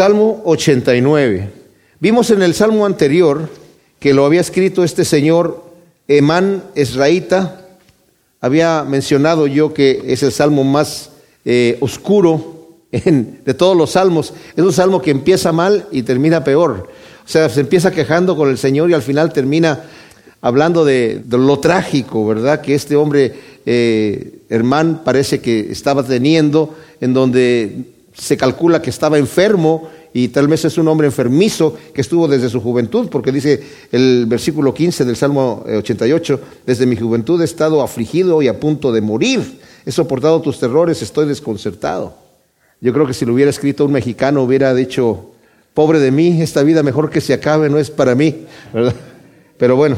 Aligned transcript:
Salmo 0.00 0.40
89. 0.46 1.50
Vimos 2.00 2.30
en 2.30 2.40
el 2.40 2.54
Salmo 2.54 2.86
anterior 2.86 3.50
que 3.98 4.14
lo 4.14 4.24
había 4.24 4.40
escrito 4.40 4.82
este 4.82 5.04
señor 5.04 5.62
Emán 6.08 6.64
Esraíta. 6.74 7.66
Había 8.40 8.82
mencionado 8.84 9.46
yo 9.46 9.74
que 9.74 10.00
es 10.06 10.22
el 10.22 10.32
salmo 10.32 10.64
más 10.64 11.10
eh, 11.44 11.76
oscuro 11.80 12.78
de 12.90 13.52
todos 13.52 13.76
los 13.76 13.90
salmos. 13.90 14.32
Es 14.56 14.64
un 14.64 14.72
salmo 14.72 15.02
que 15.02 15.10
empieza 15.10 15.52
mal 15.52 15.86
y 15.92 16.00
termina 16.00 16.44
peor. 16.44 16.88
O 17.22 17.28
sea, 17.28 17.50
se 17.50 17.60
empieza 17.60 17.90
quejando 17.90 18.38
con 18.38 18.48
el 18.48 18.56
Señor 18.56 18.88
y 18.88 18.94
al 18.94 19.02
final 19.02 19.34
termina 19.34 19.84
hablando 20.40 20.86
de, 20.86 21.22
lo 21.28 21.58
trágico, 21.58 22.26
¿verdad? 22.26 22.62
Que 22.62 22.74
este 22.74 22.96
hombre, 22.96 23.34
eh, 23.66 24.38
parece 25.04 25.42
que 25.42 25.70
estaba 25.70 26.02
teniendo, 26.02 26.74
en 27.02 27.12
donde 27.12 27.99
se 28.12 28.36
calcula 28.36 28.82
que 28.82 28.90
estaba 28.90 29.18
enfermo 29.18 29.88
y 30.12 30.28
tal 30.28 30.48
vez 30.48 30.64
es 30.64 30.76
un 30.78 30.88
hombre 30.88 31.06
enfermizo 31.06 31.76
que 31.94 32.00
estuvo 32.00 32.26
desde 32.26 32.48
su 32.48 32.60
juventud, 32.60 33.08
porque 33.08 33.30
dice 33.30 33.62
el 33.92 34.26
versículo 34.26 34.74
15 34.74 35.04
del 35.04 35.16
Salmo 35.16 35.64
88, 35.66 36.40
desde 36.66 36.86
mi 36.86 36.96
juventud 36.96 37.40
he 37.40 37.44
estado 37.44 37.82
afligido 37.82 38.42
y 38.42 38.48
a 38.48 38.58
punto 38.58 38.92
de 38.92 39.00
morir, 39.00 39.60
he 39.86 39.92
soportado 39.92 40.40
tus 40.40 40.58
terrores, 40.58 41.02
estoy 41.02 41.26
desconcertado. 41.26 42.14
Yo 42.80 42.92
creo 42.92 43.06
que 43.06 43.14
si 43.14 43.24
lo 43.24 43.34
hubiera 43.34 43.50
escrito 43.50 43.84
un 43.84 43.92
mexicano 43.92 44.42
hubiera 44.42 44.74
dicho, 44.74 45.30
pobre 45.74 46.00
de 46.00 46.10
mí, 46.10 46.42
esta 46.42 46.62
vida 46.62 46.82
mejor 46.82 47.10
que 47.10 47.20
se 47.20 47.34
acabe 47.34 47.70
no 47.70 47.78
es 47.78 47.90
para 47.90 48.14
mí, 48.14 48.46
¿verdad? 48.72 48.94
Pero 49.56 49.76
bueno, 49.76 49.96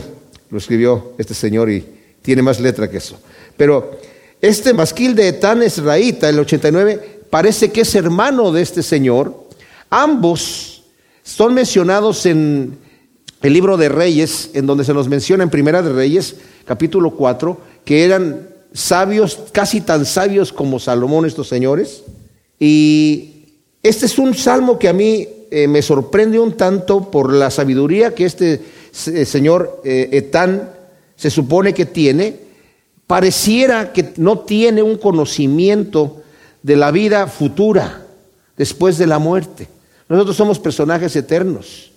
lo 0.51 0.59
escribió 0.59 1.13
este 1.17 1.33
señor 1.33 1.71
y 1.71 1.85
tiene 2.21 2.43
más 2.43 2.61
letra 2.61 2.91
que 2.91 2.99
eso. 2.99 3.19
Pero 3.57 3.99
este 4.41 4.75
masquil 4.75 5.15
de 5.15 5.29
Etán 5.29 5.63
Esraíta, 5.63 6.29
el 6.29 6.39
89, 6.41 7.12
parece 7.33 7.73
que 7.73 7.81
es 7.81 7.95
hermano 7.95 8.53
de 8.53 8.61
este 8.61 8.83
señor. 8.83 9.49
Ambos 9.89 10.83
son 11.23 11.55
mencionados 11.55 12.27
en 12.27 12.77
el 13.41 13.53
libro 13.55 13.79
de 13.79 13.89
Reyes, 13.89 14.51
en 14.53 14.67
donde 14.67 14.85
se 14.85 14.93
nos 14.93 15.09
menciona 15.09 15.43
en 15.43 15.49
Primera 15.49 15.81
de 15.81 15.95
Reyes, 15.95 16.37
capítulo 16.67 17.13
4, 17.13 17.59
que 17.87 18.05
eran 18.05 18.51
sabios, 18.75 19.39
casi 19.51 19.81
tan 19.81 20.05
sabios 20.05 20.53
como 20.53 20.79
Salomón 20.79 21.25
estos 21.25 21.49
señores. 21.49 22.03
Y 22.61 23.47
este 23.83 24.05
es 24.05 24.19
un 24.19 24.35
salmo 24.35 24.79
que 24.79 24.91
a 24.91 24.93
mí 24.93 25.27
eh, 25.51 25.67
me 25.69 25.81
sorprende 25.81 26.39
un 26.39 26.53
tanto 26.53 27.11
por 27.11 27.33
la 27.33 27.51
sabiduría 27.51 28.15
que 28.15 28.27
este 28.27 28.61
eh, 29.07 29.25
señor 29.25 29.81
eh, 29.85 30.11
Etán 30.13 30.69
se 31.17 31.31
supone 31.31 31.73
que 31.73 31.87
tiene. 31.87 32.37
Pareciera 33.07 33.95
que 33.95 34.13
no 34.19 34.41
tiene 34.41 34.83
un 34.83 34.99
conocimiento 34.99 36.22
de 36.63 36.77
la 36.77 36.91
vida 36.91 37.27
futura 37.27 38.07
después 38.57 38.99
de 38.99 39.07
la 39.07 39.19
muerte. 39.19 39.69
Nosotros 40.09 40.37
somos 40.37 40.59
personajes 40.59 41.15
eternos. 41.17 41.91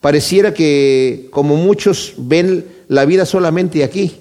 Pareciera 0.00 0.54
que 0.54 1.28
como 1.30 1.56
muchos 1.56 2.14
ven 2.16 2.64
la 2.88 3.04
vida 3.04 3.26
solamente 3.26 3.82
aquí. 3.82 4.16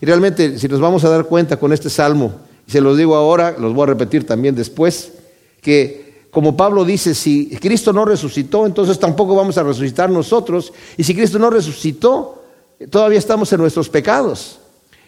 Y 0.00 0.06
realmente 0.06 0.58
si 0.58 0.68
nos 0.68 0.80
vamos 0.80 1.04
a 1.04 1.08
dar 1.08 1.24
cuenta 1.24 1.56
con 1.56 1.72
este 1.72 1.90
salmo, 1.90 2.34
y 2.66 2.70
se 2.70 2.80
los 2.80 2.96
digo 2.96 3.16
ahora, 3.16 3.56
los 3.58 3.74
voy 3.74 3.84
a 3.84 3.86
repetir 3.86 4.26
también 4.26 4.54
después, 4.54 5.12
que 5.60 6.08
como 6.30 6.56
Pablo 6.56 6.84
dice, 6.84 7.14
si 7.14 7.48
Cristo 7.60 7.92
no 7.92 8.04
resucitó, 8.04 8.66
entonces 8.66 8.98
tampoco 8.98 9.34
vamos 9.34 9.56
a 9.58 9.62
resucitar 9.62 10.10
nosotros. 10.10 10.72
Y 10.96 11.02
si 11.02 11.14
Cristo 11.14 11.38
no 11.38 11.50
resucitó, 11.50 12.44
todavía 12.90 13.18
estamos 13.18 13.52
en 13.52 13.60
nuestros 13.60 13.88
pecados. 13.88 14.58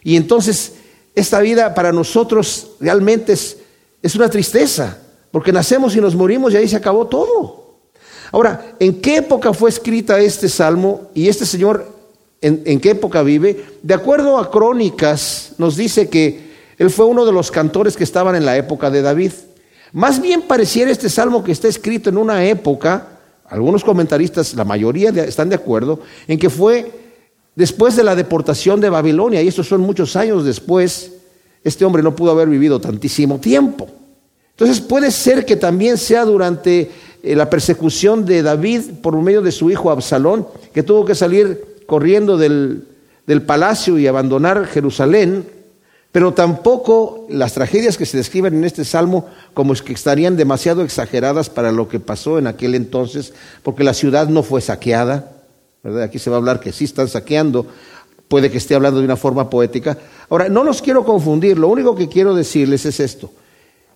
Y 0.02 0.16
entonces 0.16 0.72
esta 1.14 1.40
vida 1.40 1.74
para 1.74 1.92
nosotros 1.92 2.72
realmente 2.80 3.34
es, 3.34 3.58
es 4.02 4.14
una 4.14 4.28
tristeza, 4.28 4.98
porque 5.30 5.52
nacemos 5.52 5.94
y 5.94 6.00
nos 6.00 6.14
morimos 6.14 6.52
y 6.52 6.56
ahí 6.56 6.68
se 6.68 6.76
acabó 6.76 7.06
todo. 7.06 7.60
Ahora, 8.32 8.74
¿en 8.78 9.00
qué 9.00 9.16
época 9.16 9.52
fue 9.52 9.70
escrita 9.70 10.18
este 10.20 10.48
salmo 10.48 11.10
y 11.14 11.28
este 11.28 11.44
señor 11.44 11.86
en, 12.40 12.80
qué 12.80 12.90
época 12.90 13.22
vive? 13.22 13.64
De 13.82 13.94
acuerdo 13.94 14.38
a 14.38 14.50
Crónicas, 14.50 15.52
nos 15.58 15.76
dice 15.76 16.08
que 16.08 16.50
él 16.78 16.90
fue 16.90 17.06
uno 17.06 17.26
de 17.26 17.32
los 17.32 17.50
cantores 17.50 17.96
que 17.96 18.04
estaban 18.04 18.34
en 18.34 18.46
la 18.46 18.56
época 18.56 18.90
de 18.90 19.02
David. 19.02 19.32
Más 19.92 20.22
bien 20.22 20.42
pareciera 20.42 20.90
este 20.90 21.10
salmo 21.10 21.42
que 21.44 21.52
está 21.52 21.68
escrito 21.68 22.08
en 22.08 22.16
una 22.16 22.44
época, 22.44 23.18
algunos 23.46 23.82
comentaristas, 23.84 24.54
la 24.54 24.64
mayoría 24.64 25.10
están 25.10 25.48
de 25.48 25.56
acuerdo, 25.56 26.00
en 26.28 26.38
que 26.38 26.48
fue 26.48 26.90
después 27.56 27.96
de 27.96 28.04
la 28.04 28.14
deportación 28.14 28.80
de 28.80 28.88
Babilonia, 28.88 29.42
y 29.42 29.48
estos 29.48 29.66
son 29.66 29.80
muchos 29.80 30.14
años 30.14 30.44
después, 30.44 31.12
este 31.64 31.84
hombre 31.84 32.02
no 32.02 32.14
pudo 32.14 32.30
haber 32.30 32.48
vivido 32.48 32.80
tantísimo 32.80 33.38
tiempo. 33.40 33.88
Entonces 34.60 34.84
puede 34.84 35.10
ser 35.10 35.46
que 35.46 35.56
también 35.56 35.96
sea 35.96 36.26
durante 36.26 36.90
eh, 37.22 37.34
la 37.34 37.48
persecución 37.48 38.26
de 38.26 38.42
David 38.42 38.82
por 39.02 39.16
medio 39.16 39.40
de 39.40 39.52
su 39.52 39.70
hijo 39.70 39.90
Absalón, 39.90 40.46
que 40.74 40.82
tuvo 40.82 41.06
que 41.06 41.14
salir 41.14 41.64
corriendo 41.86 42.36
del, 42.36 42.84
del 43.26 43.40
palacio 43.40 43.98
y 43.98 44.06
abandonar 44.06 44.66
Jerusalén, 44.66 45.46
pero 46.12 46.34
tampoco 46.34 47.26
las 47.30 47.54
tragedias 47.54 47.96
que 47.96 48.04
se 48.04 48.18
describen 48.18 48.52
en 48.52 48.64
este 48.64 48.84
salmo 48.84 49.30
como 49.54 49.72
es 49.72 49.80
que 49.80 49.94
estarían 49.94 50.36
demasiado 50.36 50.82
exageradas 50.82 51.48
para 51.48 51.72
lo 51.72 51.88
que 51.88 51.98
pasó 51.98 52.38
en 52.38 52.46
aquel 52.46 52.74
entonces, 52.74 53.32
porque 53.62 53.82
la 53.82 53.94
ciudad 53.94 54.28
no 54.28 54.42
fue 54.42 54.60
saqueada, 54.60 55.32
¿verdad? 55.82 56.02
Aquí 56.02 56.18
se 56.18 56.28
va 56.28 56.36
a 56.36 56.38
hablar 56.40 56.60
que 56.60 56.72
sí 56.72 56.84
están 56.84 57.08
saqueando, 57.08 57.66
puede 58.28 58.50
que 58.50 58.58
esté 58.58 58.74
hablando 58.74 58.98
de 58.98 59.06
una 59.06 59.16
forma 59.16 59.48
poética. 59.48 59.96
Ahora, 60.28 60.50
no 60.50 60.64
los 60.64 60.82
quiero 60.82 61.02
confundir, 61.02 61.58
lo 61.58 61.68
único 61.68 61.94
que 61.94 62.10
quiero 62.10 62.34
decirles 62.34 62.84
es 62.84 63.00
esto. 63.00 63.32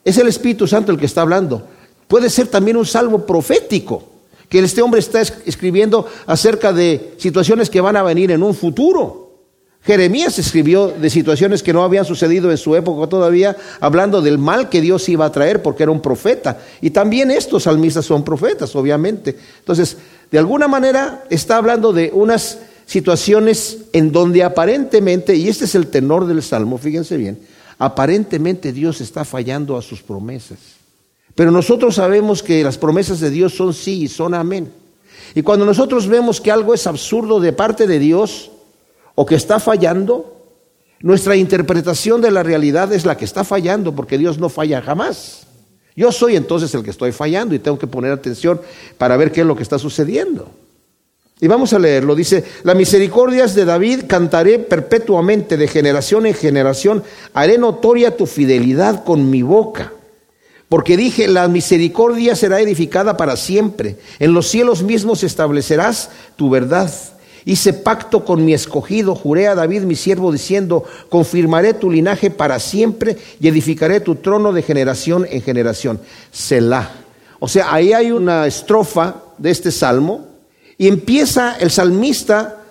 Es 0.05 0.19
el 0.19 0.29
Espíritu 0.29 0.67
Santo 0.67 0.93
el 0.93 0.99
que 0.99 1.07
está 1.07 1.23
hablando. 1.23 1.67
Puede 2.07 2.29
ser 2.29 2.49
también 2.49 2.77
un 2.77 2.87
salmo 2.87 3.25
profético, 3.25 4.05
que 4.49 4.59
este 4.59 4.83
hombre 4.83 5.01
está 5.01 5.23
escribiendo 5.23 6.07
acerca 6.27 6.73
de 6.73 7.15
situaciones 7.17 7.71
que 7.71 7.81
van 7.81 7.97
a 7.97 8.03
venir 8.03 8.31
en 8.31 8.43
un 8.43 8.55
futuro. 8.55 9.25
Jeremías 9.83 10.39
escribió 10.39 10.89
de 10.89 11.11
situaciones 11.11 11.63
que 11.63 11.75
no 11.75 11.85
habían 11.85 12.07
sucedido 12.07 12.51
en 12.51 12.57
su 12.57 12.75
época 12.75 13.07
todavía, 13.07 13.55
hablando 13.81 14.23
del 14.23 14.39
mal 14.39 14.71
que 14.71 14.81
Dios 14.81 15.09
iba 15.11 15.27
a 15.27 15.33
traer 15.33 15.63
porque 15.63 15.83
era 15.83 15.93
un 15.93 16.01
profeta. 16.01 16.59
Y 16.81 16.91
también 16.91 17.31
estos 17.31 17.65
salmistas 17.65 18.07
son 18.07 18.25
profetas, 18.25 18.75
obviamente. 18.77 19.37
Entonces, 19.59 19.99
de 20.31 20.39
alguna 20.39 20.69
manera 20.69 21.25
está 21.29 21.59
hablando 21.59 21.93
de 21.93 22.11
unas 22.15 22.59
situaciones 22.87 23.79
en 23.93 24.11
donde 24.11 24.43
aparentemente, 24.43 25.37
y 25.37 25.49
este 25.49 25.67
es 25.67 25.75
el 25.75 25.89
tenor 25.89 26.27
del 26.27 26.43
salmo, 26.43 26.79
fíjense 26.79 27.19
bien, 27.19 27.39
aparentemente 27.79 28.73
Dios 28.73 29.01
está 29.01 29.25
fallando 29.25 29.77
a 29.77 29.83
sus 29.83 30.03
promesas. 30.03 30.59
Pero 31.35 31.51
nosotros 31.51 31.97
sabemos 31.97 32.43
que 32.43 32.63
las 32.63 32.79
promesas 32.79 33.21
de 33.21 33.31
Dios 33.31 33.55
son 33.55 33.75
sí 33.75 34.05
y 34.05 34.09
son 34.09 34.35
amén. 34.35 34.73
Y 35.35 35.43
cuando 35.43 35.65
nosotros 35.65 36.07
vemos 36.07 36.41
que 36.41 36.51
algo 36.51 36.75
es 36.75 36.87
absurdo 36.87 37.41
de 37.41 37.53
parte 37.53 37.87
de 37.87 37.99
Dios, 37.99 38.51
o 39.15 39.27
que 39.27 39.35
está 39.35 39.61
fallando, 39.61 40.35
nuestra 41.01 41.37
interpretación 41.37 42.21
de 42.21 42.31
la 42.31 42.43
realidad 42.43 42.93
es 42.93 43.05
la 43.05 43.17
que 43.17 43.25
está 43.25 43.45
fallando 43.45 43.95
porque 43.95 44.19
Dios 44.19 44.39
no 44.39 44.49
falla 44.49 44.81
jamás. 44.83 45.47
Yo 45.97 46.11
soy 46.11 46.35
entonces 46.35 46.75
el 46.75 46.83
que 46.83 46.91
estoy 46.91 47.13
fallando 47.13 47.55
y 47.55 47.61
tengo 47.61 47.79
que 47.79 47.87
poner 47.87 48.11
atención 48.11 48.61
para 48.99 49.17
ver 49.17 49.31
qué 49.31 49.43
es 49.43 49.47
lo 49.47 49.55
que 49.55 49.63
está 49.63 49.79
sucediendo. 49.79 50.51
Y 51.41 51.49
vamos 51.49 51.73
a 51.73 51.79
leerlo. 51.79 52.15
Dice, 52.15 52.45
la 52.63 52.75
misericordia 52.75 53.47
de 53.47 53.65
David 53.65 54.03
cantaré 54.07 54.59
perpetuamente, 54.61 55.57
de 55.57 55.69
generación 55.69 56.27
en 56.27 56.35
generación, 56.35 57.03
haré 57.33 57.59
notoria 57.59 58.17
tu 58.17 58.27
fidelidad 58.27 59.05
con 59.05 59.29
mi 59.31 59.43
boca. 59.43 59.93
Porque 60.69 60.97
dije, 60.97 61.29
la 61.29 61.49
misericordia 61.49 62.37
será 62.37 62.61
edificada 62.61 63.17
para 63.17 63.37
siempre. 63.37 63.97
En 64.19 64.33
los 64.33 64.49
cielos 64.49 64.83
mismos 64.83 65.23
establecerás 65.23 66.11
tu 66.37 66.51
verdad. 66.51 66.91
Hice 67.45 67.75
pacto 67.75 68.25
con 68.25 68.45
mi 68.45 68.55
escogido, 68.55 69.15
juré 69.15 69.49
a 69.49 69.55
David 69.55 69.83
mi 69.83 69.97
siervo 69.97 70.33
diciendo, 70.33 70.85
confirmaré 71.11 71.75
tu 71.75 71.91
linaje 71.91 72.31
para 72.31 72.59
siempre 72.59 73.19
y 73.39 73.49
edificaré 73.49 74.01
tu 74.01 74.15
trono 74.15 74.53
de 74.53 74.63
generación 74.63 75.27
en 75.29 75.43
generación. 75.43 76.01
Selah. 76.33 76.91
O 77.41 77.49
sea, 77.49 77.75
ahí 77.75 77.93
hay 77.93 78.13
una 78.13 78.47
estrofa 78.47 79.17
de 79.37 79.51
este 79.51 79.71
salmo 79.71 80.34
y 80.79 80.89
empieza 80.89 81.57
el 81.57 81.71
salmista, 81.71 82.63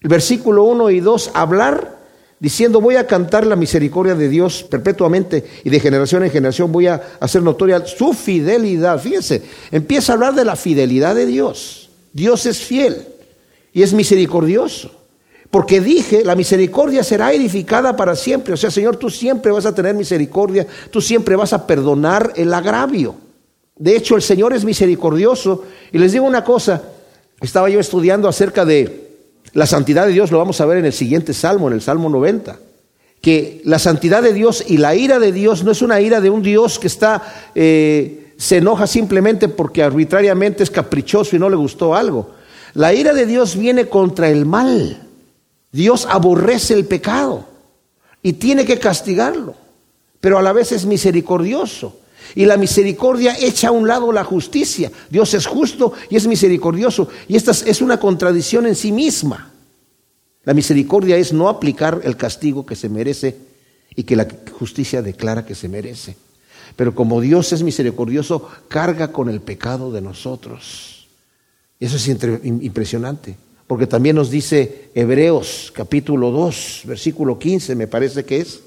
el 0.00 0.08
versículo 0.08 0.64
1 0.64 0.90
y 0.90 1.00
2, 1.00 1.32
a 1.34 1.40
hablar 1.42 2.00
diciendo, 2.38 2.80
voy 2.80 2.96
a 2.96 3.06
cantar 3.06 3.46
la 3.46 3.54
misericordia 3.54 4.14
de 4.14 4.28
Dios 4.28 4.62
perpetuamente 4.62 5.44
y 5.62 5.70
de 5.70 5.78
generación 5.78 6.24
en 6.24 6.30
generación 6.30 6.72
voy 6.72 6.86
a 6.86 7.00
hacer 7.20 7.42
notoria 7.42 7.86
su 7.86 8.14
fidelidad. 8.14 8.98
Fíjense, 8.98 9.42
empieza 9.70 10.12
a 10.12 10.14
hablar 10.14 10.34
de 10.34 10.44
la 10.44 10.56
fidelidad 10.56 11.14
de 11.14 11.26
Dios. 11.26 11.90
Dios 12.12 12.46
es 12.46 12.58
fiel 12.58 13.06
y 13.72 13.82
es 13.82 13.92
misericordioso. 13.92 14.90
Porque 15.50 15.80
dije, 15.80 16.24
la 16.24 16.36
misericordia 16.36 17.02
será 17.02 17.32
edificada 17.32 17.96
para 17.96 18.14
siempre. 18.14 18.54
O 18.54 18.56
sea, 18.56 18.70
Señor, 18.70 18.96
tú 18.96 19.10
siempre 19.10 19.50
vas 19.50 19.66
a 19.66 19.74
tener 19.74 19.94
misericordia, 19.94 20.66
tú 20.90 21.00
siempre 21.00 21.34
vas 21.34 21.52
a 21.52 21.66
perdonar 21.66 22.32
el 22.36 22.54
agravio. 22.54 23.16
De 23.76 23.96
hecho, 23.96 24.14
el 24.14 24.22
Señor 24.22 24.52
es 24.52 24.64
misericordioso. 24.64 25.64
Y 25.90 25.98
les 25.98 26.12
digo 26.12 26.24
una 26.24 26.44
cosa, 26.44 26.80
estaba 27.40 27.70
yo 27.70 27.80
estudiando 27.80 28.28
acerca 28.28 28.64
de 28.64 29.10
la 29.52 29.66
santidad 29.66 30.06
de 30.06 30.12
Dios, 30.12 30.30
lo 30.30 30.38
vamos 30.38 30.60
a 30.60 30.66
ver 30.66 30.78
en 30.78 30.84
el 30.84 30.92
siguiente 30.92 31.34
salmo, 31.34 31.68
en 31.68 31.74
el 31.74 31.82
Salmo 31.82 32.08
90, 32.08 32.58
que 33.20 33.60
la 33.64 33.78
santidad 33.78 34.22
de 34.22 34.32
Dios 34.32 34.64
y 34.66 34.76
la 34.76 34.94
ira 34.94 35.18
de 35.18 35.32
Dios 35.32 35.64
no 35.64 35.72
es 35.72 35.82
una 35.82 36.00
ira 36.00 36.20
de 36.20 36.30
un 36.30 36.42
Dios 36.42 36.78
que 36.78 36.86
está... 36.86 37.50
Eh, 37.54 38.16
se 38.40 38.56
enoja 38.56 38.86
simplemente 38.86 39.48
porque 39.48 39.82
arbitrariamente 39.82 40.62
es 40.62 40.70
caprichoso 40.70 41.36
y 41.36 41.38
no 41.38 41.50
le 41.50 41.56
gustó 41.56 41.94
algo. 41.94 42.30
La 42.72 42.94
ira 42.94 43.12
de 43.12 43.26
Dios 43.26 43.54
viene 43.54 43.86
contra 43.86 44.30
el 44.30 44.46
mal. 44.46 45.06
Dios 45.70 46.06
aborrece 46.08 46.72
el 46.72 46.86
pecado 46.86 47.44
y 48.22 48.32
tiene 48.32 48.64
que 48.64 48.78
castigarlo, 48.78 49.54
pero 50.22 50.38
a 50.38 50.42
la 50.42 50.54
vez 50.54 50.72
es 50.72 50.86
misericordioso. 50.86 51.99
Y 52.34 52.44
la 52.46 52.56
misericordia 52.56 53.36
echa 53.38 53.68
a 53.68 53.72
un 53.72 53.86
lado 53.86 54.12
la 54.12 54.24
justicia. 54.24 54.90
Dios 55.08 55.34
es 55.34 55.46
justo 55.46 55.92
y 56.08 56.16
es 56.16 56.26
misericordioso. 56.26 57.08
Y 57.28 57.36
esta 57.36 57.50
es 57.50 57.80
una 57.80 57.98
contradicción 57.98 58.66
en 58.66 58.76
sí 58.76 58.92
misma. 58.92 59.52
La 60.44 60.54
misericordia 60.54 61.16
es 61.16 61.32
no 61.32 61.48
aplicar 61.48 62.00
el 62.04 62.16
castigo 62.16 62.64
que 62.64 62.76
se 62.76 62.88
merece 62.88 63.36
y 63.94 64.04
que 64.04 64.16
la 64.16 64.26
justicia 64.58 65.02
declara 65.02 65.44
que 65.44 65.54
se 65.54 65.68
merece. 65.68 66.16
Pero 66.76 66.94
como 66.94 67.20
Dios 67.20 67.52
es 67.52 67.62
misericordioso, 67.62 68.48
carga 68.68 69.12
con 69.12 69.28
el 69.28 69.40
pecado 69.40 69.92
de 69.92 70.00
nosotros. 70.00 71.08
Eso 71.78 71.96
es 71.96 72.08
impresionante. 72.08 73.36
Porque 73.66 73.86
también 73.86 74.16
nos 74.16 74.30
dice 74.30 74.90
Hebreos 74.94 75.72
capítulo 75.74 76.30
2, 76.30 76.82
versículo 76.86 77.38
15, 77.38 77.76
me 77.76 77.86
parece 77.86 78.24
que 78.24 78.38
es. 78.38 78.60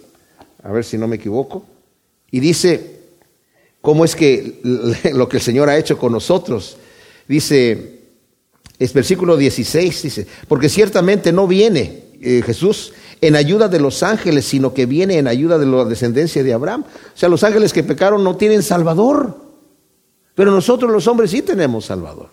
A 0.64 0.72
ver 0.72 0.86
si 0.86 0.98
no 0.98 1.08
me 1.08 1.18
equivoco. 1.18 1.66
Y 2.32 2.40
dice, 2.40 3.03
¿cómo 3.84 4.06
es 4.06 4.16
que 4.16 4.62
lo 5.14 5.30
que 5.30 5.38
el 5.38 5.44
Señor 5.44 5.70
ha 5.70 5.78
hecho 5.78 6.00
con 6.00 6.14
nosotros? 6.14 6.78
Dice, 7.28 8.00
es 8.80 8.94
versículo 8.94 9.38
16, 9.38 10.02
dice, 10.02 10.28
porque 10.48 10.70
ciertamente 10.70 11.32
no 11.32 11.48
viene 11.48 12.06
eh, 12.22 12.42
Jesús 12.44 12.94
en 13.20 13.36
ayuda 13.36 13.68
de 13.68 13.80
los 13.80 14.02
ángeles, 14.02 14.46
sino 14.46 14.74
que 14.74 14.86
viene 14.86 15.18
en 15.18 15.28
ayuda 15.28 15.58
de 15.58 15.66
la 15.66 15.86
descendencia 15.86 16.44
de 16.44 16.54
Abraham. 16.54 16.86
O 16.86 17.18
sea, 17.18 17.30
los 17.30 17.44
ángeles 17.44 17.74
que 17.74 17.84
pecaron 17.84 18.24
no 18.24 18.38
tienen 18.38 18.64
Salvador, 18.64 19.38
pero 20.34 20.52
nosotros 20.52 20.90
los 20.90 21.08
hombres 21.08 21.32
sí 21.32 21.42
tenemos 21.42 21.86
Salvador. 21.86 22.30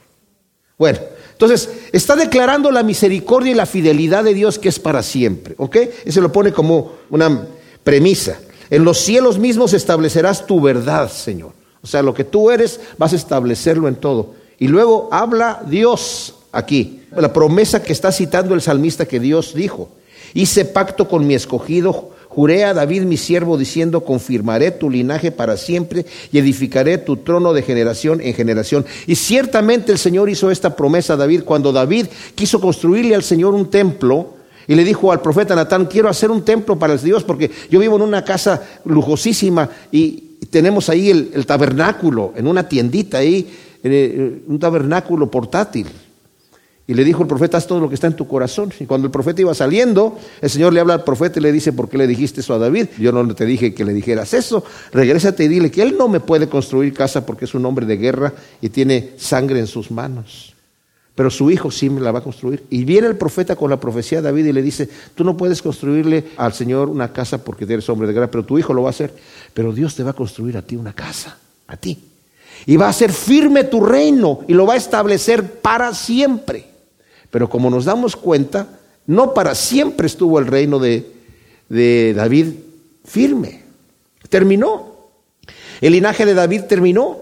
Bueno, 0.78 1.00
entonces 1.32 1.68
está 1.92 2.14
declarando 2.14 2.70
la 2.70 2.84
misericordia 2.84 3.52
y 3.52 3.56
la 3.56 3.66
fidelidad 3.66 4.22
de 4.22 4.34
Dios 4.34 4.58
que 4.58 4.68
es 4.68 4.78
para 4.78 5.02
siempre, 5.02 5.54
¿ok? 5.58 5.76
Ese 6.04 6.20
lo 6.20 6.30
pone 6.30 6.52
como 6.52 6.92
una 7.10 7.46
premisa. 7.82 8.40
En 8.70 8.84
los 8.84 8.98
cielos 8.98 9.38
mismos 9.38 9.72
establecerás 9.72 10.46
tu 10.46 10.60
verdad, 10.60 11.10
Señor. 11.10 11.52
O 11.82 11.86
sea, 11.86 12.02
lo 12.02 12.14
que 12.14 12.24
tú 12.24 12.50
eres 12.50 12.80
vas 12.98 13.12
a 13.12 13.16
establecerlo 13.16 13.88
en 13.88 13.96
todo. 13.96 14.34
Y 14.58 14.68
luego 14.68 15.08
habla 15.10 15.62
Dios 15.66 16.34
aquí, 16.52 17.02
la 17.16 17.32
promesa 17.32 17.82
que 17.82 17.92
está 17.92 18.12
citando 18.12 18.54
el 18.54 18.60
salmista 18.60 19.06
que 19.06 19.20
Dios 19.20 19.54
dijo. 19.54 19.88
Hice 20.34 20.64
pacto 20.64 21.08
con 21.08 21.26
mi 21.26 21.34
escogido, 21.34 22.10
juré 22.28 22.64
a 22.64 22.74
David 22.74 23.02
mi 23.02 23.16
siervo 23.16 23.58
diciendo, 23.58 24.04
confirmaré 24.04 24.70
tu 24.70 24.88
linaje 24.88 25.32
para 25.32 25.56
siempre 25.56 26.06
y 26.30 26.38
edificaré 26.38 26.98
tu 26.98 27.16
trono 27.16 27.52
de 27.52 27.62
generación 27.62 28.20
en 28.20 28.34
generación. 28.34 28.86
Y 29.06 29.16
ciertamente 29.16 29.90
el 29.90 29.98
Señor 29.98 30.30
hizo 30.30 30.50
esta 30.50 30.76
promesa 30.76 31.14
a 31.14 31.16
David 31.16 31.42
cuando 31.44 31.72
David 31.72 32.06
quiso 32.34 32.60
construirle 32.60 33.14
al 33.14 33.24
Señor 33.24 33.54
un 33.54 33.70
templo. 33.70 34.39
Y 34.70 34.76
le 34.76 34.84
dijo 34.84 35.10
al 35.10 35.20
profeta 35.20 35.56
Natán, 35.56 35.86
quiero 35.86 36.08
hacer 36.08 36.30
un 36.30 36.44
templo 36.44 36.78
para 36.78 36.92
el 36.92 37.02
Dios 37.02 37.24
porque 37.24 37.50
yo 37.68 37.80
vivo 37.80 37.96
en 37.96 38.02
una 38.02 38.22
casa 38.22 38.62
lujosísima 38.84 39.68
y 39.90 40.36
tenemos 40.48 40.88
ahí 40.88 41.10
el, 41.10 41.44
tabernáculo, 41.44 42.32
en 42.36 42.46
una 42.46 42.68
tiendita 42.68 43.18
ahí, 43.18 43.52
eh, 43.82 44.44
un 44.46 44.60
tabernáculo 44.60 45.28
portátil. 45.28 45.88
Y 46.86 46.94
le 46.94 47.02
dijo 47.02 47.20
el 47.20 47.26
profeta, 47.26 47.56
haz 47.56 47.66
todo 47.66 47.80
lo 47.80 47.88
que 47.88 47.96
está 47.96 48.06
en 48.06 48.14
tu 48.14 48.28
corazón. 48.28 48.72
Y 48.78 48.86
cuando 48.86 49.08
el 49.08 49.10
profeta 49.10 49.40
iba 49.40 49.54
saliendo, 49.54 50.16
el 50.40 50.48
Señor 50.48 50.72
le 50.72 50.78
habla 50.78 50.94
al 50.94 51.02
profeta 51.02 51.40
y 51.40 51.42
le 51.42 51.50
dice, 51.50 51.72
¿por 51.72 51.88
qué 51.88 51.98
le 51.98 52.06
dijiste 52.06 52.40
eso 52.40 52.54
a 52.54 52.58
David? 52.58 52.90
Yo 52.96 53.10
no 53.10 53.34
te 53.34 53.46
dije 53.46 53.74
que 53.74 53.84
le 53.84 53.92
dijeras 53.92 54.34
eso. 54.34 54.62
Regrésate 54.92 55.42
y 55.42 55.48
dile 55.48 55.72
que 55.72 55.82
él 55.82 55.96
no 55.98 56.06
me 56.06 56.20
puede 56.20 56.48
construir 56.48 56.94
casa 56.94 57.26
porque 57.26 57.46
es 57.46 57.54
un 57.54 57.66
hombre 57.66 57.86
de 57.86 57.96
guerra 57.96 58.34
y 58.60 58.68
tiene 58.68 59.14
sangre 59.16 59.58
en 59.58 59.66
sus 59.66 59.90
manos. 59.90 60.54
Pero 61.20 61.28
su 61.28 61.50
hijo 61.50 61.70
sí 61.70 61.90
la 61.90 62.12
va 62.12 62.20
a 62.20 62.22
construir. 62.22 62.64
Y 62.70 62.82
viene 62.82 63.06
el 63.06 63.14
profeta 63.14 63.54
con 63.54 63.68
la 63.68 63.78
profecía 63.78 64.22
de 64.22 64.22
David 64.22 64.46
y 64.46 64.52
le 64.54 64.62
dice, 64.62 64.88
tú 65.14 65.22
no 65.22 65.36
puedes 65.36 65.60
construirle 65.60 66.28
al 66.38 66.54
Señor 66.54 66.88
una 66.88 67.12
casa 67.12 67.44
porque 67.44 67.64
eres 67.64 67.86
hombre 67.90 68.08
de 68.08 68.14
guerra, 68.14 68.30
pero 68.30 68.42
tu 68.42 68.58
hijo 68.58 68.72
lo 68.72 68.84
va 68.84 68.88
a 68.88 68.96
hacer. 68.96 69.12
Pero 69.52 69.70
Dios 69.74 69.94
te 69.94 70.02
va 70.02 70.12
a 70.12 70.14
construir 70.14 70.56
a 70.56 70.62
ti 70.62 70.76
una 70.76 70.94
casa, 70.94 71.36
a 71.66 71.76
ti. 71.76 72.02
Y 72.64 72.78
va 72.78 72.86
a 72.86 72.88
hacer 72.88 73.12
firme 73.12 73.64
tu 73.64 73.84
reino 73.84 74.40
y 74.48 74.54
lo 74.54 74.64
va 74.64 74.72
a 74.72 74.76
establecer 74.78 75.60
para 75.60 75.92
siempre. 75.92 76.64
Pero 77.30 77.50
como 77.50 77.68
nos 77.68 77.84
damos 77.84 78.16
cuenta, 78.16 78.80
no 79.06 79.34
para 79.34 79.54
siempre 79.54 80.06
estuvo 80.06 80.38
el 80.38 80.46
reino 80.46 80.78
de, 80.78 81.04
David 82.16 82.46
firme. 83.04 83.64
Terminó. 84.30 84.96
El 85.82 85.92
linaje 85.92 86.24
de 86.24 86.32
David 86.32 86.62
terminó. 86.62 87.18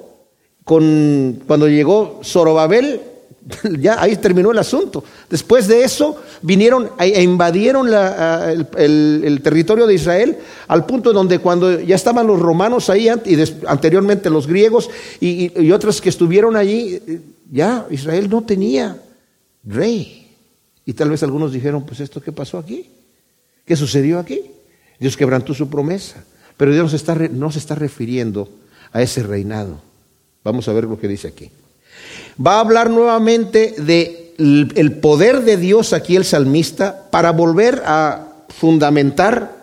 Con, 0.62 1.42
cuando 1.48 1.66
llegó 1.66 2.20
Zorobabel, 2.22 3.07
ya 3.78 4.00
ahí 4.00 4.16
terminó 4.16 4.50
el 4.50 4.58
asunto. 4.58 5.04
Después 5.28 5.68
de 5.68 5.82
eso 5.82 6.16
vinieron 6.42 6.90
e 6.98 7.22
invadieron 7.22 7.88
el, 7.88 9.40
territorio 9.42 9.86
de 9.86 9.94
Israel 9.94 10.38
al 10.66 10.84
punto 10.86 11.12
donde 11.12 11.38
cuando 11.38 11.80
ya 11.80 11.96
estaban 11.96 12.26
los 12.26 12.38
romanos 12.38 12.90
ahí 12.90 13.08
y 13.08 13.44
anteriormente 13.66 14.30
los 14.30 14.46
griegos 14.46 14.90
y, 15.20 15.60
y 15.60 15.72
otros 15.72 16.00
que 16.00 16.08
estuvieron 16.08 16.56
allí, 16.56 17.00
ya 17.50 17.86
Israel 17.90 18.28
no 18.28 18.42
tenía 18.42 19.00
rey. 19.64 20.36
Y 20.84 20.94
tal 20.94 21.10
vez 21.10 21.22
algunos 21.22 21.52
dijeron, 21.52 21.84
pues 21.84 22.00
esto 22.00 22.20
qué 22.20 22.32
pasó 22.32 22.58
aquí, 22.58 22.90
qué 23.64 23.76
sucedió 23.76 24.18
aquí. 24.18 24.40
Dios 24.98 25.16
quebrantó 25.16 25.54
su 25.54 25.68
promesa, 25.68 26.24
pero 26.56 26.72
Dios 26.72 26.92
no 27.32 27.50
se 27.52 27.58
está 27.58 27.74
refiriendo 27.74 28.48
a 28.92 29.02
ese 29.02 29.22
reinado. 29.22 29.80
Vamos 30.42 30.66
a 30.68 30.72
ver 30.72 30.84
lo 30.84 30.98
que 30.98 31.08
dice 31.08 31.28
aquí. 31.28 31.50
Va 32.44 32.56
a 32.56 32.60
hablar 32.60 32.90
nuevamente 32.90 33.74
de 33.78 34.34
el 34.38 34.92
poder 35.00 35.42
de 35.42 35.56
Dios 35.56 35.92
aquí 35.92 36.14
el 36.14 36.24
salmista 36.24 37.08
para 37.10 37.32
volver 37.32 37.82
a 37.84 38.28
fundamentar 38.48 39.58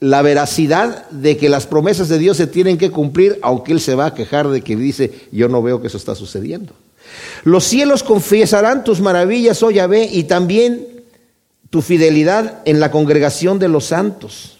la 0.00 0.22
veracidad 0.22 1.08
de 1.10 1.36
que 1.36 1.48
las 1.48 1.66
promesas 1.66 2.08
de 2.08 2.18
Dios 2.18 2.36
se 2.36 2.46
tienen 2.46 2.78
que 2.78 2.90
cumplir, 2.90 3.38
aunque 3.42 3.72
él 3.72 3.80
se 3.80 3.94
va 3.94 4.06
a 4.06 4.14
quejar 4.14 4.48
de 4.48 4.62
que 4.62 4.76
dice, 4.76 5.12
yo 5.30 5.48
no 5.48 5.62
veo 5.62 5.80
que 5.80 5.88
eso 5.88 5.98
está 5.98 6.14
sucediendo. 6.14 6.72
Los 7.44 7.64
cielos 7.64 8.02
confesarán 8.02 8.84
tus 8.84 9.00
maravillas, 9.00 9.62
oh 9.62 9.70
Yahvé, 9.70 10.08
y 10.10 10.24
también 10.24 10.86
tu 11.70 11.82
fidelidad 11.82 12.60
en 12.64 12.80
la 12.80 12.90
congregación 12.90 13.58
de 13.58 13.68
los 13.68 13.86
santos. 13.86 14.58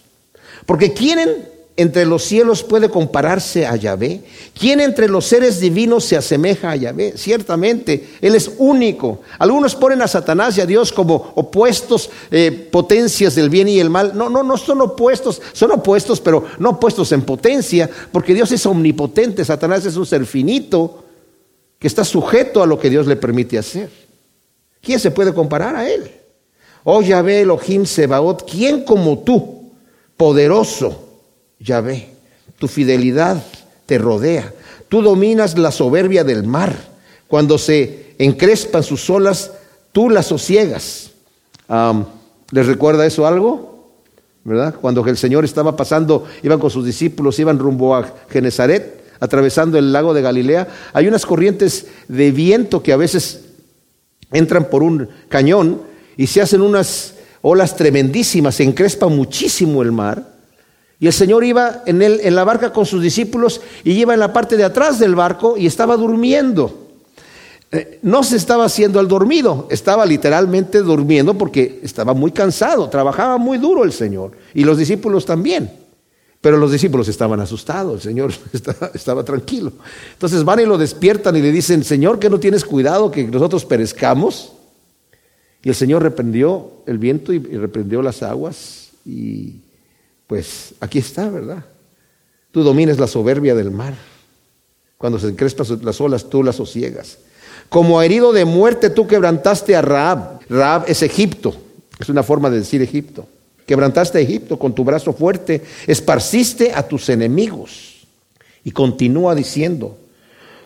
Porque 0.65 0.93
¿quién 0.93 1.19
entre 1.77 2.05
los 2.05 2.23
cielos 2.23 2.63
puede 2.63 2.89
compararse 2.89 3.65
a 3.65 3.75
Yahvé? 3.75 4.21
¿Quién 4.57 4.79
entre 4.79 5.09
los 5.09 5.25
seres 5.25 5.59
divinos 5.59 6.05
se 6.05 6.15
asemeja 6.15 6.71
a 6.71 6.75
Yahvé? 6.75 7.13
Ciertamente, 7.17 8.15
Él 8.21 8.35
es 8.35 8.49
único. 8.57 9.21
Algunos 9.39 9.75
ponen 9.75 10.01
a 10.01 10.07
Satanás 10.07 10.57
y 10.57 10.61
a 10.61 10.65
Dios 10.65 10.93
como 10.93 11.33
opuestos 11.35 12.09
eh, 12.31 12.51
potencias 12.71 13.35
del 13.35 13.49
bien 13.49 13.67
y 13.67 13.79
el 13.79 13.89
mal. 13.89 14.15
No, 14.15 14.29
no, 14.29 14.41
no 14.41 14.55
son 14.57 14.81
opuestos, 14.81 15.41
son 15.51 15.71
opuestos, 15.71 16.21
pero 16.21 16.45
no 16.59 16.71
opuestos 16.71 17.11
en 17.11 17.23
potencia, 17.23 17.89
porque 18.11 18.33
Dios 18.33 18.51
es 18.51 18.65
omnipotente, 18.65 19.43
Satanás 19.43 19.85
es 19.85 19.97
un 19.97 20.05
ser 20.05 20.25
finito 20.25 21.03
que 21.77 21.87
está 21.87 22.05
sujeto 22.05 22.63
a 22.63 22.67
lo 22.67 22.79
que 22.79 22.89
Dios 22.89 23.05
le 23.05 23.17
permite 23.17 23.57
hacer. 23.57 23.89
¿Quién 24.81 24.99
se 24.99 25.11
puede 25.11 25.33
comparar 25.33 25.75
a 25.75 25.89
él? 25.89 26.09
Oh 26.85 27.01
Yahvé 27.01 27.41
Elohim 27.41 27.85
Sebaot, 27.85 28.49
¿quién 28.49 28.85
como 28.85 29.19
tú, 29.19 29.71
poderoso 30.15 31.04
Yahvé? 31.59 32.09
Tu 32.57 32.67
fidelidad 32.67 33.43
te 33.85 33.97
rodea. 33.97 34.53
Tú 34.89 35.01
dominas 35.01 35.57
la 35.57 35.71
soberbia 35.71 36.23
del 36.23 36.43
mar. 36.43 36.75
Cuando 37.27 37.57
se 37.57 38.15
encrespan 38.17 38.83
sus 38.83 39.09
olas, 39.09 39.51
tú 39.91 40.09
las 40.09 40.27
sosiegas. 40.27 41.11
¿Les 42.51 42.65
recuerda 42.65 43.05
eso 43.05 43.25
algo? 43.25 43.93
¿Verdad? 44.43 44.75
Cuando 44.79 45.05
el 45.05 45.17
Señor 45.17 45.43
estaba 45.43 45.75
pasando, 45.75 46.25
iban 46.43 46.59
con 46.59 46.69
sus 46.69 46.85
discípulos, 46.85 47.39
iban 47.39 47.57
rumbo 47.57 47.95
a 47.95 48.13
Genezaret 48.29 49.03
atravesando 49.19 49.77
el 49.77 49.91
lago 49.91 50.13
de 50.13 50.21
Galilea, 50.21 50.67
hay 50.93 51.07
unas 51.07 51.25
corrientes 51.25 51.87
de 52.07 52.31
viento 52.31 52.83
que 52.83 52.93
a 52.93 52.97
veces 52.97 53.45
entran 54.31 54.69
por 54.69 54.83
un 54.83 55.09
cañón 55.29 55.81
y 56.17 56.27
se 56.27 56.41
hacen 56.41 56.61
unas 56.61 57.15
olas 57.41 57.75
tremendísimas, 57.75 58.55
se 58.55 58.63
encrespa 58.63 59.07
muchísimo 59.07 59.81
el 59.81 59.91
mar. 59.91 60.34
Y 60.99 61.07
el 61.07 61.13
Señor 61.13 61.43
iba 61.43 61.83
en, 61.85 62.01
en 62.01 62.35
la 62.35 62.43
barca 62.43 62.71
con 62.71 62.85
sus 62.85 63.01
discípulos 63.01 63.61
y 63.83 63.91
iba 63.91 64.13
en 64.13 64.19
la 64.19 64.31
parte 64.31 64.55
de 64.55 64.63
atrás 64.63 64.99
del 64.99 65.15
barco 65.15 65.57
y 65.57 65.67
estaba 65.67 65.97
durmiendo. 65.97 66.85
Eh, 67.71 67.99
no 68.03 68.23
se 68.23 68.37
estaba 68.37 68.65
haciendo 68.65 69.01
el 69.01 69.07
dormido, 69.07 69.67
estaba 69.69 70.05
literalmente 70.05 70.81
durmiendo 70.81 71.37
porque 71.37 71.81
estaba 71.83 72.13
muy 72.13 72.31
cansado, 72.31 72.89
trabajaba 72.89 73.37
muy 73.37 73.57
duro 73.57 73.83
el 73.83 73.91
Señor 73.91 74.31
y 74.53 74.63
los 74.63 74.77
discípulos 74.77 75.25
también. 75.25 75.69
Pero 76.39 76.57
los 76.57 76.71
discípulos 76.71 77.07
estaban 77.07 77.41
asustados, 77.41 77.95
el 77.95 78.01
Señor 78.01 78.31
estaba, 78.93 79.23
tranquilo. 79.23 79.73
Entonces 80.13 80.43
van 80.43 80.59
y 80.61 80.65
lo 80.65 80.77
despiertan 80.77 81.35
y 81.35 81.41
le 81.41 81.51
dicen, 81.51 81.83
Señor, 81.83 82.19
que 82.19 82.29
no 82.29 82.39
tienes 82.39 82.63
cuidado 82.63 83.11
que 83.11 83.23
nosotros 83.23 83.65
perezcamos. 83.65 84.53
Y 85.63 85.69
el 85.69 85.75
Señor 85.75 86.03
reprendió 86.03 86.71
el 86.85 86.99
viento 86.99 87.33
y 87.33 87.39
reprendió 87.39 88.03
las 88.03 88.21
aguas. 88.21 88.91
Y 89.03 89.64
pues 90.27 90.73
aquí 90.79 90.99
está, 90.99 91.29
¿verdad? 91.29 91.65
Tú 92.51 92.63
dominas 92.63 92.99
la 92.99 93.07
soberbia 93.07 93.53
del 93.55 93.71
mar. 93.71 93.95
Cuando 94.97 95.19
se 95.19 95.27
encrespan 95.27 95.67
las 95.83 96.01
olas, 96.01 96.29
tú 96.29 96.43
las 96.43 96.55
sosiegas. 96.55 97.17
Como 97.69 98.01
herido 98.01 98.31
de 98.33 98.45
muerte, 98.45 98.89
tú 98.89 99.07
quebrantaste 99.07 99.75
a 99.75 99.81
Raab. 99.81 100.39
Raab 100.49 100.85
es 100.87 101.01
Egipto, 101.01 101.55
es 101.99 102.09
una 102.09 102.23
forma 102.23 102.49
de 102.49 102.59
decir 102.59 102.81
Egipto. 102.81 103.27
Quebrantaste 103.65 104.19
a 104.19 104.21
Egipto 104.21 104.59
con 104.59 104.73
tu 104.73 104.83
brazo 104.83 105.13
fuerte, 105.13 105.61
esparciste 105.87 106.71
a 106.73 106.87
tus 106.87 107.09
enemigos. 107.09 108.05
Y 108.63 108.71
continúa 108.71 109.35
diciendo, 109.35 109.97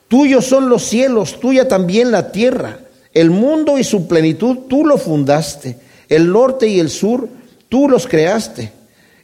tuyos 0.07 0.45
son 0.45 0.69
los 0.69 0.83
cielos, 0.83 1.39
tuya 1.39 1.67
también 1.67 2.11
la 2.11 2.31
tierra, 2.31 2.79
el 3.13 3.29
mundo 3.29 3.77
y 3.77 3.83
su 3.83 4.07
plenitud, 4.07 4.59
tú 4.69 4.85
lo 4.85 4.97
fundaste, 4.97 5.77
el 6.07 6.31
norte 6.31 6.67
y 6.67 6.79
el 6.79 6.89
sur, 6.89 7.27
tú 7.67 7.89
los 7.89 8.07
creaste. 8.07 8.78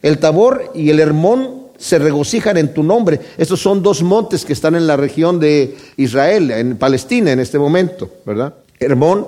El 0.06 0.18
Tabor 0.18 0.70
y 0.72 0.90
el 0.90 1.00
Hermón 1.00 1.62
se 1.78 1.98
regocijan 1.98 2.56
en 2.58 2.72
tu 2.72 2.84
nombre. 2.84 3.18
Estos 3.38 3.60
son 3.60 3.82
dos 3.82 4.04
montes 4.04 4.44
que 4.44 4.52
están 4.52 4.76
en 4.76 4.86
la 4.86 4.96
región 4.96 5.40
de 5.40 5.74
Israel, 5.96 6.52
en 6.52 6.76
Palestina 6.76 7.32
en 7.32 7.40
este 7.40 7.58
momento, 7.58 8.08
¿verdad? 8.24 8.54
Hermón 8.78 9.26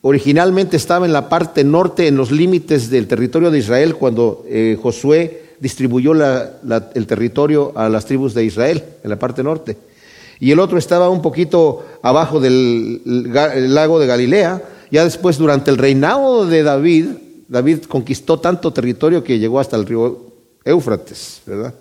originalmente 0.00 0.78
estaba 0.78 1.04
en 1.04 1.12
la 1.12 1.28
parte 1.28 1.62
norte, 1.62 2.06
en 2.06 2.16
los 2.16 2.30
límites 2.30 2.88
del 2.88 3.06
territorio 3.06 3.50
de 3.50 3.58
Israel, 3.58 3.96
cuando 3.96 4.46
eh, 4.48 4.78
Josué 4.82 5.42
distribuyó 5.60 6.12
el 6.14 7.06
territorio 7.06 7.74
a 7.76 7.90
las 7.90 8.06
tribus 8.06 8.32
de 8.32 8.46
Israel, 8.46 8.82
en 9.04 9.10
la 9.10 9.18
parte 9.18 9.42
norte. 9.42 9.76
Y 10.40 10.52
el 10.52 10.58
otro 10.58 10.78
estaba 10.78 11.10
un 11.10 11.20
poquito 11.20 11.84
abajo 12.00 12.40
del 12.40 13.02
lago 13.04 14.00
de 14.00 14.06
Galilea. 14.06 14.62
Ya 14.90 15.04
después, 15.04 15.36
durante 15.36 15.70
el 15.70 15.76
reinado 15.76 16.46
de 16.46 16.62
David, 16.62 17.08
David 17.48 17.84
conquistó 17.84 18.38
tanto 18.38 18.72
territorio 18.72 19.24
que 19.24 19.38
llegó 19.38 19.58
hasta 19.58 19.76
el 19.76 19.86
río 19.86 20.26
Éufrates, 20.64 21.40
¿verdad? 21.46 21.74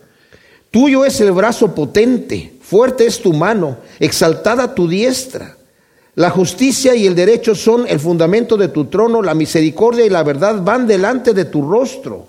Tuyo 0.72 1.06
es 1.06 1.20
el 1.22 1.32
brazo 1.32 1.76
potente, 1.76 2.54
fuerte 2.62 3.06
es 3.06 3.22
tu 3.22 3.34
mano, 3.34 3.78
exaltada 4.00 4.74
tu 4.74 4.88
diestra. 4.88 5.58
La 6.16 6.30
justicia 6.30 6.96
y 6.96 7.06
el 7.06 7.16
derecho 7.16 7.54
son 7.54 7.86
el 7.88 8.00
fundamento 8.00 8.58
de 8.58 8.70
tu 8.70 8.86
trono, 8.86 9.22
la 9.22 9.34
misericordia 9.34 10.06
y 10.06 10.10
la 10.10 10.24
verdad 10.24 10.64
van 10.64 10.88
delante 10.88 11.34
de 11.34 11.46
tu 11.46 11.70
rostro. 11.70 12.28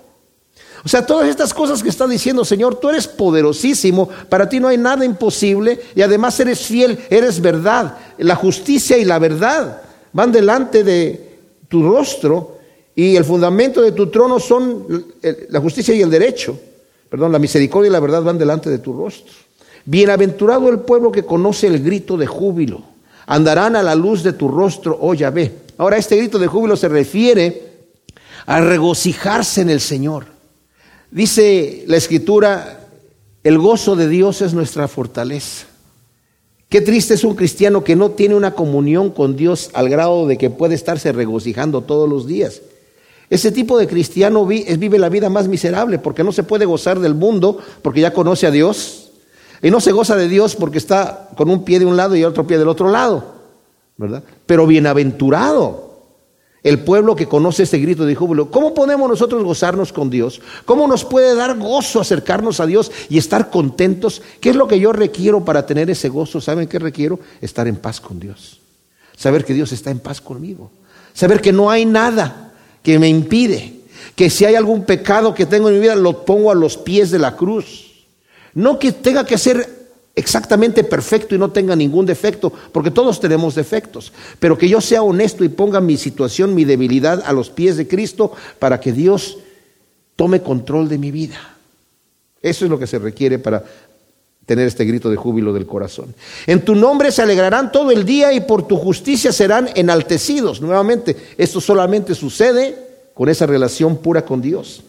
O 0.83 0.87
sea, 0.87 1.05
todas 1.05 1.27
estas 1.27 1.53
cosas 1.53 1.81
que 1.81 1.89
está 1.89 2.07
diciendo, 2.07 2.45
Señor, 2.45 2.75
tú 2.75 2.89
eres 2.89 3.07
poderosísimo, 3.07 4.07
para 4.29 4.47
ti 4.47 4.59
no 4.59 4.67
hay 4.67 4.77
nada 4.77 5.03
imposible 5.03 5.79
y 5.95 6.01
además 6.01 6.39
eres 6.39 6.59
fiel, 6.59 6.99
eres 7.09 7.41
verdad. 7.41 7.97
La 8.17 8.35
justicia 8.35 8.97
y 8.97 9.05
la 9.05 9.19
verdad 9.19 9.81
van 10.13 10.31
delante 10.31 10.83
de 10.83 11.39
tu 11.67 11.83
rostro 11.83 12.58
y 12.95 13.15
el 13.15 13.23
fundamento 13.23 13.81
de 13.81 13.91
tu 13.91 14.07
trono 14.07 14.39
son 14.39 15.05
la 15.49 15.59
justicia 15.59 15.93
y 15.93 16.01
el 16.01 16.09
derecho. 16.09 16.59
Perdón, 17.09 17.31
la 17.31 17.39
misericordia 17.39 17.89
y 17.89 17.91
la 17.91 17.99
verdad 17.99 18.21
van 18.21 18.37
delante 18.37 18.69
de 18.69 18.79
tu 18.79 18.93
rostro. 18.93 19.33
Bienaventurado 19.85 20.69
el 20.69 20.79
pueblo 20.79 21.11
que 21.11 21.25
conoce 21.25 21.67
el 21.67 21.83
grito 21.83 22.17
de 22.17 22.27
júbilo. 22.27 22.83
Andarán 23.25 23.75
a 23.75 23.83
la 23.83 23.95
luz 23.95 24.23
de 24.23 24.33
tu 24.33 24.47
rostro, 24.47 24.97
oh 25.01 25.13
Yahvé. 25.13 25.53
Ahora, 25.77 25.97
este 25.97 26.17
grito 26.17 26.37
de 26.37 26.47
júbilo 26.47 26.75
se 26.75 26.89
refiere 26.89 27.69
a 28.45 28.61
regocijarse 28.61 29.61
en 29.61 29.69
el 29.69 29.79
Señor. 29.79 30.25
Dice 31.11 31.83
la 31.87 31.97
Escritura, 31.97 32.87
el 33.43 33.57
gozo 33.57 33.95
de 33.95 34.07
Dios 34.07 34.41
es 34.41 34.53
nuestra 34.53 34.87
fortaleza. 34.87 35.65
Qué 36.67 36.81
triste 36.81 37.15
es 37.15 37.23
un 37.23 37.35
cristiano 37.35 37.83
que 37.83 37.95
no 37.95 38.11
tiene 38.11 38.35
una 38.35 38.53
comunión 38.53 39.09
con 39.09 39.35
Dios 39.35 39.71
al 39.73 39.89
grado 39.89 40.27
de 40.27 40.37
que 40.37 40.51
puede 40.51 40.75
estarse 40.75 41.11
regocijando 41.11 41.81
todos 41.81 42.07
los 42.07 42.27
días. 42.27 42.61
Ese 43.29 43.51
tipo 43.51 43.77
de 43.77 43.87
cristiano 43.87 44.45
vive 44.45 44.97
la 44.97 45.09
vida 45.09 45.29
más 45.29 45.47
miserable 45.47 45.99
porque 45.99 46.23
no 46.23 46.31
se 46.31 46.43
puede 46.43 46.65
gozar 46.65 46.99
del 46.99 47.13
mundo 47.13 47.59
porque 47.81 48.01
ya 48.01 48.13
conoce 48.13 48.47
a 48.47 48.51
Dios. 48.51 49.11
Y 49.61 49.69
no 49.71 49.79
se 49.81 49.91
goza 49.91 50.15
de 50.15 50.27
Dios 50.27 50.55
porque 50.55 50.77
está 50.77 51.29
con 51.35 51.49
un 51.49 51.63
pie 51.63 51.79
de 51.79 51.85
un 51.85 51.97
lado 51.97 52.15
y 52.15 52.23
otro 52.23 52.47
pie 52.47 52.57
del 52.57 52.69
otro 52.69 52.89
lado. 52.89 53.39
¿verdad? 53.97 54.23
Pero 54.45 54.65
bienaventurado 54.65 55.89
el 56.63 56.79
pueblo 56.79 57.15
que 57.15 57.27
conoce 57.27 57.63
este 57.63 57.77
grito 57.77 58.05
de 58.05 58.15
júbilo. 58.15 58.49
¿Cómo 58.49 58.73
podemos 58.73 59.09
nosotros 59.09 59.43
gozarnos 59.43 59.93
con 59.93 60.09
Dios? 60.09 60.41
¿Cómo 60.65 60.87
nos 60.87 61.05
puede 61.05 61.35
dar 61.35 61.57
gozo 61.57 62.01
acercarnos 62.01 62.59
a 62.59 62.65
Dios 62.65 62.91
y 63.09 63.17
estar 63.17 63.49
contentos? 63.49 64.21
¿Qué 64.39 64.49
es 64.49 64.55
lo 64.55 64.67
que 64.67 64.79
yo 64.79 64.91
requiero 64.91 65.43
para 65.45 65.65
tener 65.65 65.89
ese 65.89 66.09
gozo? 66.09 66.41
¿Saben 66.41 66.67
qué 66.67 66.79
requiero? 66.79 67.19
Estar 67.41 67.67
en 67.67 67.75
paz 67.75 68.01
con 68.01 68.19
Dios. 68.19 68.59
Saber 69.15 69.45
que 69.45 69.53
Dios 69.53 69.71
está 69.71 69.91
en 69.91 69.99
paz 69.99 70.21
conmigo. 70.21 70.71
Saber 71.13 71.41
que 71.41 71.51
no 71.51 71.69
hay 71.69 71.85
nada 71.85 72.48
que 72.83 72.99
me 72.99 73.09
impide, 73.09 73.73
que 74.15 74.29
si 74.29 74.45
hay 74.45 74.55
algún 74.55 74.85
pecado 74.85 75.33
que 75.33 75.45
tengo 75.45 75.69
en 75.69 75.75
mi 75.75 75.81
vida, 75.81 75.95
lo 75.95 76.25
pongo 76.25 76.51
a 76.51 76.55
los 76.55 76.77
pies 76.77 77.11
de 77.11 77.19
la 77.19 77.35
cruz. 77.35 78.05
No 78.53 78.79
que 78.79 78.91
tenga 78.91 79.25
que 79.25 79.37
ser 79.37 79.79
exactamente 80.15 80.83
perfecto 80.83 81.33
y 81.33 81.37
no 81.37 81.51
tenga 81.51 81.75
ningún 81.75 82.05
defecto, 82.05 82.51
porque 82.71 82.91
todos 82.91 83.19
tenemos 83.19 83.55
defectos, 83.55 84.11
pero 84.39 84.57
que 84.57 84.67
yo 84.67 84.81
sea 84.81 85.01
honesto 85.01 85.43
y 85.43 85.49
ponga 85.49 85.79
mi 85.79 85.95
situación, 85.95 86.55
mi 86.55 86.65
debilidad 86.65 87.23
a 87.25 87.31
los 87.31 87.49
pies 87.49 87.77
de 87.77 87.87
Cristo 87.87 88.33
para 88.59 88.79
que 88.79 88.91
Dios 88.91 89.37
tome 90.15 90.41
control 90.41 90.89
de 90.89 90.97
mi 90.97 91.11
vida. 91.11 91.55
Eso 92.41 92.65
es 92.65 92.71
lo 92.71 92.79
que 92.79 92.87
se 92.87 92.99
requiere 92.99 93.39
para 93.39 93.63
tener 94.49 94.67
este 94.67 94.83
grito 94.83 95.11
de 95.11 95.15
júbilo 95.15 95.53
del 95.53 95.67
corazón. 95.67 96.15
En 96.47 96.65
tu 96.65 96.73
nombre 96.73 97.11
se 97.11 97.21
alegrarán 97.21 97.71
todo 97.71 97.91
el 97.91 98.03
día 98.03 98.33
y 98.33 98.39
por 98.39 98.67
tu 98.67 98.77
justicia 98.77 99.31
serán 99.31 99.69
enaltecidos. 99.75 100.59
Nuevamente, 100.59 101.15
esto 101.37 101.61
solamente 101.61 102.15
sucede 102.15 102.75
con 103.13 103.29
esa 103.29 103.45
relación 103.45 103.97
pura 103.97 104.25
con 104.25 104.41
Dios. 104.41 104.81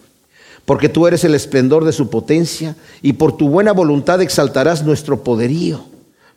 Porque 0.65 0.89
tú 0.89 1.05
eres 1.05 1.23
el 1.25 1.35
esplendor 1.35 1.85
de 1.85 1.91
su 1.91 2.09
potencia 2.09 2.75
y 3.03 3.13
por 3.13 3.37
tu 3.37 3.49
buena 3.49 3.71
voluntad 3.71 4.19
exaltarás 4.23 4.83
nuestro 4.83 5.23
poderío. 5.23 5.85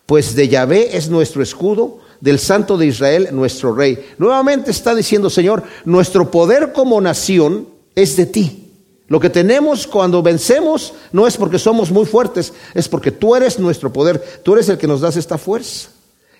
Pues 0.05 0.35
de 0.35 0.49
Yahvé 0.49 0.95
es 0.99 1.09
nuestro 1.09 1.43
escudo, 1.43 2.01
del 2.21 2.39
Santo 2.39 2.77
de 2.77 2.89
Israel 2.89 3.29
nuestro 3.33 3.75
Rey. 3.75 4.05
Nuevamente 4.19 4.71
está 4.71 4.95
diciendo, 4.95 5.31
Señor, 5.31 5.63
nuestro 5.87 6.31
poder 6.31 6.75
como 6.75 7.01
nación 7.01 7.69
es 7.95 8.17
de 8.17 8.27
ti. 8.27 8.64
Lo 9.07 9.21
que 9.21 9.31
tenemos 9.31 9.87
cuando 9.87 10.23
vencemos 10.23 10.95
no 11.13 11.27
es 11.27 11.37
porque 11.37 11.59
somos 11.59 11.91
muy 11.91 12.07
fuertes, 12.07 12.53
es 12.75 12.89
porque 12.89 13.11
tú 13.11 13.37
eres 13.37 13.59
nuestro 13.59 13.93
poder, 13.93 14.23
tú 14.43 14.55
eres 14.55 14.69
el 14.69 14.79
que 14.79 14.87
nos 14.87 15.01
das 15.01 15.17
esta 15.17 15.37
fuerza. 15.37 15.91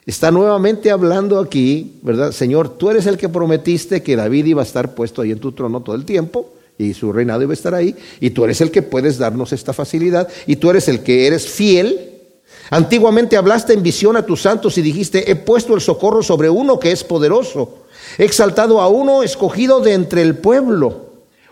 Está 0.07 0.31
nuevamente 0.31 0.91
hablando 0.91 1.39
aquí, 1.39 1.99
¿verdad? 2.03 2.33
Señor, 2.33 2.71
tú 2.71 2.91
eres 2.91 3.07
el 3.07 3.17
que 3.17 3.29
prometiste 3.29 4.03
que 4.03 4.17
David 4.17 4.47
iba 4.47 4.63
a 4.63 4.65
estar 4.65 4.95
puesto 4.95 5.23
ahí 5.23 5.31
en 5.31 5.41
tu 5.41 5.53
trono 5.53 5.81
todo 5.81 5.97
el 5.97 6.05
tiempo 6.05 6.53
y 6.79 6.95
su 6.95 7.13
reinado 7.13 7.43
iba 7.43 7.53
a 7.53 7.55
estar 7.55 7.75
ahí, 7.75 7.95
y 8.21 8.31
tú 8.31 8.45
eres 8.45 8.61
el 8.61 8.71
que 8.71 8.83
puedes 8.83 9.19
darnos 9.19 9.53
esta 9.53 9.73
facilidad, 9.73 10.29
y 10.47 10.57
tú 10.57 10.71
eres 10.71 10.89
el 10.89 11.05
que 11.05 11.27
eres 11.27 11.47
fiel. 11.47 12.11
Antiguamente 12.71 13.37
hablaste 13.37 13.75
en 13.75 13.83
visión 13.83 14.17
a 14.17 14.27
tus 14.27 14.43
santos 14.43 14.77
y 14.79 14.83
dijiste, 14.83 15.31
he 15.31 15.37
puesto 15.37 15.75
el 15.75 15.81
socorro 15.81 16.23
sobre 16.23 16.51
uno 16.51 16.81
que 16.81 16.91
es 16.91 17.05
poderoso, 17.05 17.85
he 18.19 18.25
exaltado 18.25 18.81
a 18.81 18.89
uno 18.89 19.23
escogido 19.23 19.81
de 19.81 19.93
entre 19.93 20.23
el 20.23 20.37
pueblo. 20.37 21.04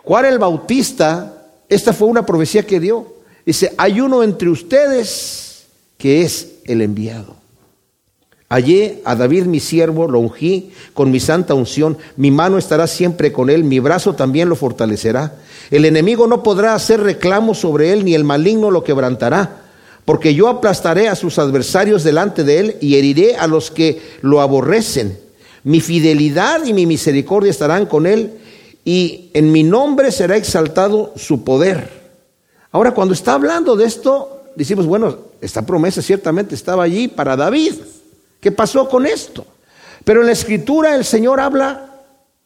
Juan 0.05 0.25
el 0.25 0.39
Bautista, 0.39 1.45
esta 1.69 1.93
fue 1.93 2.09
una 2.09 2.27
profecía 2.27 2.67
que 2.67 2.81
dio. 2.81 3.07
Dice, 3.47 3.73
hay 3.77 4.01
uno 4.01 4.23
entre 4.23 4.49
ustedes 4.49 5.67
que 5.97 6.23
es 6.23 6.49
el 6.65 6.81
enviado. 6.81 7.37
Hallé 8.49 9.01
a 9.05 9.15
David 9.15 9.45
mi 9.45 9.61
siervo, 9.61 10.07
lo 10.09 10.19
ungí 10.19 10.73
con 10.93 11.11
mi 11.11 11.21
santa 11.21 11.55
unción, 11.55 11.97
mi 12.17 12.31
mano 12.31 12.59
estará 12.59 12.87
siempre 12.87 13.33
con 13.33 13.49
él, 13.49 13.65
mi 13.65 13.79
brazo 13.79 14.15
también 14.15 14.51
lo 14.51 14.57
fortalecerá. 14.57 15.37
El 15.71 15.87
enemigo 15.87 16.27
no 16.27 16.43
podrá 16.43 16.75
hacer 16.75 17.01
reclamo 17.01 17.55
sobre 17.55 17.95
él, 17.95 18.05
ni 18.05 18.15
el 18.15 18.25
maligno 18.25 18.71
lo 18.71 18.85
quebrantará, 18.85 19.63
porque 20.05 20.35
yo 20.35 20.49
aplastaré 20.49 21.09
a 21.09 21.17
sus 21.17 21.39
adversarios 21.39 22.05
delante 22.05 22.45
de 22.45 22.59
él 22.59 22.77
y 22.83 22.97
heriré 22.97 23.37
a 23.37 23.47
los 23.47 23.71
que 23.71 24.03
lo 24.21 24.43
aborrecen. 24.43 25.19
Mi 25.65 25.81
fidelidad 25.81 26.67
y 26.67 26.75
mi 26.75 26.85
misericordia 26.85 27.51
estarán 27.51 27.87
con 27.87 28.07
él 28.07 28.33
y 28.85 29.31
en 29.35 29.53
mi 29.53 29.63
nombre 29.63 30.11
será 30.11 30.37
exaltado 30.37 31.13
su 31.17 31.45
poder. 31.45 32.03
Ahora, 32.73 32.93
cuando 32.93 33.15
está 33.15 33.35
hablando 33.35 33.77
de 33.77 33.85
esto, 33.85 34.43
decimos, 34.57 34.87
bueno, 34.87 35.19
esta 35.41 35.63
promesa 35.63 36.03
ciertamente 36.03 36.55
estaba 36.55 36.83
allí 36.83 37.09
para 37.09 37.37
David. 37.37 37.75
¿Qué 38.41 38.51
pasó 38.51 38.89
con 38.89 39.07
esto? 39.07 39.47
Pero 40.05 40.21
en 40.21 40.27
la 40.27 40.33
escritura 40.33 40.97
el 40.97 41.05
Señor 41.05 41.39
habla 41.39 41.91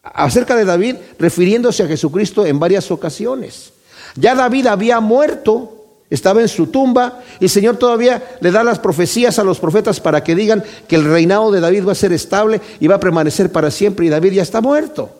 acerca 0.02 0.54
de 0.54 0.64
David 0.64 0.96
refiriéndose 1.18 1.82
a 1.82 1.86
Jesucristo 1.86 2.44
en 2.44 2.58
varias 2.58 2.90
ocasiones. 2.90 3.72
Ya 4.14 4.34
David 4.34 4.66
había 4.66 5.00
muerto, 5.00 5.84
estaba 6.10 6.42
en 6.42 6.48
su 6.48 6.66
tumba 6.66 7.22
y 7.40 7.44
el 7.44 7.50
Señor 7.50 7.76
todavía 7.76 8.36
le 8.40 8.50
da 8.50 8.62
las 8.62 8.78
profecías 8.78 9.38
a 9.38 9.44
los 9.44 9.58
profetas 9.58 10.00
para 10.00 10.22
que 10.22 10.34
digan 10.34 10.62
que 10.86 10.96
el 10.96 11.04
reinado 11.04 11.50
de 11.50 11.60
David 11.60 11.86
va 11.86 11.92
a 11.92 11.96
ser 11.96 12.12
estable 12.12 12.60
y 12.78 12.86
va 12.86 12.96
a 12.96 13.00
permanecer 13.00 13.50
para 13.50 13.70
siempre 13.70 14.06
y 14.06 14.10
David 14.10 14.32
ya 14.32 14.42
está 14.42 14.60
muerto. 14.60 15.10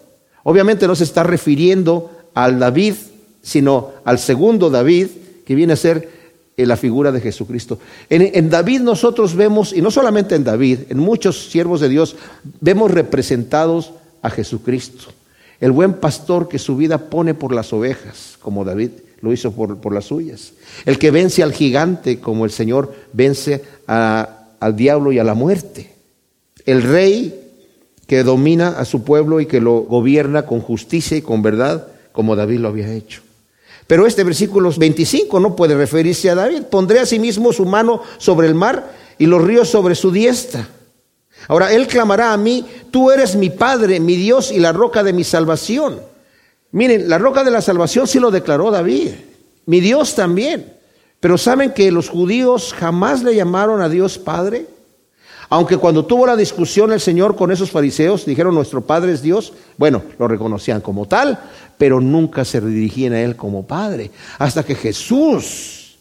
Obviamente 0.49 0.87
no 0.87 0.95
se 0.95 1.03
está 1.03 1.25
refiriendo 1.25 2.09
al 2.33 2.61
David, 2.61 2.95
sino 3.43 3.95
al 4.05 4.21
segundo 4.21 4.71
David, 4.71 5.09
que 5.45 5.57
viene 5.57 5.73
a 5.73 5.76
ser 5.76 6.09
eh, 6.57 6.65
la 6.67 6.76
figura 6.76 7.11
de 7.11 7.21
Jesucristo. 7.21 7.81
En, 8.09 8.49
David 8.49 8.83
nosotros 8.83 9.35
vemos, 9.35 9.73
y 9.73 9.83
no 9.83 9.91
solamente 9.91 10.37
en 10.37 10.45
David, 10.45 10.83
en 10.88 10.99
muchos 10.99 11.50
siervos 11.50 11.81
de 11.81 11.88
Dios, 11.88 12.15
vemos 12.61 12.93
representados 12.93 13.91
a 14.23 14.31
Jesucristo. 14.31 15.07
El 15.59 15.73
buen 15.73 15.95
pastor 15.95 16.49
que 16.49 16.61
su 16.61 16.76
vida 16.76 17.11
pone 17.11 17.35
por 17.35 17.53
las 17.53 17.73
ovejas, 17.73 18.38
como 18.41 18.65
David, 18.65 18.91
lo 19.23 19.33
hizo 19.33 19.50
por, 19.50 19.79
por 19.79 19.93
las 19.93 20.05
suyas. 20.05 20.53
El 20.85 20.97
que 21.00 21.11
vence 21.11 21.43
al 21.43 21.55
gigante 21.55 22.21
como 22.21 22.45
el 22.45 22.53
Señor 22.53 22.95
vence 23.12 23.65
al 23.88 24.76
diablo 24.76 25.11
y 25.11 25.19
a 25.19 25.25
la 25.25 25.35
muerte. 25.35 25.93
El 26.65 26.85
rey 26.85 27.46
que 28.07 28.23
domina 28.23 28.79
a 28.79 28.85
su 28.85 29.03
pueblo 29.03 29.41
y 29.41 29.47
que 29.47 29.61
lo 29.61 29.81
gobierna 29.81 30.47
con 30.47 30.61
justicia 30.61 31.17
y 31.17 31.23
con 31.23 31.43
verdad 31.43 31.89
como 32.13 32.37
David 32.37 32.61
lo 32.61 32.69
había 32.69 32.93
hecho. 32.93 33.23
Pero 33.87 34.07
este 34.07 34.25
versículo 34.25 34.73
25 34.77 35.39
no 35.39 35.55
puede 35.55 35.77
referirse 35.77 36.31
a 36.31 36.35
David. 36.35 36.63
Pondré 36.71 37.01
a 37.01 37.07
sí 37.07 37.19
mismo 37.19 37.53
su 37.53 37.65
mano 37.65 38.03
sobre 38.19 38.49
el 38.49 38.55
mar 38.55 38.93
y 39.19 39.27
los 39.27 39.43
ríos 39.43 39.69
sobre 39.69 39.95
su 39.95 40.11
diestra. 40.11 40.67
Ahora, 41.49 41.73
él 41.73 41.87
clamará 41.87 42.33
a 42.33 42.37
mí, 42.37 42.67
tú 42.91 43.11
eres 43.11 43.37
mi 43.37 43.51
Padre, 43.51 44.01
mi 44.01 44.17
Dios 44.17 44.51
y 44.51 44.59
la 44.59 44.73
roca 44.73 45.05
de 45.05 45.13
mi 45.13 45.23
salvación. 45.23 46.01
Miren, 46.73 47.09
la 47.09 47.19
roca 47.19 47.45
de 47.45 47.53
la 47.53 47.61
salvación 47.61 48.09
sí 48.09 48.19
lo 48.19 48.31
declaró 48.31 48.71
David, 48.71 49.11
mi 49.67 49.81
Dios 49.81 50.15
también. 50.15 50.75
Pero 51.21 51.39
¿saben 51.39 51.73
que 51.73 51.93
los 51.93 52.09
judíos 52.09 52.75
jamás 52.77 53.23
le 53.23 53.35
llamaron 53.35 53.81
a 53.81 53.89
Dios 53.89 54.19
Padre? 54.19 54.67
Aunque 55.49 55.76
cuando 55.76 56.05
tuvo 56.05 56.26
la 56.26 56.37
discusión 56.37 56.93
el 56.93 57.00
Señor 57.00 57.37
con 57.37 57.50
esos 57.50 57.71
fariseos, 57.71 58.26
dijeron 58.26 58.55
nuestro 58.55 58.81
Padre 58.81 59.12
es 59.12 59.23
Dios, 59.23 59.53
bueno, 59.76 60.03
lo 60.19 60.26
reconocían 60.26 60.81
como 60.81 61.07
tal, 61.07 61.38
pero 61.79 62.00
nunca 62.00 62.45
se 62.45 62.61
dirigían 62.61 63.12
a 63.12 63.23
Él 63.23 63.37
como 63.37 63.67
Padre. 63.67 64.11
Hasta 64.38 64.65
que 64.65 64.75
Jesús 64.75 65.97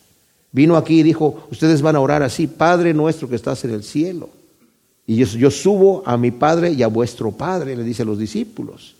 vino 0.51 0.77
aquí 0.77 0.99
y 1.01 1.03
dijo, 1.03 1.47
ustedes 1.51 1.81
van 1.81 1.95
a 1.95 1.99
orar 1.99 2.23
así, 2.23 2.47
Padre 2.47 2.93
nuestro 2.93 3.29
que 3.29 3.35
estás 3.35 3.63
en 3.65 3.71
el 3.71 3.83
cielo. 3.83 4.29
Y 5.07 5.17
yo, 5.17 5.51
subo 5.51 6.01
a 6.05 6.17
mi 6.17 6.31
Padre 6.31 6.71
y 6.71 6.81
a 6.81 6.87
vuestro 6.87 7.31
Padre, 7.31 7.75
le 7.75 7.83
dice 7.83 8.01
a 8.01 8.05
los 8.05 8.17
discípulos. 8.17 8.95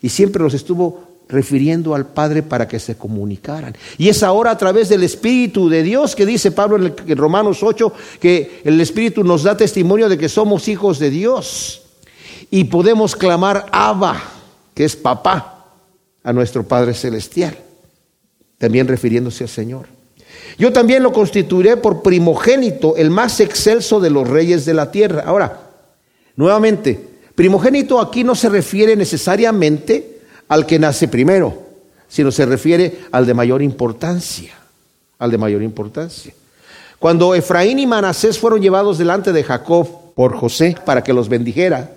Y 0.00 0.08
siempre 0.08 0.42
los 0.42 0.54
estuvo 0.54 1.09
refiriendo 1.30 1.94
al 1.94 2.06
Padre 2.06 2.42
para 2.42 2.66
que 2.66 2.78
se 2.78 2.96
comunicaran. 2.96 3.76
Y 3.98 4.08
es 4.08 4.22
ahora 4.22 4.50
a 4.50 4.58
través 4.58 4.88
del 4.88 5.02
Espíritu 5.02 5.68
de 5.68 5.82
Dios 5.82 6.16
que 6.16 6.26
dice 6.26 6.50
Pablo 6.50 6.76
en, 6.76 7.16
Romanos 7.16 7.62
8 7.62 7.92
que 8.20 8.62
el 8.64 8.80
Espíritu 8.80 9.24
nos 9.24 9.44
da 9.44 9.56
testimonio 9.56 10.08
de 10.08 10.18
que 10.18 10.28
somos 10.28 10.68
hijos 10.68 10.98
de 10.98 11.10
Dios 11.10 11.82
y 12.50 12.64
podemos 12.64 13.14
clamar 13.14 13.66
Abba, 13.70 14.20
que 14.74 14.84
es 14.84 14.96
papá, 14.96 15.56
a 16.22 16.32
nuestro 16.32 16.64
Padre 16.64 16.92
Celestial, 16.92 17.56
también 18.58 18.86
refiriéndose 18.88 19.44
al 19.44 19.50
Señor. 19.50 19.86
Yo 20.58 20.72
también 20.72 21.02
lo 21.02 21.12
constituiré 21.12 21.76
por 21.76 22.02
primogénito, 22.02 22.96
el 22.96 23.10
más 23.10 23.40
excelso 23.40 24.00
de 24.00 24.10
los 24.10 24.28
reyes 24.28 24.66
de 24.66 24.74
la 24.74 24.90
tierra. 24.90 25.24
Ahora, 25.26 25.60
nuevamente, 26.36 27.00
primogénito 27.34 28.00
aquí 28.00 28.24
no 28.24 28.34
se 28.34 28.48
refiere 28.48 28.96
necesariamente 28.96 30.19
al 30.50 30.66
que 30.66 30.80
nace 30.80 31.06
primero, 31.06 31.56
sino 32.08 32.32
se 32.32 32.44
refiere 32.44 33.02
al 33.12 33.24
de 33.24 33.34
mayor 33.34 33.62
importancia, 33.62 34.52
al 35.18 35.30
de 35.30 35.38
mayor 35.38 35.62
importancia. 35.62 36.34
Cuando 36.98 37.36
Efraín 37.36 37.78
y 37.78 37.86
Manasés 37.86 38.36
fueron 38.36 38.60
llevados 38.60 38.98
delante 38.98 39.32
de 39.32 39.44
Jacob 39.44 40.12
por 40.16 40.36
José 40.36 40.74
para 40.84 41.04
que 41.04 41.12
los 41.12 41.28
bendijera, 41.28 41.92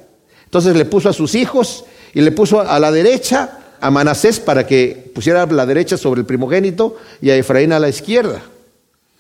entonces 0.46 0.76
le 0.76 0.86
puso 0.86 1.10
a 1.10 1.14
sus 1.14 1.34
hijos 1.34 1.86
y 2.14 2.22
le 2.22 2.32
puso 2.32 2.62
a 2.62 2.80
la 2.80 2.92
derecha 2.92 3.58
a 3.82 3.90
Manasés 3.90 4.40
para 4.40 4.68
que 4.68 5.12
pusiera 5.16 5.48
la 5.48 5.66
derecha 5.66 5.98
sobre 5.98 6.22
el 6.22 6.28
primogénito 6.28 6.98
y 7.22 7.32
a 7.32 7.36
Efraín 7.36 7.74
a 7.74 7.80
la 7.80 7.90
izquierda. 7.90 8.44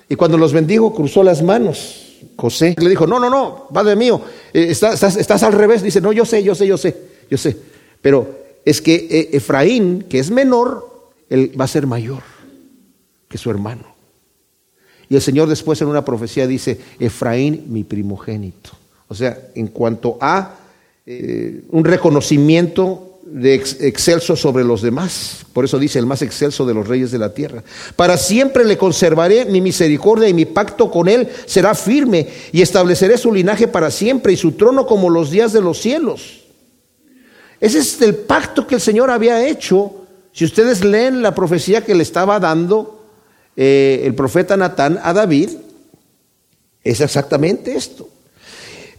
Y 0.07 0.15
cuando 0.15 0.37
los 0.37 0.53
bendijo, 0.53 0.93
cruzó 0.93 1.23
las 1.23 1.41
manos. 1.41 2.19
José 2.35 2.75
le 2.77 2.89
dijo, 2.89 3.07
no, 3.07 3.19
no, 3.19 3.31
no, 3.31 3.67
padre 3.73 3.95
mío, 3.95 4.21
eh, 4.53 4.67
estás, 4.69 5.01
estás 5.17 5.41
al 5.41 5.53
revés. 5.53 5.81
Dice, 5.81 6.01
no, 6.01 6.11
yo 6.11 6.23
sé, 6.23 6.43
yo 6.43 6.53
sé, 6.53 6.67
yo 6.67 6.77
sé, 6.77 6.95
yo 7.31 7.37
sé. 7.37 7.57
Pero 7.99 8.42
es 8.65 8.81
que 8.81 8.95
eh, 9.09 9.29
Efraín, 9.33 10.03
que 10.03 10.19
es 10.19 10.31
menor, 10.31 11.11
él 11.29 11.51
va 11.59 11.65
a 11.65 11.69
ser 11.69 11.87
mayor 11.87 12.23
que 13.27 13.37
su 13.37 13.49
hermano. 13.49 13.93
Y 15.09 15.15
el 15.15 15.21
Señor 15.21 15.47
después 15.49 15.81
en 15.81 15.87
una 15.87 16.05
profecía 16.05 16.47
dice, 16.47 16.79
Efraín 16.99 17.65
mi 17.67 17.83
primogénito. 17.83 18.71
O 19.07 19.15
sea, 19.15 19.37
en 19.53 19.67
cuanto 19.67 20.17
a 20.21 20.55
eh, 21.05 21.63
un 21.69 21.83
reconocimiento 21.83 23.19
de 23.25 23.55
excelso 23.55 24.35
sobre 24.35 24.63
los 24.63 24.81
demás. 24.81 25.45
Por 25.53 25.65
eso 25.65 25.79
dice 25.79 25.97
el 25.97 26.05
más 26.05 26.21
excelso 26.21 26.65
de 26.65 26.73
los 26.73 26.87
reyes 26.87 27.11
de 27.11 27.17
la 27.17 27.33
tierra. 27.33 27.63
Para 27.95 28.17
siempre 28.17 28.65
le 28.65 28.77
conservaré 28.77 29.45
mi 29.45 29.61
misericordia 29.61 30.27
y 30.27 30.33
mi 30.33 30.45
pacto 30.45 30.91
con 30.91 31.07
él 31.07 31.27
será 31.45 31.73
firme 31.73 32.27
y 32.51 32.61
estableceré 32.61 33.17
su 33.17 33.33
linaje 33.33 33.67
para 33.67 33.91
siempre 33.91 34.33
y 34.33 34.37
su 34.37 34.53
trono 34.53 34.85
como 34.85 35.09
los 35.09 35.31
días 35.31 35.53
de 35.53 35.61
los 35.61 35.79
cielos. 35.79 36.42
Ese 37.63 37.79
es 37.79 38.01
el 38.01 38.15
pacto 38.15 38.67
que 38.67 38.75
el 38.75 38.81
Señor 38.81 39.09
había 39.09 39.47
hecho. 39.47 39.89
Si 40.33 40.43
ustedes 40.43 40.83
leen 40.83 41.21
la 41.21 41.33
profecía 41.33 41.85
que 41.85 41.95
le 41.95 42.03
estaba 42.03 42.37
dando 42.37 43.05
eh, 43.55 44.01
el 44.03 44.13
profeta 44.15 44.57
Natán 44.57 44.99
a 45.01 45.13
David, 45.13 45.51
es 46.83 46.99
exactamente 46.99 47.73
esto. 47.73 48.09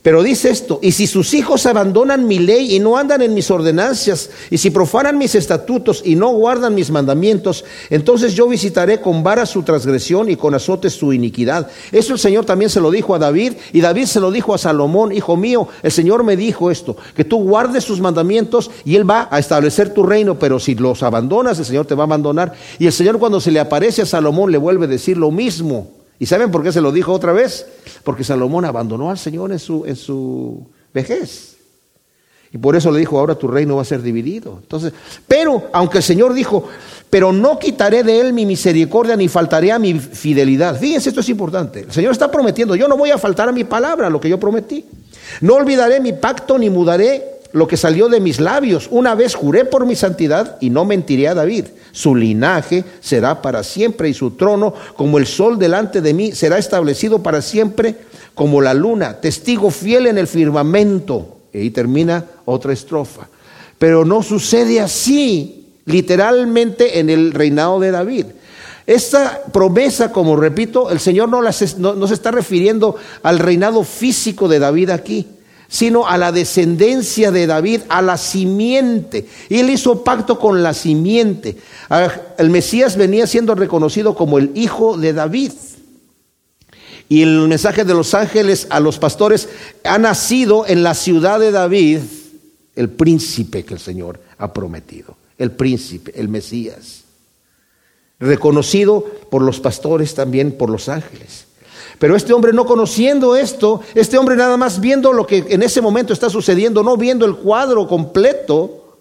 Pero 0.05 0.23
dice 0.23 0.51
esto, 0.51 0.81
y 0.83 0.93
si 0.93 1.07
sus 1.07 1.33
hijos 1.33 1.65
abandonan 1.65 2.27
mi 2.27 2.39
ley 2.39 2.77
y 2.77 2.79
no 2.79 2.99
andan 2.99 3.23
en 3.23 3.33
mis 3.33 3.51
ordenanzas, 3.51 4.29
y 4.51 4.59
si 4.59 4.69
profanan 4.69 5.17
mis 5.17 5.35
estatutos 5.35 6.03
y 6.05 6.15
no 6.15 6.29
guardan 6.29 6.75
mis 6.75 6.91
mandamientos, 6.91 7.65
entonces 7.89 8.35
yo 8.35 8.47
visitaré 8.47 9.01
con 9.01 9.23
vara 9.23 9.47
su 9.47 9.63
transgresión 9.63 10.29
y 10.29 10.37
con 10.37 10.53
azotes 10.53 10.93
su 10.93 11.15
iniquidad. 11.15 11.71
Eso 11.91 12.13
el 12.13 12.19
Señor 12.19 12.45
también 12.45 12.69
se 12.69 12.83
lo 12.83 12.91
dijo 12.91 13.15
a 13.15 13.19
David, 13.19 13.55
y 13.73 13.81
David 13.81 14.05
se 14.05 14.21
lo 14.21 14.31
dijo 14.31 14.53
a 14.53 14.59
Salomón, 14.59 15.11
hijo 15.11 15.39
mío, 15.39 15.69
el 15.83 15.91
Señor 15.91 16.23
me 16.23 16.37
dijo 16.37 16.71
esto, 16.71 16.99
que 17.17 17.25
tú 17.25 17.39
guardes 17.39 17.85
sus 17.85 18.03
mandamientos 18.03 18.71
y 18.85 18.97
Él 18.97 19.09
va 19.09 19.29
a 19.31 19.39
establecer 19.39 19.95
tu 19.95 20.03
reino, 20.03 20.39
pero 20.39 20.61
si 20.61 20.75
los 20.75 21.03
abandonas, 21.03 21.59
el 21.59 21.65
Señor 21.65 21.87
te 21.87 21.95
va 21.95 22.03
a 22.03 22.05
abandonar. 22.05 22.53
Y 22.79 22.85
el 22.85 22.93
Señor 22.93 23.19
cuando 23.19 23.41
se 23.41 23.51
le 23.51 23.59
aparece 23.59 24.03
a 24.03 24.07
Salomón 24.07 24.53
le 24.53 24.59
vuelve 24.59 24.85
a 24.85 24.89
decir 24.89 25.17
lo 25.17 25.31
mismo. 25.31 26.04
¿Y 26.25 26.27
saben 26.27 26.51
por 26.51 26.63
qué 26.63 26.73
se 26.73 26.81
lo 26.81 26.91
dijo 26.91 27.13
otra 27.13 27.35
vez? 27.35 27.67
Porque 28.03 28.25
Salomón 28.25 28.65
abandonó 28.65 29.11
al 29.11 29.19
Señor 29.19 29.53
en 29.53 29.59
su, 29.59 29.85
en 29.85 29.95
su 29.95 30.67
vejez. 30.95 31.57
Y 32.51 32.57
por 32.57 32.75
eso 32.77 32.91
le 32.91 32.99
dijo, 32.99 33.19
ahora 33.19 33.35
tu 33.35 33.47
reino 33.47 33.77
va 33.77 33.83
a 33.83 33.85
ser 33.85 34.01
dividido. 34.01 34.59
Entonces, 34.63 34.95
pero 35.29 35.69
aunque 35.75 35.99
el 35.99 36.03
Señor 36.03 36.33
dijo, 36.33 36.67
pero 37.11 37.31
no 37.31 37.59
quitaré 37.59 38.03
de 38.05 38.21
él 38.21 38.33
mi 38.33 38.47
misericordia 38.47 39.17
ni 39.17 39.29
faltaré 39.29 39.71
a 39.71 39.79
mi 39.79 40.01
fidelidad. 40.01 40.81
Fíjense, 40.81 41.11
esto 41.11 41.21
es 41.21 41.29
importante. 41.29 41.81
El 41.81 41.93
Señor 41.93 42.13
está 42.13 42.31
prometiendo, 42.31 42.75
yo 42.75 42.89
no 42.89 42.97
voy 42.97 43.11
a 43.11 43.19
faltar 43.19 43.51
a 43.51 43.53
mi 43.53 43.65
palabra, 43.65 44.09
lo 44.09 44.19
que 44.19 44.31
yo 44.31 44.41
prometí. 44.41 44.83
No 45.43 45.57
olvidaré 45.57 46.01
mi 46.01 46.15
pacto 46.15 46.57
ni 46.57 46.71
mudaré 46.71 47.34
lo 47.55 47.69
que 47.69 47.77
salió 47.77 48.09
de 48.09 48.19
mis 48.19 48.41
labios. 48.41 48.89
Una 48.91 49.15
vez 49.15 49.37
juré 49.37 49.65
por 49.65 49.87
mi 49.87 49.95
santidad 49.95 50.59
y 50.61 50.71
no 50.71 50.85
mentiré 50.85 51.29
a 51.29 51.35
David. 51.35 51.67
Su 51.93 52.17
linaje 52.17 52.85
será 53.01 53.41
para 53.41 53.63
siempre 53.63 54.09
y 54.09 54.15
su 54.15 54.33
trono 54.33 54.75
como 54.97 55.19
el 55.19 55.27
sol 55.27 55.57
delante 55.57 56.01
de 56.01 56.15
mí 56.15 56.33
será 56.33 56.59
establecido 56.59 57.23
para 57.23 57.41
siempre 57.41 57.95
como 58.35 58.61
la 58.61 58.75
luna, 58.75 59.21
testigo 59.21 59.71
fiel 59.71 60.09
en 60.09 60.19
el 60.19 60.27
firmamento. 60.27 61.37
Y 61.53 61.59
ahí 61.59 61.71
termina 61.71 62.25
otra 62.45 62.73
estrofa. 62.73 63.29
Pero 63.79 64.05
no 64.05 64.25
sucede 64.25 64.81
así 64.81 65.69
literalmente 65.85 66.99
en 66.99 67.09
el 67.09 67.31
reinado 67.31 67.79
de 67.79 67.93
David. 67.93 68.27
Esta 68.85 69.45
promesa, 69.53 70.11
como 70.11 70.35
repito, 70.35 70.91
el 70.91 70.99
Señor 70.99 71.29
no, 71.29 71.41
no, 71.41 72.07
se 72.07 72.15
está 72.15 72.33
refiriendo 72.33 72.97
al 73.23 73.39
reinado 73.39 73.85
físico 73.85 74.49
de 74.49 74.59
David 74.59 74.91
aquí, 74.91 75.29
sino 75.75 76.07
a 76.07 76.17
la 76.19 76.31
descendencia 76.31 77.33
de 77.33 77.49
David, 77.49 77.81
a 77.89 78.01
la 78.01 78.17
simiente. 78.17 79.27
Y 79.49 79.59
él 79.59 79.71
hizo 79.71 80.05
pacto 80.05 80.39
con 80.39 80.63
la 80.63 80.73
simiente. 80.73 81.57
El 82.39 82.51
Mesías 82.51 82.97
venía 82.97 83.27
siendo 83.27 83.57
reconocido 83.57 84.15
como 84.15 84.39
el 84.39 84.53
hijo 84.55 84.97
de 84.97 85.13
David. 85.13 85.51
Y 87.09 87.23
el 87.23 87.49
mensaje 87.49 87.83
de 87.83 87.93
los 87.93 88.15
ángeles 88.15 88.69
a 88.71 88.79
los 88.79 89.01
pastores 89.01 89.49
ha 89.83 89.99
nacido 89.99 90.65
en 90.65 90.85
la 90.85 90.95
ciudad 90.95 91.41
de 91.41 91.51
David 91.51 91.99
el 92.77 92.91
príncipe 92.91 93.65
que 93.65 93.75
el 93.75 93.81
Señor 93.81 94.21
ha 94.39 94.53
prometido. 94.53 95.17
El 95.39 95.51
príncipe, 95.51 96.13
el 96.15 96.29
Mesías. 96.29 97.03
Reconocido 98.21 99.05
por 99.29 99.43
los 99.43 99.59
pastores 99.59 100.15
también, 100.15 100.53
por 100.53 100.71
los 100.71 100.89
ángeles. 100.89 101.47
Pero 101.99 102.17
este 102.17 102.33
hombre 102.33 102.53
no 102.53 102.67
conociendo 102.67 103.37
esto, 103.37 103.81
este 103.95 104.19
hombre 104.19 104.37
nada 104.37 104.57
más 104.57 104.81
viendo 104.81 105.13
lo 105.13 105.27
que 105.27 105.45
en 105.49 105.63
ese 105.63 105.81
momento 105.81 106.13
está 106.13 106.29
sucediendo, 106.29 106.83
no 106.83 106.97
viendo 106.97 107.25
el 107.27 107.37
cuadro 107.37 107.87
completo, 107.87 108.99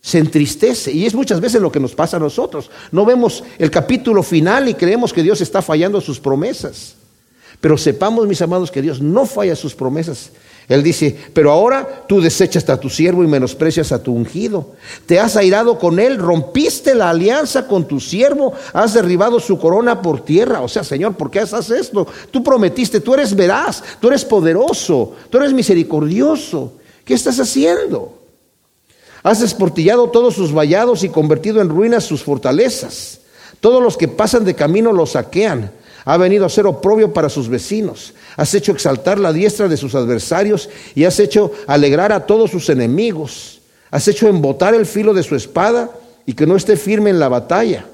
se 0.00 0.18
entristece. 0.18 0.92
Y 0.92 1.06
es 1.06 1.14
muchas 1.14 1.40
veces 1.40 1.60
lo 1.60 1.72
que 1.72 1.80
nos 1.80 1.94
pasa 1.94 2.16
a 2.16 2.20
nosotros. 2.20 2.70
No 2.92 3.04
vemos 3.04 3.44
el 3.58 3.70
capítulo 3.70 4.22
final 4.22 4.68
y 4.68 4.74
creemos 4.74 5.12
que 5.12 5.22
Dios 5.22 5.40
está 5.40 5.62
fallando 5.62 6.00
sus 6.00 6.18
promesas. 6.20 6.94
Pero 7.60 7.76
sepamos, 7.76 8.26
mis 8.26 8.40
amados, 8.40 8.70
que 8.70 8.82
Dios 8.82 9.00
no 9.00 9.26
falla 9.26 9.56
sus 9.56 9.74
promesas. 9.74 10.30
Él 10.68 10.82
dice, 10.82 11.16
pero 11.32 11.50
ahora 11.50 12.04
tú 12.06 12.20
desechas 12.20 12.68
a 12.68 12.78
tu 12.78 12.90
siervo 12.90 13.24
y 13.24 13.26
menosprecias 13.26 13.90
a 13.90 14.02
tu 14.02 14.12
ungido. 14.12 14.72
Te 15.06 15.18
has 15.18 15.34
airado 15.36 15.78
con 15.78 15.98
él, 15.98 16.18
rompiste 16.18 16.94
la 16.94 17.08
alianza 17.08 17.66
con 17.66 17.88
tu 17.88 17.98
siervo, 17.98 18.52
has 18.74 18.92
derribado 18.92 19.40
su 19.40 19.58
corona 19.58 20.02
por 20.02 20.26
tierra. 20.26 20.60
O 20.60 20.68
sea, 20.68 20.84
Señor, 20.84 21.14
¿por 21.14 21.30
qué 21.30 21.40
haces 21.40 21.70
esto? 21.70 22.06
Tú 22.30 22.42
prometiste, 22.44 23.00
tú 23.00 23.14
eres 23.14 23.34
veraz, 23.34 23.82
tú 23.98 24.08
eres 24.08 24.26
poderoso, 24.26 25.14
tú 25.30 25.38
eres 25.38 25.54
misericordioso. 25.54 26.74
¿Qué 27.02 27.14
estás 27.14 27.40
haciendo? 27.40 28.18
Has 29.22 29.40
desportillado 29.40 30.10
todos 30.10 30.34
sus 30.34 30.52
vallados 30.52 31.02
y 31.02 31.08
convertido 31.08 31.62
en 31.62 31.70
ruinas 31.70 32.04
sus 32.04 32.22
fortalezas. 32.22 33.20
Todos 33.60 33.82
los 33.82 33.96
que 33.96 34.06
pasan 34.06 34.44
de 34.44 34.54
camino 34.54 34.92
lo 34.92 35.06
saquean. 35.06 35.72
Ha 36.08 36.16
venido 36.16 36.46
a 36.46 36.48
ser 36.48 36.66
oprobio 36.66 37.12
para 37.12 37.28
sus 37.28 37.50
vecinos. 37.50 38.14
Has 38.38 38.54
hecho 38.54 38.72
exaltar 38.72 39.18
la 39.18 39.30
diestra 39.30 39.68
de 39.68 39.76
sus 39.76 39.94
adversarios 39.94 40.70
y 40.94 41.04
has 41.04 41.20
hecho 41.20 41.52
alegrar 41.66 42.12
a 42.12 42.24
todos 42.24 42.50
sus 42.50 42.70
enemigos. 42.70 43.60
Has 43.90 44.08
hecho 44.08 44.26
embotar 44.26 44.74
el 44.74 44.86
filo 44.86 45.12
de 45.12 45.22
su 45.22 45.36
espada 45.36 45.90
y 46.24 46.32
que 46.32 46.46
no 46.46 46.56
esté 46.56 46.78
firme 46.78 47.10
en 47.10 47.18
la 47.18 47.28
batalla. 47.28 47.84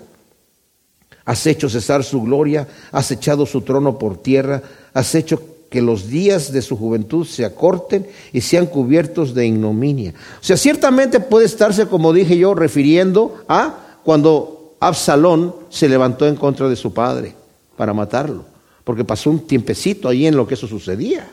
Has 1.25 1.45
hecho 1.49 1.69
cesar 1.69 2.05
su 2.05 2.23
gloria, 2.23 2.69
has 2.93 3.11
echado 3.11 3.47
su 3.47 3.63
trono 3.63 3.99
por 3.99 4.17
tierra, 4.19 4.63
has 4.93 5.13
hecho 5.17 5.43
que 5.69 5.83
los 5.83 6.07
días 6.07 6.53
de 6.53 6.63
su 6.63 6.77
juventud 6.77 7.27
se 7.27 7.45
acorten 7.45 8.07
y 8.33 8.43
sean 8.43 8.67
cubiertos 8.67 9.35
de 9.35 9.45
ignominia. 9.45 10.15
O 10.41 10.45
sea, 10.45 10.57
ciertamente 10.57 11.19
puede 11.19 11.47
estarse, 11.47 11.89
como 11.89 12.13
dije 12.13 12.39
yo, 12.39 12.55
refiriendo 12.55 13.43
a 13.49 13.99
cuando 14.05 14.77
Absalón 14.79 15.53
se 15.69 15.89
levantó 15.89 16.29
en 16.29 16.37
contra 16.37 16.69
de 16.69 16.77
su 16.77 16.95
padre 16.95 17.35
para 17.77 17.93
matarlo, 17.93 18.45
porque 18.85 19.05
pasó 19.05 19.31
un 19.31 19.47
tiempecito 19.47 20.09
ahí 20.09 20.27
en 20.27 20.37
lo 20.37 20.47
que 20.47 20.55
eso 20.55 20.67
sucedía. 20.67 21.29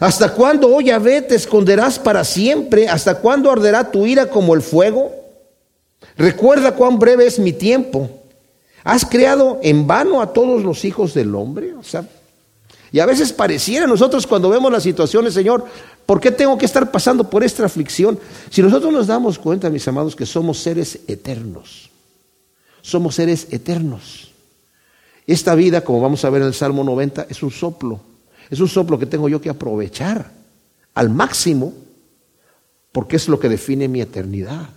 ¿Hasta 0.00 0.32
cuándo, 0.32 0.74
oh 0.74 0.80
Yahvé, 0.80 1.22
te 1.22 1.34
esconderás 1.34 1.98
para 1.98 2.24
siempre? 2.24 2.88
¿Hasta 2.88 3.16
cuándo 3.16 3.50
arderá 3.50 3.90
tu 3.90 4.06
ira 4.06 4.26
como 4.26 4.54
el 4.54 4.62
fuego? 4.62 5.12
Recuerda 6.16 6.74
cuán 6.74 6.98
breve 6.98 7.26
es 7.26 7.38
mi 7.38 7.52
tiempo. 7.52 8.08
¿Has 8.84 9.04
creado 9.04 9.60
en 9.62 9.86
vano 9.86 10.20
a 10.20 10.32
todos 10.32 10.62
los 10.62 10.84
hijos 10.84 11.14
del 11.14 11.34
hombre? 11.34 11.74
O 11.74 11.82
sea, 11.82 12.04
y 12.92 13.00
a 13.00 13.06
veces 13.06 13.32
pareciera 13.32 13.86
nosotros 13.86 14.26
cuando 14.26 14.50
vemos 14.50 14.70
las 14.70 14.82
situaciones, 14.82 15.34
Señor, 15.34 15.64
¿por 16.04 16.20
qué 16.20 16.30
tengo 16.30 16.58
que 16.58 16.66
estar 16.66 16.90
pasando 16.90 17.28
por 17.28 17.42
esta 17.42 17.64
aflicción? 17.64 18.18
Si 18.50 18.62
nosotros 18.62 18.92
nos 18.92 19.06
damos 19.06 19.38
cuenta, 19.38 19.70
mis 19.70 19.86
amados, 19.88 20.14
que 20.14 20.26
somos 20.26 20.58
seres 20.58 20.98
eternos. 21.06 21.90
Somos 22.82 23.14
seres 23.14 23.46
eternos. 23.50 24.31
Esta 25.26 25.54
vida, 25.54 25.82
como 25.82 26.00
vamos 26.00 26.24
a 26.24 26.30
ver 26.30 26.42
en 26.42 26.48
el 26.48 26.54
Salmo 26.54 26.82
90, 26.84 27.26
es 27.28 27.42
un 27.42 27.50
soplo. 27.50 28.00
Es 28.50 28.60
un 28.60 28.68
soplo 28.68 28.98
que 28.98 29.06
tengo 29.06 29.28
yo 29.28 29.40
que 29.40 29.50
aprovechar 29.50 30.30
al 30.94 31.10
máximo 31.10 31.72
porque 32.90 33.16
es 33.16 33.28
lo 33.28 33.40
que 33.40 33.48
define 33.48 33.88
mi 33.88 34.00
eternidad. 34.00 34.68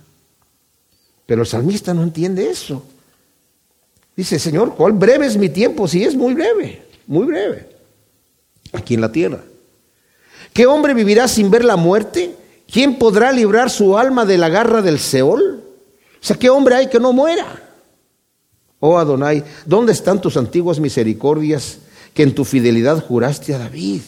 Pero 1.26 1.42
el 1.42 1.46
salmista 1.46 1.92
no 1.92 2.02
entiende 2.02 2.48
eso. 2.48 2.82
Dice, 4.16 4.38
Señor, 4.38 4.74
¿cuál 4.74 4.92
breve 4.92 5.26
es 5.26 5.36
mi 5.36 5.50
tiempo? 5.50 5.86
Si 5.86 6.02
es 6.02 6.14
muy 6.14 6.32
breve, 6.32 6.82
muy 7.06 7.26
breve, 7.26 7.68
aquí 8.72 8.94
en 8.94 9.02
la 9.02 9.12
tierra. 9.12 9.42
¿Qué 10.54 10.66
hombre 10.66 10.94
vivirá 10.94 11.28
sin 11.28 11.50
ver 11.50 11.64
la 11.64 11.76
muerte? 11.76 12.34
¿Quién 12.70 12.98
podrá 12.98 13.30
librar 13.30 13.68
su 13.68 13.98
alma 13.98 14.24
de 14.24 14.38
la 14.38 14.48
garra 14.48 14.80
del 14.80 14.98
Seol? 14.98 15.62
O 16.14 16.24
sea, 16.24 16.36
¿qué 16.36 16.48
hombre 16.48 16.76
hay 16.76 16.88
que 16.88 16.98
no 16.98 17.12
muera? 17.12 17.65
Oh 18.88 18.98
Adonai, 18.98 19.42
¿dónde 19.64 19.90
están 19.90 20.20
tus 20.20 20.36
antiguas 20.36 20.78
misericordias 20.78 21.78
que 22.14 22.22
en 22.22 22.36
tu 22.36 22.44
fidelidad 22.44 23.04
juraste 23.04 23.52
a 23.52 23.58
David? 23.58 24.02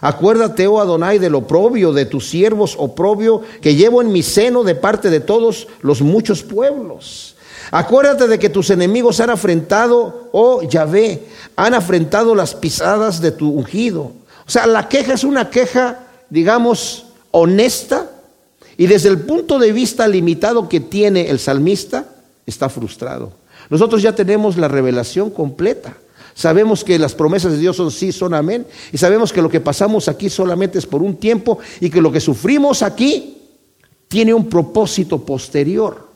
Acuérdate, 0.00 0.66
oh 0.66 0.80
Adonai, 0.80 1.18
del 1.18 1.34
oprobio 1.34 1.92
de 1.92 2.06
tus 2.06 2.30
siervos, 2.30 2.74
oprobio 2.78 3.42
que 3.60 3.74
llevo 3.74 4.00
en 4.00 4.10
mi 4.10 4.22
seno 4.22 4.64
de 4.64 4.76
parte 4.76 5.10
de 5.10 5.20
todos 5.20 5.68
los 5.82 6.00
muchos 6.00 6.42
pueblos. 6.42 7.36
Acuérdate 7.70 8.26
de 8.26 8.38
que 8.38 8.48
tus 8.48 8.70
enemigos 8.70 9.20
han 9.20 9.28
afrentado, 9.28 10.30
oh 10.32 10.62
Yahvé, 10.62 11.26
han 11.54 11.74
afrentado 11.74 12.34
las 12.34 12.54
pisadas 12.54 13.20
de 13.20 13.30
tu 13.30 13.50
ungido. 13.50 14.12
O 14.46 14.50
sea, 14.50 14.66
la 14.66 14.88
queja 14.88 15.12
es 15.12 15.24
una 15.24 15.50
queja, 15.50 16.06
digamos, 16.30 17.04
honesta 17.30 18.10
y 18.78 18.86
desde 18.86 19.10
el 19.10 19.20
punto 19.20 19.58
de 19.58 19.72
vista 19.72 20.08
limitado 20.08 20.66
que 20.66 20.80
tiene 20.80 21.28
el 21.28 21.38
salmista, 21.38 22.06
está 22.46 22.70
frustrado. 22.70 23.43
Nosotros 23.70 24.02
ya 24.02 24.14
tenemos 24.14 24.56
la 24.56 24.68
revelación 24.68 25.30
completa. 25.30 25.96
Sabemos 26.34 26.82
que 26.82 26.98
las 26.98 27.14
promesas 27.14 27.52
de 27.52 27.58
Dios 27.58 27.76
son 27.76 27.90
sí, 27.90 28.10
son 28.10 28.34
amén. 28.34 28.66
Y 28.92 28.98
sabemos 28.98 29.32
que 29.32 29.42
lo 29.42 29.48
que 29.48 29.60
pasamos 29.60 30.08
aquí 30.08 30.28
solamente 30.28 30.78
es 30.78 30.86
por 30.86 31.02
un 31.02 31.16
tiempo 31.16 31.58
y 31.80 31.90
que 31.90 32.00
lo 32.02 32.10
que 32.10 32.20
sufrimos 32.20 32.82
aquí 32.82 33.38
tiene 34.08 34.34
un 34.34 34.48
propósito 34.48 35.24
posterior. 35.24 36.08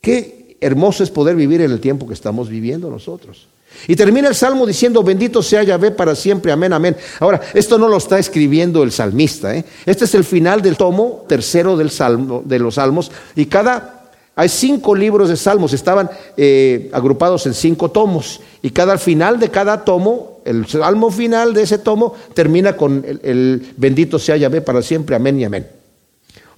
Qué 0.00 0.56
hermoso 0.60 1.02
es 1.02 1.10
poder 1.10 1.36
vivir 1.36 1.60
en 1.60 1.70
el 1.70 1.80
tiempo 1.80 2.06
que 2.06 2.14
estamos 2.14 2.48
viviendo 2.48 2.90
nosotros. 2.90 3.46
Y 3.88 3.96
termina 3.96 4.28
el 4.28 4.34
salmo 4.34 4.66
diciendo, 4.66 5.02
bendito 5.02 5.42
sea 5.42 5.62
Yahvé 5.62 5.90
para 5.90 6.14
siempre, 6.14 6.50
amén, 6.50 6.72
amén. 6.72 6.96
Ahora, 7.20 7.40
esto 7.52 7.78
no 7.78 7.88
lo 7.88 7.98
está 7.98 8.18
escribiendo 8.18 8.82
el 8.82 8.90
salmista. 8.90 9.54
¿eh? 9.54 9.64
Este 9.84 10.06
es 10.06 10.14
el 10.14 10.24
final 10.24 10.62
del 10.62 10.76
tomo 10.76 11.24
tercero 11.28 11.76
del 11.76 11.90
salmo, 11.90 12.42
de 12.44 12.58
los 12.58 12.76
salmos. 12.76 13.10
Y 13.34 13.46
cada 13.46 13.95
hay 14.38 14.50
cinco 14.50 14.94
libros 14.94 15.30
de 15.30 15.36
salmos, 15.36 15.72
estaban 15.72 16.10
eh, 16.36 16.90
agrupados 16.92 17.46
en 17.46 17.54
cinco 17.54 17.90
tomos 17.90 18.42
y 18.60 18.68
cada 18.70 18.98
final 18.98 19.40
de 19.40 19.50
cada 19.50 19.82
tomo, 19.82 20.42
el 20.44 20.66
salmo 20.66 21.10
final 21.10 21.54
de 21.54 21.62
ese 21.62 21.78
tomo 21.78 22.14
termina 22.34 22.76
con 22.76 23.02
el, 23.22 23.72
bendito 23.78 24.18
sea 24.18 24.36
Yahvé 24.36 24.60
para 24.60 24.82
siempre, 24.82 25.16
amén 25.16 25.40
y 25.40 25.44
amén. 25.44 25.66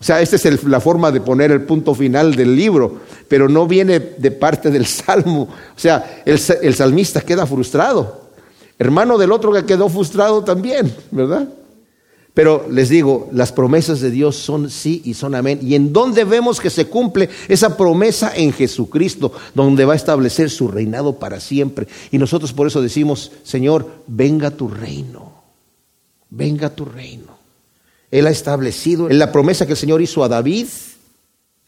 O 0.01 0.03
sea, 0.03 0.21
esta 0.21 0.35
es 0.35 0.65
la 0.65 0.81
forma 0.81 1.13
de 1.13 1.21
poner 1.21 1.53
el 1.53 1.63
punto 1.63 1.95
final 1.95 2.35
del 2.35 2.57
libro, 2.57 2.99
pero 3.29 3.49
no 3.49 3.69
viene 3.69 4.01
de 4.01 4.31
parte 4.33 4.71
del 4.73 4.87
salmo. 4.87 5.43
O 5.43 5.79
sea, 5.79 6.23
el, 6.25 6.41
el 6.63 6.75
salmista 6.75 7.21
queda 7.21 7.47
frustrado. 7.47 8.29
Hermano 8.77 9.19
del 9.19 9.33
otro 9.33 9.53
que 9.53 9.65
quedó 9.65 9.89
frustrado 9.89 10.43
también, 10.43 10.93
¿verdad? 11.11 11.49
Pero 12.39 12.69
les 12.71 12.89
digo, 12.89 13.29
las 13.33 13.51
promesas 13.51 13.99
de 13.99 14.13
Dios 14.13 14.37
son 14.37 14.71
sí 14.71 15.03
y 15.05 15.15
son 15.15 15.35
amén. 15.35 15.59
¿Y 15.61 15.75
en 15.75 15.93
dónde 15.93 16.23
vemos 16.23 16.61
que 16.61 16.71
se 16.71 16.87
cumple 16.87 17.29
esa 17.49 17.77
promesa? 17.77 18.31
En 18.33 18.53
Jesucristo, 18.53 19.33
donde 19.57 19.85
va 19.85 19.95
a 19.95 19.97
establecer 19.97 20.49
su 20.49 20.69
reinado 20.69 21.19
para 21.19 21.41
siempre. 21.41 21.89
Y 22.13 22.19
nosotros 22.19 22.53
por 22.53 22.69
eso 22.69 22.81
decimos, 22.81 23.33
Señor, 23.43 23.91
venga 24.07 24.53
tu 24.53 24.69
reino, 24.69 25.33
venga 26.31 26.71
tu 26.71 26.85
reino. 26.85 27.37
Él 28.09 28.25
ha 28.29 28.31
establecido 28.31 29.11
en 29.11 29.19
la 29.19 29.33
promesa 29.33 29.67
que 29.67 29.73
el 29.73 29.79
Señor 29.79 30.01
hizo 30.01 30.23
a 30.23 30.29
David. 30.29 30.69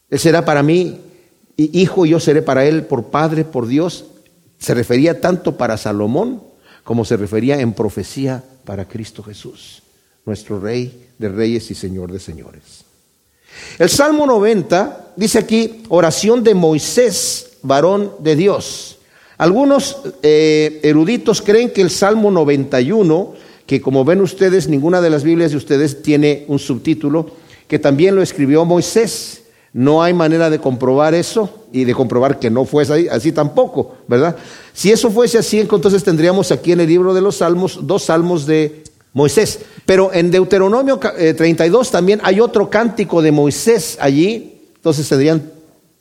Él 0.09 0.19
será 0.21 0.45
para 0.45 0.63
mí 0.63 1.01
hijo 1.57 2.07
yo 2.07 2.21
seré 2.21 2.43
para 2.43 2.65
él 2.65 2.85
por 2.85 3.07
padre, 3.07 3.45
por 3.45 3.67
Dios. 3.67 4.05
Se 4.61 4.73
refería 4.73 5.21
tanto 5.21 5.57
para 5.57 5.77
Salomón 5.77 6.41
como 6.85 7.05
se 7.05 7.17
refería 7.17 7.61
en 7.61 7.73
profecía 7.73 8.45
para 8.65 8.87
Cristo 8.87 9.25
Jesús 9.25 9.83
nuestro 10.31 10.61
Rey 10.61 11.09
de 11.19 11.29
Reyes 11.29 11.73
y 11.73 11.75
Señor 11.75 12.13
de 12.13 12.21
Señores. 12.21 12.85
El 13.81 13.89
Salmo 13.89 14.27
90 14.27 15.15
dice 15.17 15.41
aquí, 15.41 15.83
oración 15.89 16.45
de 16.45 16.55
Moisés, 16.55 17.59
varón 17.63 18.13
de 18.21 18.37
Dios. 18.37 18.99
Algunos 19.39 19.97
eh, 20.23 20.79
eruditos 20.85 21.43
creen 21.43 21.71
que 21.71 21.83
el 21.83 21.91
Salmo 21.91 22.31
91, 22.31 23.35
que 23.67 23.81
como 23.81 24.05
ven 24.05 24.21
ustedes, 24.21 24.69
ninguna 24.69 25.01
de 25.01 25.11
las 25.11 25.25
Biblias 25.25 25.51
de 25.51 25.57
ustedes 25.57 26.01
tiene 26.01 26.45
un 26.47 26.61
subtítulo, 26.61 27.33
que 27.67 27.81
también 27.81 28.15
lo 28.15 28.23
escribió 28.23 28.65
Moisés. 28.65 29.43
No 29.73 30.01
hay 30.01 30.15
manera 30.15 30.49
de 30.49 30.61
comprobar 30.61 31.13
eso 31.15 31.65
y 31.73 31.83
de 31.85 31.95
comprobar 31.95 32.39
que 32.39 32.51
no 32.51 32.65
fuese 32.65 32.93
así, 32.93 33.09
así 33.09 33.33
tampoco, 33.33 33.97
¿verdad? 34.07 34.37
Si 34.73 34.93
eso 34.93 35.11
fuese 35.11 35.39
así, 35.39 35.59
entonces 35.59 36.05
tendríamos 36.05 36.53
aquí 36.53 36.71
en 36.71 36.81
el 36.81 36.89
libro 36.89 37.15
de 37.15 37.21
los 37.21 37.37
Salmos 37.37 37.81
dos 37.83 38.05
salmos 38.05 38.47
de 38.47 38.85
Moisés. 39.13 39.61
Pero 39.87 40.13
en 40.13 40.31
Deuteronomio 40.31 40.99
32 40.99 41.89
eh, 41.89 41.91
también 41.91 42.21
hay 42.23 42.41
otro 42.41 42.71
cántico 42.71 43.23
de 43.23 43.33
Moisés 43.33 43.99
allí, 44.01 44.61
entonces 44.77 45.09
tendrían 45.09 45.51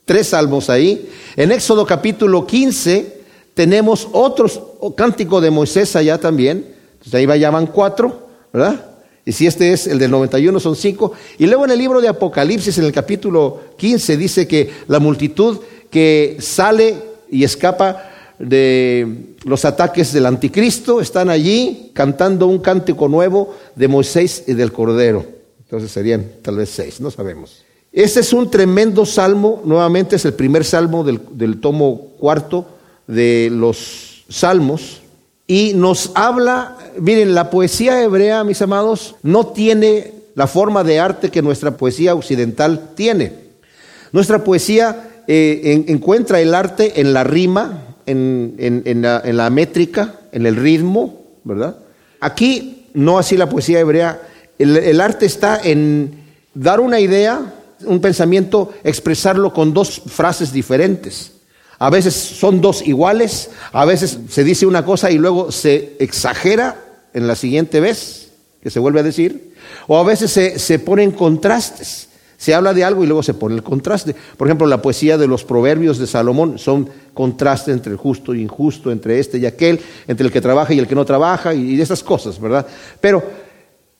tres 0.05 0.27
salmos 0.27 0.69
ahí. 0.69 1.09
En 1.35 1.51
Éxodo 1.51 1.85
capítulo 1.85 2.45
15 2.45 3.19
tenemos 3.53 4.07
otro 4.11 4.47
cántico 4.95 5.41
de 5.41 5.51
Moisés 5.51 5.95
allá 5.95 6.17
también, 6.17 6.65
entonces 6.93 7.13
ahí 7.13 7.39
ya 7.39 7.51
van 7.51 7.67
cuatro, 7.67 8.27
¿verdad? 8.53 8.85
Y 9.25 9.31
si 9.31 9.45
este 9.45 9.73
es 9.73 9.85
el 9.85 9.99
del 9.99 10.09
91 10.09 10.59
son 10.59 10.75
cinco. 10.75 11.11
Y 11.37 11.45
luego 11.45 11.65
en 11.65 11.71
el 11.71 11.77
libro 11.77 12.01
de 12.01 12.07
Apocalipsis, 12.07 12.77
en 12.79 12.85
el 12.85 12.91
capítulo 12.91 13.59
15, 13.77 14.17
dice 14.17 14.47
que 14.47 14.71
la 14.87 14.99
multitud 14.99 15.59
que 15.91 16.37
sale 16.39 16.95
y 17.29 17.43
escapa 17.43 18.08
de 18.39 19.36
los 19.43 19.65
ataques 19.65 20.13
del 20.13 20.25
anticristo, 20.25 21.02
están 21.02 21.30
allí 21.30 21.91
cantando 21.93 22.47
un 22.47 22.60
cántico 22.60 23.08
nuevo 23.08 23.56
de 23.75 23.88
Moisés 23.88 24.45
y 24.47 24.54
del 24.54 24.71
Cordero. 24.71 25.25
Entonces 25.60 25.91
serían 25.91 26.25
tal 26.41 26.56
vez 26.58 26.69
seis, 26.69 26.99
no 26.99 27.12
sabemos. 27.12 27.63
Este 27.91 28.21
es 28.21 28.34
un 28.34 28.49
tremendo 28.49 29.06
salmo, 29.06 29.62
nuevamente 29.65 30.15
es 30.15 30.25
el 30.25 30.34
primer 30.34 30.63
salmo 30.63 31.04
del, 31.04 31.19
del 31.32 31.60
tomo 31.60 32.13
cuarto 32.19 32.65
de 33.08 33.49
los 33.52 34.23
salmos, 34.30 35.02
y 35.47 35.73
nos 35.73 36.12
habla, 36.13 36.78
miren, 36.99 37.34
la 37.34 37.49
poesía 37.49 38.04
hebrea, 38.04 38.43
mis 38.43 38.62
amados, 38.62 39.15
no 39.23 39.47
tiene 39.47 40.13
la 40.36 40.45
forma 40.45 40.84
de 40.84 40.99
arte 40.99 41.32
que 41.32 41.41
nuestra 41.41 41.75
poesía 41.75 42.13
occidental 42.13 42.91
tiene. 42.95 43.34
Nuestra 44.12 44.43
poesía 44.43 45.23
eh, 45.28 45.86
encuentra 45.88 46.39
el 46.39 46.54
arte 46.54 47.02
en 47.02 47.13
la 47.13 47.23
rima, 47.23 47.88
en, 48.09 49.01
la, 49.01 49.49
métrica, 49.49 50.19
en 50.31 50.45
el 50.45 50.55
ritmo, 50.55 51.23
¿verdad? 51.43 51.77
Aquí 52.19 52.87
no 52.93 53.17
así 53.17 53.37
la 53.37 53.49
poesía 53.49 53.79
hebrea. 53.79 54.21
El, 54.57 54.99
arte 54.99 55.25
está 55.25 55.59
en 55.63 56.23
dar 56.53 56.79
una 56.79 56.99
idea, 56.99 57.53
un 57.85 58.01
pensamiento, 58.01 58.73
expresarlo 58.83 59.53
con 59.53 59.73
dos 59.73 60.01
frases 60.07 60.51
diferentes. 60.51 61.33
A 61.77 61.89
veces 61.89 62.13
son 62.13 62.59
dos 62.59 62.85
iguales, 62.85 63.51
a 63.71 63.85
veces 63.85 64.17
se 64.29 64.43
dice 64.43 64.65
una 64.65 64.83
cosa 64.83 65.11
y 65.11 65.17
luego 65.17 65.51
se 65.51 65.95
exagera 65.99 66.83
en 67.13 67.27
la 67.27 67.35
siguiente 67.35 67.79
vez 67.79 68.31
que 68.61 68.69
se 68.69 68.79
vuelve 68.79 68.99
a 68.99 69.03
decir, 69.03 69.53
o 69.87 69.97
a 69.97 70.03
veces 70.03 70.31
se, 70.31 70.59
se 70.59 70.79
ponen 70.79 71.11
contrastes. 71.11 72.08
Se 72.39 72.56
habla 72.56 72.73
de 72.73 72.86
algo 72.86 73.04
y 73.04 73.08
luego 73.08 73.21
se 73.21 73.34
pone 73.34 73.56
el 73.56 73.63
contraste. 73.63 74.15
Por 74.38 74.47
ejemplo, 74.47 74.65
la 74.65 74.82
poesía 74.82 75.17
de 75.17 75.28
los 75.28 75.43
proverbios 75.43 75.97
de 75.97 76.08
Salomón 76.08 76.58
son 76.58 76.89
contraste 77.13 77.73
entre 77.73 77.91
el 77.91 77.97
justo 77.97 78.34
e 78.34 78.39
injusto, 78.39 78.93
entre 78.93 79.19
este 79.19 79.39
y 79.39 79.45
aquel, 79.45 79.82
entre 80.08 80.25
el 80.25 80.32
que 80.32 80.39
trabaja 80.39 80.73
y 80.73 80.80
el 80.80 80.88
que 80.88 80.95
no 80.95 81.04
trabaja, 81.04 81.54
y, 81.54 81.75
de 81.75 81.84
esas 81.84 82.02
cosas, 82.02 82.39
¿verdad? 82.39 82.65
Pero 83.02 83.21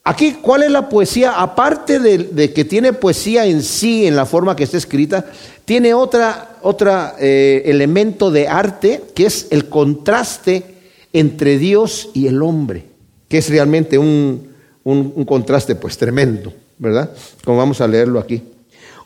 aquí, 0.04 0.38
¿cuál 0.40 0.62
es 0.62 0.70
la 0.70 0.88
poesía? 0.88 1.32
Aparte 1.32 1.98
de, 1.98 2.52
que 2.54 2.64
tiene 2.64 2.94
poesía 2.94 3.44
en 3.44 3.62
sí, 3.62 4.06
en 4.06 4.16
la 4.16 4.24
forma 4.24 4.56
que 4.56 4.64
está 4.64 4.78
escrita, 4.78 5.26
tiene 5.66 5.92
otra, 5.92 6.56
otra 6.62 7.16
eh, 7.20 7.60
elemento 7.66 8.30
de 8.30 8.48
arte, 8.48 9.02
que 9.14 9.26
es 9.26 9.48
el 9.50 9.68
contraste 9.68 10.64
entre 11.12 11.58
Dios 11.58 12.08
y 12.14 12.26
el 12.26 12.40
hombre, 12.40 12.86
que 13.28 13.36
es 13.36 13.50
realmente 13.50 13.98
un, 13.98 14.48
un 14.82 15.24
contraste 15.26 15.74
pues 15.74 15.98
tremendo. 15.98 16.54
¿Verdad? 16.80 17.10
Como 17.44 17.58
vamos 17.58 17.80
a 17.80 17.86
leerlo 17.86 18.18
aquí. 18.18 18.42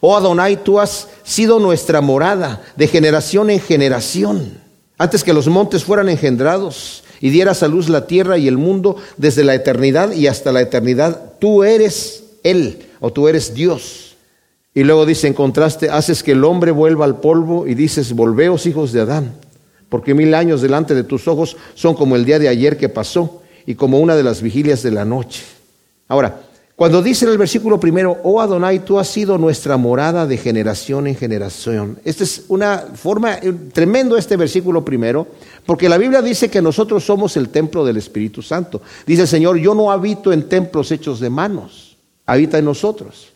Oh 0.01 0.17
Adonai, 0.17 0.63
tú 0.63 0.81
has 0.81 1.09
sido 1.25 1.59
nuestra 1.59 2.01
morada 2.01 2.63
de 2.77 2.87
generación 2.87 3.51
en 3.51 3.61
generación. 3.61 4.59
Antes 4.97 5.25
que 5.25 5.35
los 5.35 5.49
montes 5.49 5.85
fueran 5.85 6.09
engendrados 6.09 7.03
y 7.21 7.31
dieras 7.31 7.63
a 7.63 7.69
luz 7.69 7.89
la 7.89 8.07
tierra 8.07 8.39
y 8.39 8.47
el 8.47 8.57
mundo 8.57 8.97
desde 9.17 9.45
la 9.45 9.55
eternidad 9.55 10.13
y 10.13 10.29
hasta 10.29 10.53
la 10.53 10.61
eternidad, 10.61 11.33
tú 11.41 11.65
eres 11.65 12.25
Él 12.45 12.87
o 13.01 13.13
tú 13.13 13.27
eres 13.29 13.55
Dios. 13.55 14.17
Y 14.73 14.85
luego 14.85 15.05
dice 15.05 15.27
en 15.27 15.35
contraste, 15.35 15.91
haces 15.91 16.23
que 16.23 16.33
el 16.33 16.45
hombre 16.45 16.71
vuelva 16.71 17.05
al 17.05 17.21
polvo 17.21 17.67
y 17.67 17.75
dices, 17.75 18.13
volveos 18.13 18.67
hijos 18.67 18.93
de 18.93 19.01
Adán, 19.01 19.35
porque 19.89 20.15
mil 20.15 20.35
años 20.35 20.63
delante 20.63 20.95
de 20.95 21.05
tus 21.05 21.27
ojos 21.27 21.57
son 21.75 21.95
como 21.95 22.15
el 22.15 22.25
día 22.25 22.39
de 22.39 22.49
ayer 22.49 22.77
que 22.77 22.89
pasó 22.89 23.43
y 23.67 23.75
como 23.75 23.99
una 23.99 24.15
de 24.15 24.23
las 24.23 24.43
vigilias 24.43 24.83
de 24.83 24.93
la 24.93 25.05
noche. 25.05 25.43
Ahora, 26.07 26.41
cuando 26.77 27.03
dice 27.03 27.25
en 27.25 27.31
el 27.31 27.39
versículo 27.39 27.79
primero, 27.79 28.19
oh 28.25 28.41
Adonai, 28.41 28.81
tú 28.81 28.99
has 28.99 29.07
sido 29.07 29.39
nuestra 29.39 29.77
morada 29.77 30.27
de 30.27 30.37
generación 30.37 31.07
en 31.07 31.15
generación. 31.15 32.01
Esta 32.05 32.25
es 32.25 32.47
una 32.49 32.79
forma 32.95 33.35
eh, 33.35 33.55
tremendo 33.73 34.17
este 34.17 34.37
versículo 34.37 34.85
primero, 34.85 35.29
porque 35.67 35.89
la 35.89 35.99
Biblia 35.99 36.21
dice 36.21 36.51
que 36.51 36.61
nosotros 36.61 37.05
somos 37.05 37.37
el 37.37 37.51
templo 37.51 37.85
del 37.85 37.97
Espíritu 37.97 38.43
Santo. 38.43 38.83
Dice 39.07 39.23
el 39.23 39.29
Señor, 39.29 39.59
yo 39.59 39.73
no 39.77 39.93
habito 39.93 40.33
en 40.33 40.49
templos 40.49 40.91
hechos 40.91 41.21
de 41.21 41.31
manos, 41.31 41.97
habita 42.27 42.59
en 42.59 42.65
nosotros. 42.65 43.29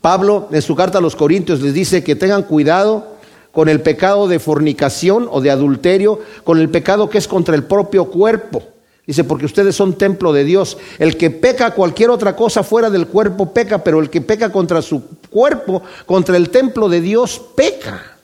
Pablo 0.00 0.48
en 0.52 0.62
su 0.62 0.76
carta 0.76 0.98
a 0.98 1.00
los 1.00 1.16
Corintios 1.16 1.62
les 1.62 1.74
dice 1.74 2.04
que 2.04 2.14
tengan 2.14 2.44
cuidado 2.44 3.14
con 3.50 3.68
el 3.68 3.80
pecado 3.80 4.28
de 4.28 4.38
fornicación 4.38 5.28
o 5.32 5.40
de 5.40 5.50
adulterio, 5.50 6.20
con 6.44 6.60
el 6.60 6.68
pecado 6.68 7.10
que 7.10 7.18
es 7.18 7.26
contra 7.26 7.56
el 7.56 7.64
propio 7.64 8.04
cuerpo. 8.04 8.62
Dice, 9.06 9.24
porque 9.24 9.44
ustedes 9.44 9.76
son 9.76 9.98
templo 9.98 10.32
de 10.32 10.44
Dios. 10.44 10.78
El 10.98 11.16
que 11.16 11.30
peca 11.30 11.72
cualquier 11.72 12.10
otra 12.10 12.34
cosa 12.34 12.62
fuera 12.62 12.88
del 12.88 13.06
cuerpo 13.06 13.52
peca, 13.52 13.84
pero 13.84 14.00
el 14.00 14.08
que 14.08 14.22
peca 14.22 14.50
contra 14.50 14.80
su 14.80 15.02
cuerpo, 15.28 15.82
contra 16.06 16.36
el 16.36 16.48
templo 16.48 16.88
de 16.88 17.00
Dios, 17.00 17.40
peca. 17.54 18.14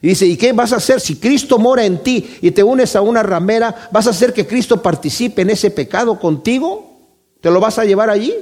Y 0.00 0.08
dice, 0.08 0.26
¿y 0.26 0.36
qué 0.36 0.52
vas 0.52 0.72
a 0.72 0.76
hacer? 0.76 1.00
Si 1.00 1.16
Cristo 1.16 1.58
mora 1.58 1.84
en 1.84 1.98
ti 1.98 2.38
y 2.40 2.52
te 2.52 2.62
unes 2.62 2.94
a 2.94 3.00
una 3.00 3.22
ramera, 3.22 3.88
¿vas 3.90 4.06
a 4.06 4.10
hacer 4.10 4.32
que 4.32 4.46
Cristo 4.46 4.80
participe 4.80 5.42
en 5.42 5.50
ese 5.50 5.72
pecado 5.72 6.20
contigo? 6.20 6.98
¿Te 7.40 7.50
lo 7.50 7.58
vas 7.58 7.80
a 7.80 7.84
llevar 7.84 8.08
allí? 8.08 8.32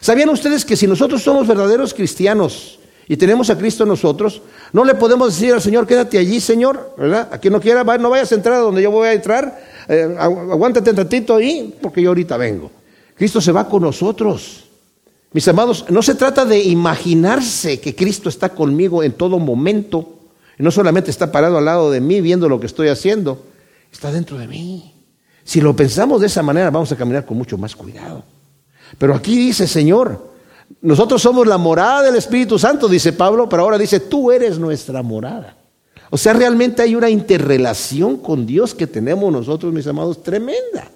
¿Sabían 0.00 0.30
ustedes 0.30 0.64
que 0.64 0.76
si 0.76 0.86
nosotros 0.86 1.22
somos 1.22 1.46
verdaderos 1.46 1.92
cristianos 1.92 2.78
y 3.06 3.18
tenemos 3.18 3.50
a 3.50 3.58
Cristo 3.58 3.82
en 3.82 3.90
nosotros, 3.90 4.40
no 4.72 4.82
le 4.84 4.94
podemos 4.94 5.34
decir 5.34 5.52
al 5.52 5.60
Señor, 5.60 5.86
quédate 5.86 6.16
allí, 6.16 6.40
Señor, 6.40 6.94
¿verdad? 6.96 7.28
A 7.30 7.38
quien 7.38 7.52
no 7.52 7.60
quiera, 7.60 7.84
no 7.84 8.10
vayas 8.10 8.32
a 8.32 8.34
entrar 8.34 8.56
a 8.56 8.60
donde 8.60 8.82
yo 8.82 8.90
voy 8.90 9.08
a 9.08 9.12
entrar, 9.12 9.62
eh, 9.88 10.16
aguántate 10.18 10.90
un 10.90 10.96
tantito 10.96 11.36
ahí, 11.36 11.74
porque 11.80 12.02
yo 12.02 12.10
ahorita 12.10 12.36
vengo. 12.36 12.70
Cristo 13.16 13.40
se 13.40 13.52
va 13.52 13.68
con 13.68 13.82
nosotros. 13.82 14.64
Mis 15.32 15.46
amados, 15.48 15.86
no 15.88 16.02
se 16.02 16.14
trata 16.14 16.44
de 16.44 16.62
imaginarse 16.62 17.80
que 17.80 17.94
Cristo 17.94 18.28
está 18.28 18.50
conmigo 18.50 19.02
en 19.02 19.12
todo 19.12 19.38
momento. 19.38 20.20
No 20.58 20.70
solamente 20.70 21.10
está 21.10 21.32
parado 21.32 21.58
al 21.58 21.64
lado 21.64 21.90
de 21.90 22.00
mí 22.00 22.20
viendo 22.20 22.48
lo 22.48 22.60
que 22.60 22.66
estoy 22.66 22.88
haciendo, 22.88 23.44
está 23.92 24.12
dentro 24.12 24.38
de 24.38 24.46
mí. 24.46 24.94
Si 25.42 25.60
lo 25.60 25.74
pensamos 25.74 26.20
de 26.20 26.28
esa 26.28 26.42
manera, 26.42 26.70
vamos 26.70 26.90
a 26.92 26.96
caminar 26.96 27.26
con 27.26 27.36
mucho 27.36 27.58
más 27.58 27.74
cuidado. 27.74 28.24
Pero 28.96 29.14
aquí 29.14 29.36
dice, 29.36 29.66
Señor, 29.66 30.34
nosotros 30.80 31.20
somos 31.20 31.46
la 31.46 31.58
morada 31.58 32.02
del 32.02 32.16
Espíritu 32.16 32.58
Santo, 32.58 32.88
dice 32.88 33.12
Pablo, 33.12 33.48
pero 33.48 33.64
ahora 33.64 33.78
dice, 33.78 34.00
tú 34.00 34.30
eres 34.30 34.58
nuestra 34.58 35.02
morada. 35.02 35.56
O 36.14 36.16
sea, 36.16 36.32
realmente 36.32 36.80
hay 36.80 36.94
una 36.94 37.10
interrelación 37.10 38.18
con 38.18 38.46
Dios 38.46 38.72
que 38.72 38.86
tenemos 38.86 39.32
nosotros, 39.32 39.72
mis 39.72 39.84
amados, 39.88 40.22
tremenda. 40.22 40.88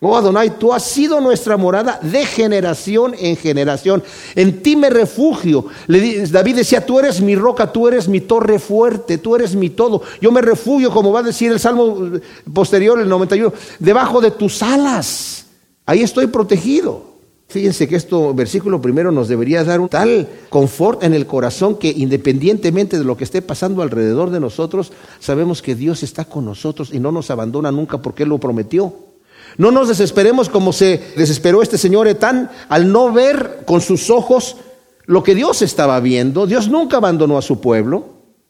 Oh 0.00 0.16
Adonai, 0.16 0.58
tú 0.58 0.72
has 0.72 0.82
sido 0.82 1.20
nuestra 1.20 1.56
morada 1.56 2.00
de 2.02 2.26
generación 2.26 3.14
en 3.16 3.36
generación. 3.36 4.02
En 4.34 4.64
ti 4.64 4.74
me 4.74 4.90
refugio. 4.90 5.66
David 5.86 6.56
decía, 6.56 6.84
tú 6.84 6.98
eres 6.98 7.20
mi 7.20 7.36
roca, 7.36 7.70
tú 7.70 7.86
eres 7.86 8.08
mi 8.08 8.22
torre 8.22 8.58
fuerte, 8.58 9.18
tú 9.18 9.36
eres 9.36 9.54
mi 9.54 9.70
todo. 9.70 10.02
Yo 10.20 10.32
me 10.32 10.42
refugio, 10.42 10.90
como 10.90 11.12
va 11.12 11.20
a 11.20 11.22
decir 11.22 11.52
el 11.52 11.60
Salmo 11.60 12.18
posterior, 12.52 12.98
el 12.98 13.08
91, 13.08 13.52
debajo 13.78 14.20
de 14.20 14.32
tus 14.32 14.64
alas. 14.64 15.46
Ahí 15.86 16.02
estoy 16.02 16.26
protegido. 16.26 17.05
Fíjense 17.48 17.86
que 17.86 17.94
esto, 17.94 18.34
versículo 18.34 18.82
primero, 18.82 19.12
nos 19.12 19.28
debería 19.28 19.62
dar 19.62 19.80
un 19.80 19.88
tal 19.88 20.28
confort 20.48 21.04
en 21.04 21.14
el 21.14 21.26
corazón 21.26 21.76
que 21.76 21.88
independientemente 21.88 22.98
de 22.98 23.04
lo 23.04 23.16
que 23.16 23.22
esté 23.22 23.40
pasando 23.40 23.82
alrededor 23.82 24.30
de 24.30 24.40
nosotros, 24.40 24.92
sabemos 25.20 25.62
que 25.62 25.76
Dios 25.76 26.02
está 26.02 26.24
con 26.24 26.44
nosotros 26.44 26.90
y 26.92 26.98
no 26.98 27.12
nos 27.12 27.30
abandona 27.30 27.70
nunca 27.70 27.98
porque 27.98 28.24
Él 28.24 28.30
lo 28.30 28.38
prometió. 28.38 28.92
No 29.58 29.70
nos 29.70 29.88
desesperemos 29.88 30.48
como 30.48 30.72
se 30.72 31.00
desesperó 31.16 31.62
este 31.62 31.78
señor 31.78 32.08
Etán 32.08 32.50
al 32.68 32.90
no 32.90 33.12
ver 33.12 33.62
con 33.64 33.80
sus 33.80 34.10
ojos 34.10 34.56
lo 35.04 35.22
que 35.22 35.36
Dios 35.36 35.62
estaba 35.62 36.00
viendo. 36.00 36.46
Dios 36.46 36.68
nunca 36.68 36.96
abandonó 36.96 37.38
a 37.38 37.42
su 37.42 37.60
pueblo, 37.60 38.06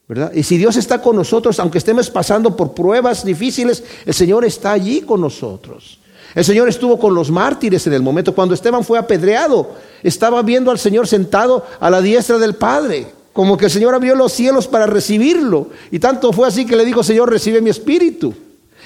¿verdad? 0.08 0.32
Y 0.34 0.42
si 0.42 0.56
Dios 0.56 0.76
está 0.76 1.02
con 1.02 1.16
nosotros, 1.16 1.60
aunque 1.60 1.78
estemos 1.78 2.08
pasando 2.08 2.56
por 2.56 2.72
pruebas 2.72 3.26
difíciles, 3.26 3.84
el 4.06 4.14
Señor 4.14 4.46
está 4.46 4.72
allí 4.72 5.02
con 5.02 5.20
nosotros. 5.20 6.00
El 6.36 6.44
Señor 6.44 6.68
estuvo 6.68 6.98
con 6.98 7.14
los 7.14 7.30
mártires 7.30 7.86
en 7.86 7.94
el 7.94 8.02
momento 8.02 8.34
cuando 8.34 8.54
Esteban 8.54 8.84
fue 8.84 8.98
apedreado. 8.98 9.70
Estaba 10.02 10.42
viendo 10.42 10.70
al 10.70 10.78
Señor 10.78 11.08
sentado 11.08 11.64
a 11.80 11.88
la 11.88 12.02
diestra 12.02 12.36
del 12.36 12.54
Padre, 12.54 13.06
como 13.32 13.56
que 13.56 13.64
el 13.64 13.70
Señor 13.70 13.94
abrió 13.94 14.14
los 14.14 14.32
cielos 14.32 14.68
para 14.68 14.86
recibirlo. 14.86 15.68
Y 15.90 15.98
tanto 15.98 16.34
fue 16.34 16.46
así 16.46 16.66
que 16.66 16.76
le 16.76 16.84
dijo, 16.84 17.02
Señor, 17.02 17.30
recibe 17.30 17.62
mi 17.62 17.70
espíritu. 17.70 18.34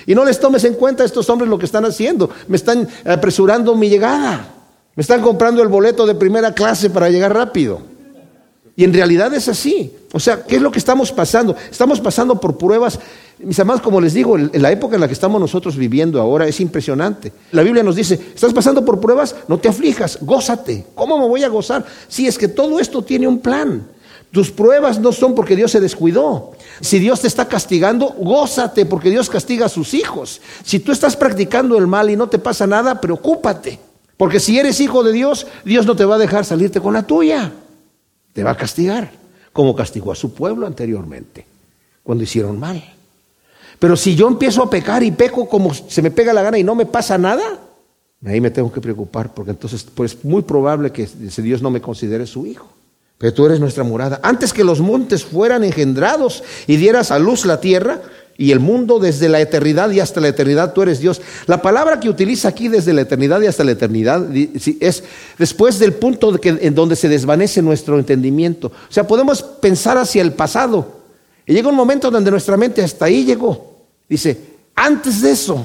Y 0.06 0.14
no 0.14 0.24
les 0.24 0.38
tomes 0.38 0.62
en 0.62 0.74
cuenta 0.74 1.02
a 1.02 1.06
estos 1.06 1.28
hombres 1.28 1.50
lo 1.50 1.58
que 1.58 1.66
están 1.66 1.84
haciendo. 1.84 2.30
Me 2.46 2.56
están 2.56 2.88
apresurando 3.04 3.74
mi 3.74 3.88
llegada. 3.90 4.48
Me 4.94 5.00
están 5.00 5.20
comprando 5.20 5.60
el 5.60 5.68
boleto 5.68 6.06
de 6.06 6.14
primera 6.14 6.54
clase 6.54 6.88
para 6.88 7.10
llegar 7.10 7.34
rápido. 7.34 7.82
Y 8.76 8.84
en 8.84 8.94
realidad 8.94 9.34
es 9.34 9.48
así. 9.48 9.92
O 10.12 10.20
sea, 10.20 10.44
¿qué 10.44 10.56
es 10.56 10.62
lo 10.62 10.70
que 10.70 10.78
estamos 10.78 11.10
pasando? 11.10 11.56
Estamos 11.68 12.00
pasando 12.00 12.40
por 12.40 12.56
pruebas 12.56 13.00
mis 13.42 13.58
amados, 13.58 13.82
como 13.82 14.00
les 14.00 14.14
digo, 14.14 14.36
la 14.36 14.70
época 14.70 14.94
en 14.96 15.00
la 15.00 15.06
que 15.06 15.14
estamos 15.14 15.40
nosotros 15.40 15.76
viviendo 15.76 16.20
ahora 16.20 16.46
es 16.46 16.60
impresionante. 16.60 17.32
La 17.52 17.62
Biblia 17.62 17.82
nos 17.82 17.96
dice, 17.96 18.14
estás 18.34 18.52
pasando 18.52 18.84
por 18.84 19.00
pruebas, 19.00 19.34
no 19.48 19.58
te 19.58 19.68
aflijas, 19.68 20.18
gózate. 20.20 20.86
¿Cómo 20.94 21.18
me 21.18 21.26
voy 21.26 21.42
a 21.42 21.48
gozar? 21.48 21.84
Si 22.08 22.26
es 22.26 22.36
que 22.36 22.48
todo 22.48 22.78
esto 22.80 23.02
tiene 23.02 23.26
un 23.26 23.38
plan. 23.38 23.86
Tus 24.30 24.50
pruebas 24.50 25.00
no 25.00 25.10
son 25.10 25.34
porque 25.34 25.56
Dios 25.56 25.72
se 25.72 25.80
descuidó. 25.80 26.52
Si 26.80 26.98
Dios 26.98 27.20
te 27.22 27.26
está 27.26 27.48
castigando, 27.48 28.14
gózate 28.18 28.86
porque 28.86 29.10
Dios 29.10 29.28
castiga 29.28 29.66
a 29.66 29.70
sus 29.70 29.92
hijos. 29.94 30.40
Si 30.64 30.78
tú 30.78 30.92
estás 30.92 31.16
practicando 31.16 31.76
el 31.76 31.86
mal 31.86 32.10
y 32.10 32.16
no 32.16 32.28
te 32.28 32.38
pasa 32.38 32.66
nada, 32.66 33.00
preocúpate. 33.00 33.80
Porque 34.16 34.38
si 34.38 34.58
eres 34.58 34.80
hijo 34.80 35.02
de 35.02 35.12
Dios, 35.12 35.46
Dios 35.64 35.86
no 35.86 35.96
te 35.96 36.04
va 36.04 36.14
a 36.16 36.18
dejar 36.18 36.44
salirte 36.44 36.80
con 36.80 36.92
la 36.92 37.02
tuya. 37.02 37.52
Te 38.32 38.44
va 38.44 38.52
a 38.52 38.56
castigar, 38.56 39.10
como 39.52 39.74
castigó 39.74 40.12
a 40.12 40.16
su 40.16 40.32
pueblo 40.32 40.66
anteriormente, 40.66 41.46
cuando 42.04 42.22
hicieron 42.22 42.60
mal. 42.60 42.99
Pero 43.80 43.96
si 43.96 44.14
yo 44.14 44.28
empiezo 44.28 44.62
a 44.62 44.70
pecar 44.70 45.02
y 45.02 45.10
peco 45.10 45.48
como 45.48 45.74
se 45.74 46.02
me 46.02 46.10
pega 46.10 46.32
la 46.32 46.42
gana 46.42 46.58
y 46.58 46.62
no 46.62 46.74
me 46.74 46.86
pasa 46.86 47.16
nada, 47.16 47.58
ahí 48.24 48.40
me 48.40 48.50
tengo 48.50 48.70
que 48.70 48.80
preocupar, 48.80 49.32
porque 49.32 49.52
entonces 49.52 49.84
pues, 49.94 50.12
es 50.12 50.24
muy 50.24 50.42
probable 50.42 50.92
que 50.92 51.04
ese 51.04 51.42
Dios 51.42 51.62
no 51.62 51.70
me 51.70 51.80
considere 51.80 52.26
su 52.26 52.46
hijo. 52.46 52.68
Pero 53.16 53.34
tú 53.34 53.46
eres 53.46 53.58
nuestra 53.58 53.82
morada. 53.82 54.20
Antes 54.22 54.52
que 54.52 54.64
los 54.64 54.80
montes 54.80 55.24
fueran 55.24 55.64
engendrados 55.64 56.42
y 56.66 56.76
dieras 56.76 57.10
a 57.10 57.18
luz 57.18 57.44
la 57.44 57.60
tierra 57.60 58.02
y 58.36 58.52
el 58.52 58.60
mundo 58.60 58.98
desde 58.98 59.28
la 59.28 59.40
eternidad 59.40 59.90
y 59.90 60.00
hasta 60.00 60.20
la 60.20 60.28
eternidad, 60.28 60.72
tú 60.72 60.82
eres 60.82 61.00
Dios. 61.00 61.20
La 61.46 61.60
palabra 61.60 62.00
que 62.00 62.08
utiliza 62.08 62.48
aquí 62.48 62.68
desde 62.68 62.94
la 62.94 63.02
eternidad 63.02 63.40
y 63.42 63.46
hasta 63.46 63.64
la 63.64 63.72
eternidad 63.72 64.26
es 64.34 65.04
después 65.38 65.78
del 65.78 65.94
punto 65.94 66.38
en 66.42 66.74
donde 66.74 66.96
se 66.96 67.08
desvanece 67.08 67.60
nuestro 67.60 67.98
entendimiento. 67.98 68.68
O 68.68 68.92
sea, 68.92 69.06
podemos 69.06 69.42
pensar 69.42 69.98
hacia 69.98 70.22
el 70.22 70.32
pasado. 70.32 71.00
Y 71.46 71.52
llega 71.52 71.68
un 71.68 71.74
momento 71.74 72.10
donde 72.10 72.30
nuestra 72.30 72.56
mente 72.56 72.82
hasta 72.82 73.06
ahí 73.06 73.24
llegó. 73.24 73.69
Dice, 74.10 74.36
antes 74.74 75.22
de 75.22 75.30
eso, 75.30 75.64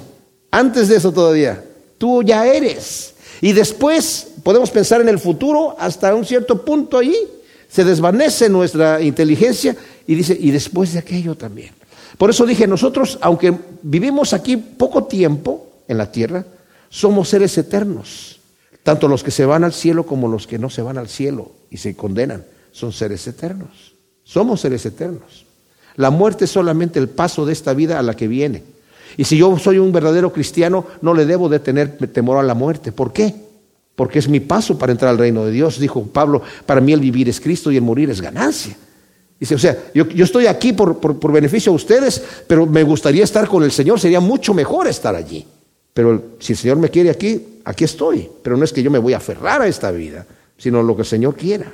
antes 0.51 0.87
de 0.87 0.97
eso 0.97 1.11
todavía, 1.11 1.65
tú 1.97 2.21
ya 2.21 2.45
eres. 2.45 3.15
Y 3.41 3.53
después 3.53 4.27
podemos 4.43 4.69
pensar 4.69 5.01
en 5.01 5.09
el 5.09 5.17
futuro 5.17 5.75
hasta 5.79 6.13
un 6.13 6.23
cierto 6.23 6.63
punto 6.63 6.99
allí. 6.99 7.17
Se 7.67 7.83
desvanece 7.83 8.47
nuestra 8.47 9.01
inteligencia 9.01 9.75
y 10.05 10.13
dice, 10.13 10.37
y 10.39 10.51
después 10.51 10.93
de 10.93 10.99
aquello 10.99 11.35
también. 11.35 11.71
Por 12.19 12.29
eso 12.29 12.45
dije, 12.45 12.67
nosotros, 12.67 13.17
aunque 13.19 13.53
vivimos 13.81 14.31
aquí 14.33 14.55
poco 14.57 15.05
tiempo 15.05 15.67
en 15.87 15.97
la 15.97 16.11
tierra, 16.11 16.45
somos 16.89 17.27
seres 17.27 17.57
eternos. 17.57 18.39
Tanto 18.83 19.07
los 19.07 19.23
que 19.23 19.31
se 19.31 19.45
van 19.45 19.63
al 19.63 19.73
cielo 19.73 20.05
como 20.05 20.27
los 20.27 20.45
que 20.45 20.59
no 20.59 20.69
se 20.69 20.83
van 20.83 20.99
al 20.99 21.09
cielo 21.09 21.51
y 21.71 21.77
se 21.77 21.95
condenan 21.95 22.45
son 22.71 22.93
seres 22.93 23.25
eternos. 23.25 23.95
Somos 24.23 24.61
seres 24.61 24.85
eternos. 24.85 25.44
La 25.95 26.09
muerte 26.09 26.45
es 26.45 26.51
solamente 26.51 26.99
el 26.99 27.09
paso 27.09 27.45
de 27.45 27.53
esta 27.53 27.73
vida 27.73 27.99
a 27.99 28.03
la 28.03 28.15
que 28.15 28.27
viene. 28.27 28.63
Y 29.17 29.23
si 29.23 29.37
yo 29.37 29.57
soy 29.57 29.77
un 29.77 29.91
verdadero 29.91 30.31
cristiano, 30.31 30.85
no 31.01 31.13
le 31.13 31.25
debo 31.25 31.47
de 31.47 31.59
tener 31.59 31.97
temor 32.11 32.37
a 32.37 32.43
la 32.43 32.53
muerte. 32.53 32.91
¿Por 32.91 33.13
qué? 33.13 33.33
Porque 33.95 34.19
es 34.19 34.27
mi 34.27 34.41
paso 34.41 34.77
para 34.77 34.91
entrar 34.91 35.11
al 35.11 35.17
reino 35.17 35.45
de 35.45 35.51
Dios. 35.51 35.79
Dijo 35.79 36.03
Pablo, 36.03 36.41
para 36.65 36.81
mí 36.81 36.91
el 36.91 36.99
vivir 36.99 37.29
es 37.29 37.39
Cristo 37.39 37.71
y 37.71 37.77
el 37.77 37.81
morir 37.81 38.09
es 38.09 38.19
ganancia. 38.19 38.75
Dice, 39.39 39.55
o 39.55 39.59
sea, 39.59 39.77
yo, 39.93 40.05
estoy 40.15 40.47
aquí 40.47 40.73
por, 40.73 40.97
por, 40.99 41.31
beneficio 41.31 41.71
a 41.71 41.75
ustedes, 41.75 42.23
pero 42.47 42.65
me 42.65 42.83
gustaría 42.83 43.23
estar 43.23 43.47
con 43.47 43.63
el 43.63 43.71
Señor, 43.71 43.99
sería 43.99 44.19
mucho 44.19 44.53
mejor 44.53 44.87
estar 44.87 45.13
allí. 45.13 45.45
Pero 45.93 46.35
si 46.39 46.53
el 46.53 46.59
Señor 46.59 46.77
me 46.77 46.89
quiere 46.89 47.09
aquí, 47.09 47.59
aquí 47.63 47.83
estoy. 47.83 48.29
Pero 48.41 48.57
no 48.57 48.65
es 48.65 48.73
que 48.73 48.83
yo 48.83 48.91
me 48.91 48.99
voy 48.99 49.13
a 49.13 49.17
aferrar 49.17 49.61
a 49.61 49.67
esta 49.67 49.91
vida, 49.91 50.25
sino 50.57 50.83
lo 50.83 50.95
que 50.95 51.03
el 51.03 51.07
Señor 51.07 51.35
quiera. 51.35 51.71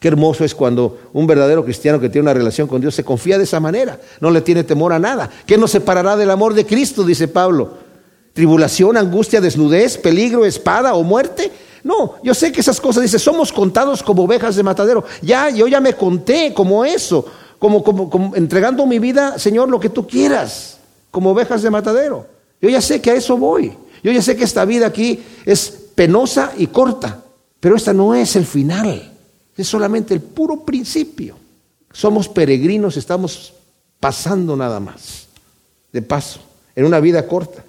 Qué 0.00 0.08
hermoso 0.08 0.46
es 0.46 0.54
cuando 0.54 0.98
un 1.12 1.26
verdadero 1.26 1.62
cristiano 1.62 2.00
que 2.00 2.08
tiene 2.08 2.22
una 2.22 2.32
relación 2.32 2.66
con 2.66 2.80
Dios 2.80 2.94
se 2.94 3.04
confía 3.04 3.36
de 3.36 3.44
esa 3.44 3.60
manera, 3.60 4.00
no 4.18 4.30
le 4.30 4.40
tiene 4.40 4.64
temor 4.64 4.94
a 4.94 4.98
nada. 4.98 5.28
¿Qué 5.44 5.58
nos 5.58 5.72
separará 5.72 6.16
del 6.16 6.30
amor 6.30 6.54
de 6.54 6.64
Cristo? 6.64 7.04
Dice 7.04 7.28
Pablo. 7.28 7.74
¿Tribulación, 8.32 8.96
angustia, 8.96 9.42
desnudez, 9.42 9.98
peligro, 9.98 10.46
espada 10.46 10.94
o 10.94 11.02
muerte? 11.02 11.52
No, 11.84 12.14
yo 12.22 12.32
sé 12.32 12.50
que 12.50 12.62
esas 12.62 12.80
cosas, 12.80 13.02
dice, 13.02 13.18
somos 13.18 13.52
contados 13.52 14.02
como 14.02 14.24
ovejas 14.24 14.56
de 14.56 14.62
matadero. 14.62 15.04
Ya, 15.20 15.50
yo 15.50 15.68
ya 15.68 15.80
me 15.80 15.92
conté 15.92 16.54
como 16.54 16.82
eso, 16.82 17.26
como, 17.58 17.84
como, 17.84 18.08
como 18.08 18.34
entregando 18.36 18.86
mi 18.86 18.98
vida, 18.98 19.38
Señor, 19.38 19.68
lo 19.68 19.78
que 19.78 19.90
tú 19.90 20.06
quieras, 20.06 20.78
como 21.10 21.32
ovejas 21.32 21.60
de 21.60 21.68
matadero. 21.68 22.26
Yo 22.62 22.70
ya 22.70 22.80
sé 22.80 23.02
que 23.02 23.10
a 23.10 23.14
eso 23.16 23.36
voy. 23.36 23.76
Yo 24.02 24.10
ya 24.12 24.22
sé 24.22 24.34
que 24.34 24.44
esta 24.44 24.64
vida 24.64 24.86
aquí 24.86 25.22
es 25.44 25.68
penosa 25.94 26.52
y 26.56 26.68
corta, 26.68 27.22
pero 27.58 27.76
esta 27.76 27.92
no 27.92 28.14
es 28.14 28.34
el 28.34 28.46
final 28.46 29.09
es 29.56 29.68
solamente 29.68 30.14
el 30.14 30.20
puro 30.20 30.64
principio. 30.64 31.36
Somos 31.92 32.28
peregrinos, 32.28 32.96
estamos 32.96 33.54
pasando 33.98 34.56
nada 34.56 34.80
más, 34.80 35.26
de 35.92 36.02
paso, 36.02 36.40
en 36.74 36.84
una 36.84 37.00
vida 37.00 37.26
corta. 37.26 37.64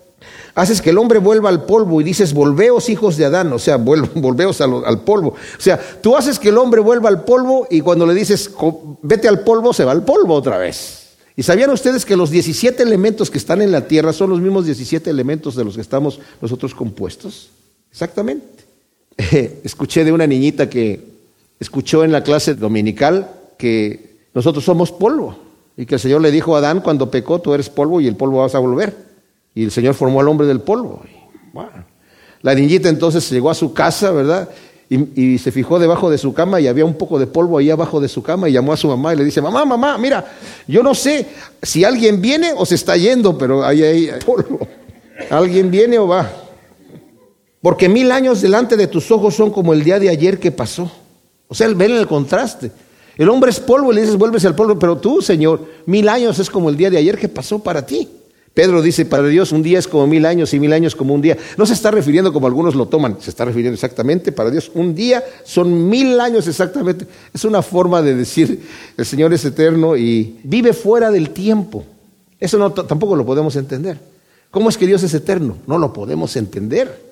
Haces 0.54 0.82
que 0.82 0.89
el 0.89 0.98
hombre 0.98 1.20
vuelva 1.20 1.50
al 1.50 1.65
polvo 1.65 2.02
y 2.02 2.04
dices, 2.04 2.34
volveos 2.34 2.89
hijos 2.89 3.17
de 3.17 3.26
Adán, 3.26 3.52
o 3.54 3.60
sea, 3.60 3.78
volveos 3.78 4.62
al, 4.62 5.02
polvo. 5.02 5.30
O 5.30 5.62
sea, 5.62 5.80
tú 6.02 6.15
haces 6.15 6.39
que 6.39 6.50
el 6.50 6.58
hombre 6.58 6.82
vuelva 6.82 7.10
al 7.10 7.24
polvo 7.24 7.67
y 7.70 7.82
cuando 7.82 8.06
le 8.06 8.13
dices, 8.13 8.52
vete 9.02 9.28
al 9.28 9.41
polvo, 9.41 9.74
se 9.74 9.86
va 9.86 9.91
al 9.91 10.04
polvo 10.04 10.36
otra 10.36 10.58
vez. 10.58 11.00
¿Y 11.36 11.44
sabían 11.44 11.70
ustedes 11.72 12.06
que 12.06 12.17
los 12.17 12.30
17 12.30 12.84
elementos 12.84 13.32
que 13.32 13.38
están 13.38 13.62
en 13.62 13.72
la 13.72 13.88
tierra 13.88 14.12
son 14.12 14.30
los 14.30 14.41
mismos 14.41 14.65
17 14.65 15.10
elementos 15.10 15.56
de 15.56 15.63
los 15.63 15.76
que 15.76 15.82
estamos 15.82 16.20
nosotros 16.41 16.76
compuestos? 16.76 17.50
Exactamente. 17.89 18.65
Escuché 19.63 20.04
de 20.04 20.12
una 20.12 20.28
niñita 20.28 20.70
que 20.70 21.11
escuchó 21.62 22.04
en 22.04 22.12
la 22.12 22.24
clase 22.24 22.56
dominical 22.56 23.30
que 23.58 24.17
nosotros 24.34 24.65
somos 24.65 24.91
polvo 24.91 25.38
y 25.78 25.86
que 25.86 25.95
el 25.95 26.02
Señor 26.02 26.21
le 26.21 26.32
dijo 26.32 26.56
a 26.56 26.58
Adán 26.58 26.82
cuando 26.82 27.12
pecó, 27.12 27.39
tú 27.39 27.54
eres 27.54 27.69
polvo 27.69 28.02
y 28.02 28.08
el 28.08 28.15
polvo 28.15 28.39
vas 28.39 28.56
a 28.56 28.60
volver. 28.60 28.95
Y 29.54 29.63
el 29.63 29.71
Señor 29.71 29.93
formó 29.93 30.19
al 30.21 30.28
hombre 30.28 30.47
del 30.47 30.62
polvo. 30.62 31.04
La 32.41 32.56
niñita 32.56 32.89
entonces 32.89 33.30
llegó 33.30 33.52
a 33.52 33.54
su 33.54 33.74
casa, 33.74 34.12
¿verdad? 34.12 34.50
Y, 34.89 35.38
se 35.38 35.52
fijó 35.52 35.80
debajo 35.80 36.10
de 36.10 36.17
su 36.17 36.34
cama 36.34 36.60
y 36.60 36.67
había 36.67 36.84
un 36.84 36.95
poco 36.95 37.19
de 37.19 37.28
polvo 37.28 37.60
ahí 37.60 37.69
abajo 37.69 38.02
de 38.02 38.10
su 38.10 38.24
cama 38.24 38.50
y 38.50 38.54
llamó 38.54 38.74
a 38.74 38.78
su 38.78 38.88
mamá 38.88 39.13
y 39.13 39.17
le 39.17 39.24
dice, 39.24 39.41
mamá, 39.41 39.63
mamá, 39.63 39.97
mira, 39.97 40.26
yo 40.67 40.84
no 40.84 40.93
sé 40.95 41.28
si 41.62 41.86
alguien 41.86 42.19
viene 42.19 42.52
o 42.58 42.65
se 42.65 42.76
está 42.76 42.97
yendo, 42.97 43.38
pero 43.38 43.63
ahí 43.63 43.84
hay 43.84 44.10
polvo. 44.26 44.67
¿Alguien 45.30 45.69
viene 45.69 46.00
o 46.00 46.08
va? 46.08 46.30
Porque 47.62 47.88
mil 47.88 48.12
años 48.12 48.41
delante 48.41 48.76
de 48.76 48.88
tus 48.88 49.12
ojos 49.12 49.36
son 49.36 49.52
como 49.52 49.74
el 49.74 49.84
día 49.84 50.00
de 50.00 50.10
ayer 50.10 50.39
que 50.39 50.52
pasó 50.52 50.91
o 51.52 51.54
sea, 51.54 51.68
ven 51.68 51.92
el 51.92 52.08
contraste. 52.08 52.72
El 53.18 53.28
hombre 53.28 53.52
es 53.52 53.60
polvo 53.60 53.92
y 53.92 53.96
le 53.96 54.02
dices, 54.04 54.16
vuelves 54.16 54.46
al 54.46 54.56
polvo, 54.56 54.80
pero 54.80 54.98
tú, 55.00 55.22
Señor, 55.22 55.66
mil 55.86 56.08
años 56.08 56.40
es 56.40 56.50
como 56.50 56.70
el 56.70 56.78
día 56.78 56.90
de 56.90 56.96
ayer 56.96 57.18
que 57.18 57.28
pasó 57.28 57.60
para 57.60 57.86
ti. 57.86 58.08
Pedro 58.54 58.82
dice, 58.82 59.04
para 59.04 59.28
Dios 59.28 59.52
un 59.52 59.62
día 59.62 59.78
es 59.78 59.86
como 59.86 60.08
mil 60.08 60.26
años 60.26 60.54
y 60.54 60.62
mil 60.62 60.72
años 60.72 60.96
como 60.96 61.14
un 61.14 61.22
día. 61.22 61.38
No 61.58 61.66
se 61.66 61.74
está 61.74 61.92
refiriendo 61.92 62.32
como 62.32 62.48
algunos 62.48 62.74
lo 62.74 62.86
toman, 62.86 63.18
se 63.20 63.30
está 63.30 63.44
refiriendo 63.44 63.74
exactamente, 63.74 64.32
para 64.32 64.50
Dios 64.50 64.72
un 64.74 64.96
día 64.96 65.26
son 65.44 65.90
mil 65.90 66.18
años 66.22 66.48
exactamente. 66.48 67.06
Es 67.34 67.44
una 67.44 67.62
forma 67.62 68.02
de 68.02 68.16
decir, 68.16 68.66
el 68.96 69.06
Señor 69.06 69.34
es 69.34 69.44
eterno 69.44 69.98
y 69.98 70.40
vive 70.46 70.72
fuera 70.72 71.12
del 71.12 71.32
tiempo. 71.32 71.84
Eso 72.40 72.58
no, 72.58 72.72
tampoco 72.72 73.18
lo 73.18 73.26
podemos 73.26 73.58
entender. 73.58 74.00
¿Cómo 74.52 74.70
es 74.70 74.78
que 74.78 74.88
Dios 74.88 75.04
es 75.04 75.14
eterno? 75.14 75.58
No 75.68 75.78
lo 75.78 75.92
podemos 75.92 76.34
entender. 76.38 77.12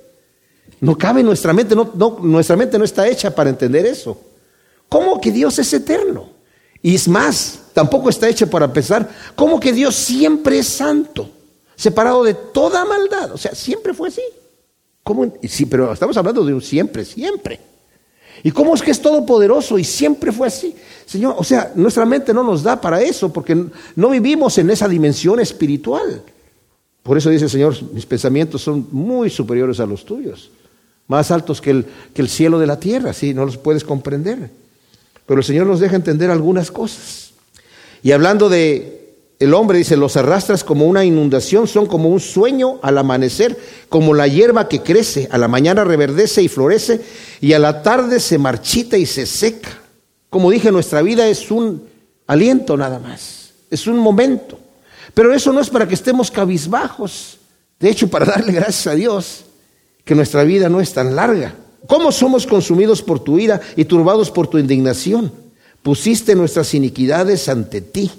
No 0.80 0.98
cabe 0.98 1.20
en 1.20 1.26
nuestra 1.26 1.52
mente, 1.52 1.76
nuestra 2.22 2.56
mente 2.56 2.80
no 2.80 2.86
está 2.86 3.06
hecha 3.06 3.36
para 3.36 3.50
entender 3.50 3.86
eso. 3.86 4.29
¿Cómo 4.90 5.22
que 5.22 5.32
Dios 5.32 5.60
es 5.60 5.72
eterno? 5.72 6.30
Y 6.82 6.96
es 6.96 7.08
más, 7.08 7.60
tampoco 7.74 8.10
está 8.10 8.28
hecho 8.28 8.50
para 8.50 8.72
pensar 8.72 9.10
cómo 9.36 9.60
que 9.60 9.72
Dios 9.72 9.96
siempre 9.96 10.60
es 10.60 10.68
santo, 10.68 11.30
separado 11.76 12.24
de 12.24 12.34
toda 12.34 12.84
maldad. 12.86 13.32
O 13.32 13.38
sea, 13.38 13.54
siempre 13.54 13.94
fue 13.94 14.10
así. 14.10 14.24
¿Cómo? 15.04 15.32
Sí, 15.44 15.66
pero 15.66 15.94
estamos 15.94 16.18
hablando 16.18 16.44
de 16.44 16.54
un 16.54 16.62
siempre, 16.62 17.06
siempre. 17.06 17.60
¿Y 18.44 18.52
cómo 18.52 18.74
es 18.74 18.82
que 18.82 18.92
es 18.92 19.02
todopoderoso 19.02 19.78
y 19.78 19.84
siempre 19.84 20.32
fue 20.32 20.48
así? 20.48 20.76
Señor, 21.06 21.36
o 21.38 21.44
sea, 21.44 21.72
nuestra 21.76 22.06
mente 22.06 22.34
no 22.34 22.44
nos 22.44 22.64
da 22.64 22.80
para 22.80 23.02
eso 23.02 23.32
porque 23.32 23.66
no 23.96 24.10
vivimos 24.10 24.58
en 24.58 24.70
esa 24.70 24.88
dimensión 24.88 25.40
espiritual. 25.40 26.24
Por 27.04 27.18
eso 27.18 27.30
dice 27.30 27.46
el 27.46 27.50
Señor, 27.50 27.76
mis 27.94 28.06
pensamientos 28.06 28.62
son 28.62 28.88
muy 28.92 29.30
superiores 29.30 29.80
a 29.80 29.86
los 29.86 30.06
tuyos, 30.06 30.52
más 31.08 31.32
altos 31.32 31.60
que 31.60 31.72
el, 31.72 31.86
que 32.14 32.22
el 32.22 32.30
cielo 32.30 32.60
de 32.60 32.68
la 32.68 32.80
tierra, 32.80 33.14
¿sí? 33.14 33.34
No 33.34 33.46
los 33.46 33.58
puedes 33.58 33.84
comprender. 33.84 34.50
Pero 35.30 35.42
el 35.42 35.46
Señor 35.46 35.68
nos 35.68 35.80
deja 35.80 35.96
entender 35.96 36.32
algunas 36.32 36.72
cosas. 36.72 37.34
Y 38.02 38.14
hablando 38.14 38.50
de 38.50 39.14
el 39.38 39.54
hombre, 39.54 39.78
dice, 39.78 39.96
los 39.96 40.18
arrastras 40.18 40.64
como 40.64 40.88
una 40.88 41.06
inundación, 41.06 41.68
son 41.68 41.86
como 41.86 42.10
un 42.10 42.20
sueño 42.20 42.80
al 42.82 42.98
amanecer, 42.98 43.56
como 43.90 44.16
la 44.16 44.28
hierba 44.28 44.68
que 44.68 44.82
crece, 44.82 45.30
a 45.32 45.38
la 45.38 45.48
mañana 45.48 45.84
reverdece 45.84 46.42
y 46.42 46.48
florece, 46.48 47.02
y 47.42 47.54
a 47.54 47.60
la 47.60 47.84
tarde 47.84 48.20
se 48.20 48.40
marchita 48.40 48.98
y 48.98 49.06
se 49.06 49.28
seca. 49.28 49.70
Como 50.32 50.50
dije, 50.50 50.72
nuestra 50.72 51.04
vida 51.04 51.28
es 51.28 51.52
un 51.52 51.84
aliento 52.26 52.76
nada 52.76 52.98
más, 52.98 53.52
es 53.70 53.86
un 53.86 54.00
momento. 54.00 54.58
Pero 55.14 55.32
eso 55.32 55.54
no 55.54 55.62
es 55.62 55.70
para 55.70 55.88
que 55.88 55.94
estemos 55.94 56.32
cabizbajos, 56.32 57.38
de 57.80 57.88
hecho, 57.88 58.10
para 58.10 58.26
darle 58.26 58.52
gracias 58.54 58.88
a 58.88 58.96
Dios 58.96 59.46
que 60.04 60.16
nuestra 60.16 60.44
vida 60.44 60.70
no 60.70 60.82
es 60.82 60.92
tan 60.92 61.16
larga. 61.16 61.54
¿Cómo 61.88 62.12
somos 62.12 62.46
consumidos 62.46 63.02
por 63.02 63.20
tu 63.20 63.40
ira 63.40 63.62
y 63.76 63.86
turbados 63.86 64.30
por 64.32 64.48
tu 64.48 64.58
indignación? 64.58 65.32
Pusiste 65.82 66.36
nuestras 66.36 66.74
iniquidades 66.74 67.50
ante 67.50 67.82
ti, 67.82 68.12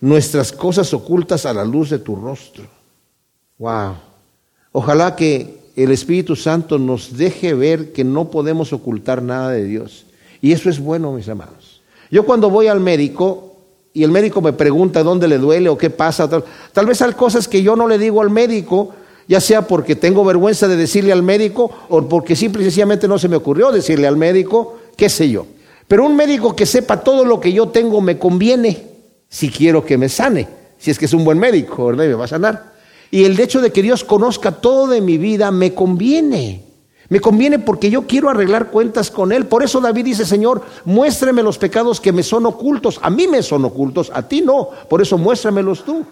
nuestras 0.00 0.52
cosas 0.52 0.92
ocultas 0.94 1.46
a 1.46 1.52
la 1.52 1.64
luz 1.64 1.90
de 1.90 1.98
tu 1.98 2.16
rostro. 2.16 2.64
Wow. 3.58 3.94
Ojalá 4.72 5.14
que 5.14 5.62
el 5.76 5.90
Espíritu 5.90 6.36
Santo 6.36 6.78
nos 6.78 7.16
deje 7.16 7.54
ver 7.54 7.92
que 7.92 8.04
no 8.04 8.30
podemos 8.30 8.72
ocultar 8.72 9.22
nada 9.22 9.50
de 9.50 9.64
Dios. 9.64 10.06
Y 10.40 10.52
eso 10.52 10.68
es 10.68 10.80
bueno, 10.80 11.12
mis 11.12 11.28
amados. 11.28 11.82
Yo 12.10 12.24
cuando 12.24 12.50
voy 12.50 12.66
al 12.66 12.80
médico 12.80 13.56
y 13.94 14.02
el 14.02 14.10
médico 14.10 14.40
me 14.40 14.52
pregunta 14.52 15.02
dónde 15.02 15.28
le 15.28 15.38
duele 15.38 15.68
o 15.68 15.78
qué 15.78 15.90
pasa, 15.90 16.28
tal, 16.28 16.86
vez 16.86 17.00
hay 17.02 17.12
cosas 17.12 17.46
que 17.46 17.62
yo 17.62 17.76
no 17.76 17.86
le 17.86 17.98
digo 17.98 18.20
al 18.20 18.30
médico 18.30 18.90
ya 19.28 19.40
sea 19.40 19.66
porque 19.66 19.96
tengo 19.96 20.24
vergüenza 20.24 20.68
de 20.68 20.76
decirle 20.76 21.12
al 21.12 21.22
médico 21.22 21.70
o 21.88 22.08
porque 22.08 22.36
simple 22.36 22.62
y 22.62 22.64
sencillamente 22.64 23.08
no 23.08 23.18
se 23.18 23.28
me 23.28 23.36
ocurrió 23.36 23.70
decirle 23.70 24.06
al 24.06 24.16
médico, 24.16 24.78
qué 24.96 25.08
sé 25.08 25.30
yo. 25.30 25.46
Pero 25.88 26.06
un 26.06 26.16
médico 26.16 26.56
que 26.56 26.66
sepa 26.66 27.00
todo 27.00 27.24
lo 27.24 27.40
que 27.40 27.52
yo 27.52 27.68
tengo 27.68 28.00
me 28.00 28.18
conviene 28.18 28.86
si 29.28 29.50
quiero 29.50 29.84
que 29.84 29.98
me 29.98 30.08
sane, 30.08 30.48
si 30.78 30.90
es 30.90 30.98
que 30.98 31.06
es 31.06 31.12
un 31.12 31.24
buen 31.24 31.38
médico, 31.38 31.86
¿verdad? 31.86 32.04
Y 32.04 32.08
me 32.08 32.14
va 32.14 32.24
a 32.24 32.28
sanar. 32.28 32.72
Y 33.10 33.24
el 33.24 33.38
hecho 33.38 33.60
de 33.60 33.70
que 33.70 33.82
Dios 33.82 34.04
conozca 34.04 34.52
todo 34.52 34.86
de 34.86 35.00
mi 35.00 35.18
vida 35.18 35.50
me 35.50 35.74
conviene. 35.74 36.64
Me 37.08 37.20
conviene 37.20 37.58
porque 37.58 37.90
yo 37.90 38.06
quiero 38.06 38.30
arreglar 38.30 38.70
cuentas 38.70 39.10
con 39.10 39.32
Él. 39.32 39.44
Por 39.44 39.62
eso 39.62 39.80
David 39.82 40.06
dice, 40.06 40.24
Señor, 40.24 40.62
muéstrame 40.86 41.42
los 41.42 41.58
pecados 41.58 42.00
que 42.00 42.10
me 42.10 42.22
son 42.22 42.46
ocultos. 42.46 42.98
A 43.02 43.10
mí 43.10 43.28
me 43.28 43.42
son 43.42 43.66
ocultos, 43.66 44.10
a 44.14 44.26
ti 44.26 44.40
no. 44.40 44.70
Por 44.88 45.02
eso 45.02 45.18
muéstramelos 45.18 45.84
tú 45.84 46.06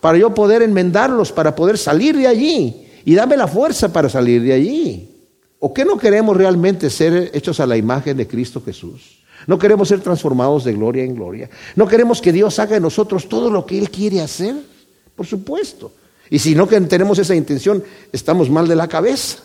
para 0.00 0.18
yo 0.18 0.34
poder 0.34 0.62
enmendarlos, 0.62 1.30
para 1.30 1.54
poder 1.54 1.78
salir 1.78 2.16
de 2.16 2.26
allí. 2.26 2.86
Y 3.04 3.14
dame 3.14 3.36
la 3.36 3.46
fuerza 3.46 3.92
para 3.92 4.08
salir 4.08 4.42
de 4.42 4.52
allí. 4.52 5.08
¿O 5.58 5.74
qué 5.74 5.84
no 5.84 5.98
queremos 5.98 6.36
realmente 6.36 6.88
ser 6.88 7.30
hechos 7.34 7.60
a 7.60 7.66
la 7.66 7.76
imagen 7.76 8.16
de 8.16 8.26
Cristo 8.26 8.62
Jesús? 8.64 9.20
No 9.46 9.58
queremos 9.58 9.88
ser 9.88 10.00
transformados 10.00 10.64
de 10.64 10.72
gloria 10.72 11.04
en 11.04 11.14
gloria. 11.14 11.50
No 11.76 11.86
queremos 11.86 12.20
que 12.20 12.32
Dios 12.32 12.58
haga 12.58 12.76
en 12.76 12.82
nosotros 12.82 13.28
todo 13.28 13.50
lo 13.50 13.64
que 13.66 13.78
Él 13.78 13.90
quiere 13.90 14.20
hacer. 14.20 14.54
Por 15.14 15.26
supuesto. 15.26 15.92
Y 16.30 16.38
si 16.38 16.54
no 16.54 16.66
tenemos 16.66 17.18
esa 17.18 17.34
intención, 17.34 17.82
estamos 18.12 18.48
mal 18.48 18.68
de 18.68 18.76
la 18.76 18.88
cabeza. 18.88 19.38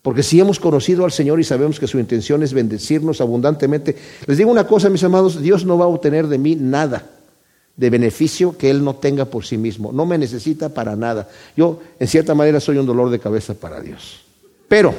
Porque 0.00 0.22
si 0.22 0.40
hemos 0.40 0.60
conocido 0.60 1.04
al 1.04 1.12
Señor 1.12 1.40
y 1.40 1.44
sabemos 1.44 1.80
que 1.80 1.86
su 1.86 1.98
intención 1.98 2.42
es 2.42 2.54
bendecirnos 2.54 3.20
abundantemente, 3.20 3.96
les 4.26 4.38
digo 4.38 4.50
una 4.50 4.66
cosa, 4.66 4.88
mis 4.88 5.02
amados, 5.02 5.42
Dios 5.42 5.66
no 5.66 5.76
va 5.76 5.86
a 5.86 5.88
obtener 5.88 6.28
de 6.28 6.38
mí 6.38 6.54
nada 6.54 7.17
de 7.78 7.90
beneficio 7.90 8.58
que 8.58 8.68
Él 8.68 8.84
no 8.84 8.96
tenga 8.96 9.24
por 9.24 9.46
sí 9.46 9.56
mismo. 9.56 9.92
No 9.92 10.04
me 10.04 10.18
necesita 10.18 10.68
para 10.68 10.96
nada. 10.96 11.28
Yo, 11.56 11.80
en 11.98 12.08
cierta 12.08 12.34
manera, 12.34 12.58
soy 12.58 12.76
un 12.76 12.86
dolor 12.86 13.08
de 13.08 13.20
cabeza 13.20 13.54
para 13.54 13.80
Dios. 13.80 14.20
Pero 14.66 14.92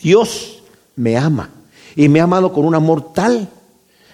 Dios 0.00 0.62
me 0.94 1.16
ama 1.16 1.50
y 1.96 2.08
me 2.08 2.20
ha 2.20 2.24
amado 2.24 2.52
con 2.52 2.64
un 2.64 2.76
amor 2.76 3.12
tal 3.12 3.48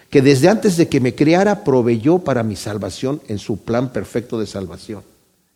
que 0.09 0.22
desde 0.22 0.48
antes 0.48 0.78
de 0.78 0.88
que 0.88 0.98
me 0.98 1.14
creara 1.14 1.62
proveyó 1.62 2.20
para 2.20 2.42
mi 2.42 2.57
salvación 2.57 3.20
en 3.28 3.38
su 3.38 3.59
plan 3.59 3.92
perfecto 3.92 4.40
de 4.40 4.46
salvación. 4.46 5.03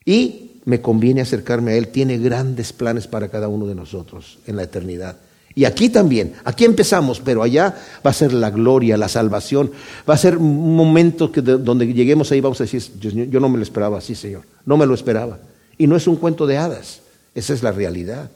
Y 0.05 0.61
me 0.67 0.83
conviene 0.83 1.23
acercarme 1.23 1.73
a 1.73 1.77
Él. 1.77 1.89
Tiene 1.89 2.19
grandes 2.19 2.75
planes 2.75 3.07
para 3.07 3.29
cada 3.29 3.49
uno 3.49 3.67
de 3.67 3.75
nosotros 3.75 4.39
en 4.47 4.57
la 4.57 4.65
eternidad. 4.65 5.17
Y 5.57 5.65
aquí 5.67 5.89
también, 5.89 6.35
aquí 6.45 6.65
empezamos, 6.65 7.21
pero 7.21 7.43
allá 7.43 7.77
va 8.05 8.11
a 8.11 8.15
ser 8.15 8.33
la 8.33 8.51
gloria, 8.51 8.97
la 8.97 9.09
salvación. 9.09 9.71
Va 10.09 10.15
a 10.15 10.19
ser 10.19 10.37
un 10.37 10.75
momento 10.75 11.31
que 11.31 11.43
donde 11.43 11.87
lleguemos 11.93 12.33
ahí 12.33 12.41
vamos 12.41 12.61
a 12.61 12.65
decir, 12.65 12.83
yo 12.99 13.41
no 13.41 13.49
me 13.49 13.59
lo 13.59 13.63
esperaba 13.63 13.99
así, 13.99 14.17
Señor. 14.17 14.43
No 14.67 14.77
me 14.77 14.87
lo 14.87 14.95
esperaba. 14.95 15.39
Y 15.79 15.87
no 15.87 15.97
es 15.97 16.09
un 16.09 16.17
cuento 16.17 16.47
de 16.47 16.57
hadas, 16.57 17.01
esa 17.35 17.55
es 17.55 17.63
la 17.63 17.71
realidad. 17.71 18.31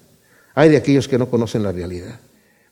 Hay 0.54 0.68
de 0.68 0.76
aquellos 0.76 1.08
que 1.08 1.18
no 1.18 1.28
conocen 1.28 1.62
la 1.62 1.72
realidad. 1.72 2.20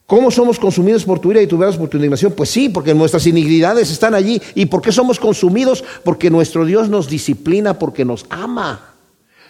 ¿Cómo 0.07 0.31
somos 0.31 0.61
consumidos 0.61 1.05
por 1.05 1.19
tu 1.19 1.33
ira 1.33 1.43
y 1.43 1.49
tu 1.49 1.59
veras 1.59 1.77
por 1.77 1.89
tu 1.89 1.97
indignación? 1.97 2.33
Pues 2.33 2.49
sí, 2.49 2.69
porque 2.69 2.95
nuestras 2.95 3.27
iniquidades 3.27 3.91
están 3.91 4.15
allí. 4.15 4.41
¿Y 4.55 4.67
por 4.67 4.81
qué 4.81 4.93
somos 4.93 5.19
consumidos? 5.19 5.83
Porque 6.05 6.31
nuestro 6.31 6.65
Dios 6.65 6.89
nos 6.89 7.09
disciplina, 7.09 7.77
porque 7.81 8.05
nos 8.05 8.27
ama. 8.31 8.95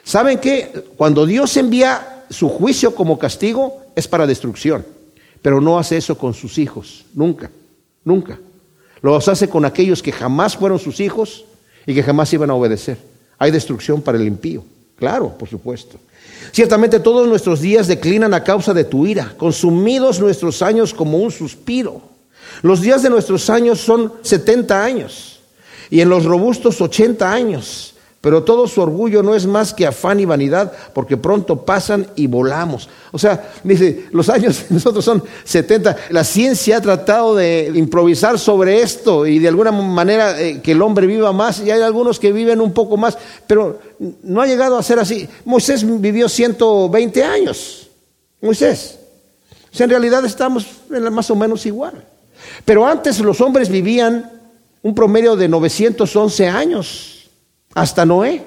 ¿Saben 0.02 0.38
qué? 0.38 0.84
Cuando 0.96 1.26
Dios 1.26 1.54
envía 1.58 2.24
su 2.30 2.48
juicio 2.48 2.94
como 2.94 3.18
castigo 3.18 3.85
es 3.96 4.06
para 4.06 4.26
destrucción, 4.26 4.86
pero 5.42 5.60
no 5.60 5.78
hace 5.78 5.96
eso 5.96 6.16
con 6.16 6.34
sus 6.34 6.58
hijos, 6.58 7.06
nunca, 7.14 7.50
nunca. 8.04 8.38
Lo 9.02 9.16
hace 9.16 9.48
con 9.48 9.64
aquellos 9.64 10.02
que 10.02 10.12
jamás 10.12 10.56
fueron 10.56 10.78
sus 10.78 11.00
hijos 11.00 11.44
y 11.86 11.94
que 11.94 12.02
jamás 12.02 12.32
iban 12.32 12.50
a 12.50 12.54
obedecer. 12.54 12.98
Hay 13.38 13.50
destrucción 13.50 14.02
para 14.02 14.18
el 14.18 14.26
impío, 14.26 14.62
claro, 14.96 15.36
por 15.36 15.48
supuesto. 15.48 15.98
Ciertamente 16.52 17.00
todos 17.00 17.26
nuestros 17.26 17.60
días 17.60 17.86
declinan 17.86 18.34
a 18.34 18.44
causa 18.44 18.74
de 18.74 18.84
tu 18.84 19.06
ira, 19.06 19.34
consumidos 19.36 20.20
nuestros 20.20 20.62
años 20.62 20.94
como 20.94 21.18
un 21.18 21.30
suspiro. 21.30 22.02
Los 22.62 22.80
días 22.80 23.02
de 23.02 23.10
nuestros 23.10 23.50
años 23.50 23.80
son 23.80 24.12
70 24.22 24.84
años 24.84 25.40
y 25.90 26.00
en 26.00 26.08
los 26.08 26.24
robustos 26.24 26.80
80 26.80 27.30
años 27.30 27.94
pero 28.26 28.42
todo 28.42 28.66
su 28.66 28.82
orgullo 28.82 29.22
no 29.22 29.36
es 29.36 29.46
más 29.46 29.72
que 29.72 29.86
afán 29.86 30.18
y 30.18 30.24
vanidad, 30.24 30.72
porque 30.92 31.16
pronto 31.16 31.64
pasan 31.64 32.08
y 32.16 32.26
volamos. 32.26 32.88
O 33.12 33.20
sea, 33.20 33.52
dice, 33.62 34.06
los 34.10 34.28
años 34.28 34.64
nosotros 34.68 35.04
son 35.04 35.22
70. 35.44 35.96
La 36.10 36.24
ciencia 36.24 36.78
ha 36.78 36.80
tratado 36.80 37.36
de 37.36 37.70
improvisar 37.72 38.36
sobre 38.36 38.82
esto 38.82 39.28
y 39.28 39.38
de 39.38 39.46
alguna 39.46 39.70
manera 39.70 40.40
eh, 40.40 40.60
que 40.60 40.72
el 40.72 40.82
hombre 40.82 41.06
viva 41.06 41.32
más, 41.32 41.60
y 41.64 41.70
hay 41.70 41.82
algunos 41.82 42.18
que 42.18 42.32
viven 42.32 42.60
un 42.60 42.72
poco 42.72 42.96
más, 42.96 43.16
pero 43.46 43.78
no 44.24 44.42
ha 44.42 44.46
llegado 44.48 44.76
a 44.76 44.82
ser 44.82 44.98
así. 44.98 45.28
Moisés 45.44 45.84
vivió 45.86 46.28
120 46.28 47.22
años. 47.22 47.88
Moisés. 48.40 48.98
O 49.72 49.76
sea, 49.76 49.84
en 49.84 49.90
realidad 49.90 50.24
estamos 50.24 50.66
más 51.12 51.30
o 51.30 51.36
menos 51.36 51.64
igual. 51.64 52.04
Pero 52.64 52.84
antes 52.84 53.20
los 53.20 53.40
hombres 53.40 53.68
vivían 53.68 54.32
un 54.82 54.96
promedio 54.96 55.36
de 55.36 55.46
911 55.46 56.48
años 56.48 57.15
hasta 57.76 58.06
Noé. 58.06 58.42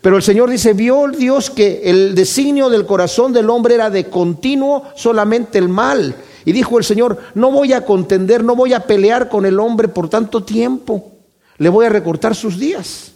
Pero 0.00 0.16
el 0.16 0.22
Señor 0.22 0.48
dice, 0.48 0.72
vio 0.72 1.08
Dios 1.08 1.50
que 1.50 1.82
el 1.84 2.14
designio 2.14 2.70
del 2.70 2.86
corazón 2.86 3.32
del 3.32 3.50
hombre 3.50 3.74
era 3.74 3.90
de 3.90 4.08
continuo 4.08 4.84
solamente 4.96 5.58
el 5.58 5.68
mal. 5.68 6.14
Y 6.44 6.52
dijo 6.52 6.78
el 6.78 6.84
Señor, 6.84 7.18
no 7.34 7.50
voy 7.50 7.72
a 7.72 7.84
contender, 7.84 8.42
no 8.42 8.56
voy 8.56 8.72
a 8.72 8.80
pelear 8.80 9.28
con 9.28 9.46
el 9.46 9.60
hombre 9.60 9.88
por 9.88 10.08
tanto 10.08 10.42
tiempo. 10.42 11.12
Le 11.58 11.68
voy 11.68 11.86
a 11.86 11.88
recortar 11.88 12.34
sus 12.34 12.58
días. 12.58 13.12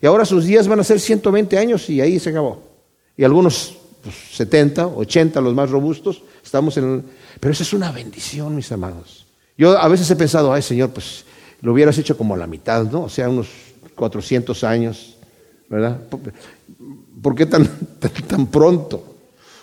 Y 0.00 0.06
ahora 0.06 0.24
sus 0.24 0.44
días 0.44 0.68
van 0.68 0.80
a 0.80 0.84
ser 0.84 1.00
120 1.00 1.58
años 1.58 1.88
y 1.88 2.00
ahí 2.00 2.18
se 2.18 2.30
acabó. 2.30 2.62
Y 3.16 3.24
algunos 3.24 3.76
70, 4.32 4.88
pues, 4.88 5.08
80, 5.08 5.40
los 5.40 5.54
más 5.54 5.70
robustos, 5.70 6.22
estamos 6.44 6.76
en... 6.76 6.84
El... 6.84 7.02
Pero 7.38 7.52
eso 7.52 7.62
es 7.62 7.72
una 7.72 7.92
bendición, 7.92 8.54
mis 8.54 8.70
amados. 8.72 9.26
Yo 9.56 9.78
a 9.78 9.86
veces 9.88 10.10
he 10.10 10.16
pensado, 10.16 10.52
ay 10.52 10.62
Señor, 10.62 10.90
pues 10.90 11.24
lo 11.60 11.72
hubieras 11.72 11.96
hecho 11.98 12.16
como 12.16 12.34
a 12.34 12.38
la 12.38 12.48
mitad, 12.48 12.84
¿no? 12.84 13.04
O 13.04 13.08
sea, 13.08 13.28
unos 13.28 13.48
400 13.94 14.64
años, 14.64 15.16
¿verdad? 15.68 16.00
¿Por 17.22 17.34
qué 17.34 17.46
tan, 17.46 17.68
tan, 18.26 18.46
pronto? 18.46 19.16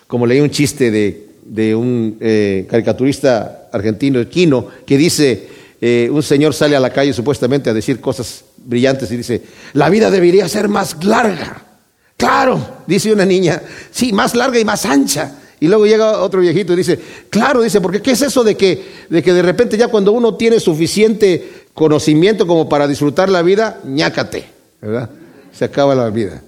Como 0.08 0.26
leí 0.26 0.40
un 0.40 0.50
chiste 0.50 0.92
de, 0.92 1.76
un 1.76 2.18
eh, 2.20 2.66
caricaturista 2.70 3.70
argentino, 3.72 4.28
Quino, 4.28 4.68
que 4.86 4.98
dice, 4.98 5.48
eh, 5.82 6.10
un 6.12 6.24
señor 6.24 6.54
sale 6.54 6.76
a 6.76 6.80
la 6.80 6.92
calle 6.92 7.14
supuestamente 7.14 7.70
a 7.70 7.74
decir 7.74 8.00
cosas 8.00 8.44
brillantes 8.58 9.12
y 9.12 9.18
dice, 9.18 9.44
la 9.74 9.90
vida 9.90 10.10
debería 10.10 10.48
ser 10.48 10.68
más 10.68 11.04
larga. 11.04 11.66
Claro, 12.18 12.82
dice 12.86 13.14
una 13.14 13.26
niña, 13.26 13.62
sí, 13.92 14.12
más 14.12 14.36
larga 14.36 14.60
y 14.60 14.66
más 14.66 14.86
ancha. 14.86 15.36
Y 15.62 15.68
luego 15.68 15.86
llega 15.86 16.22
otro 16.22 16.42
viejito 16.42 16.74
y 16.74 16.78
dice, 16.78 17.00
claro, 17.30 17.62
dice, 17.62 17.82
porque 17.82 18.02
¿qué 18.02 18.12
es 18.12 18.22
eso 18.22 18.44
de 18.44 18.56
que, 18.56 18.84
de 19.10 19.22
que 19.22 19.34
de 19.34 19.42
repente 19.42 19.78
ya 19.78 19.90
cuando 19.90 20.12
uno 20.12 20.36
tiene 20.36 20.60
suficiente 20.60 21.66
conocimiento 21.80 22.46
como 22.46 22.68
para 22.68 22.90
disfrutar 22.90 23.30
la 23.30 23.42
vida, 23.42 23.80
ñácate, 23.86 24.50
¿verdad? 24.82 25.10
Se 25.54 25.64
acaba 25.64 25.96
la 25.96 26.10
vida. 26.10 26.44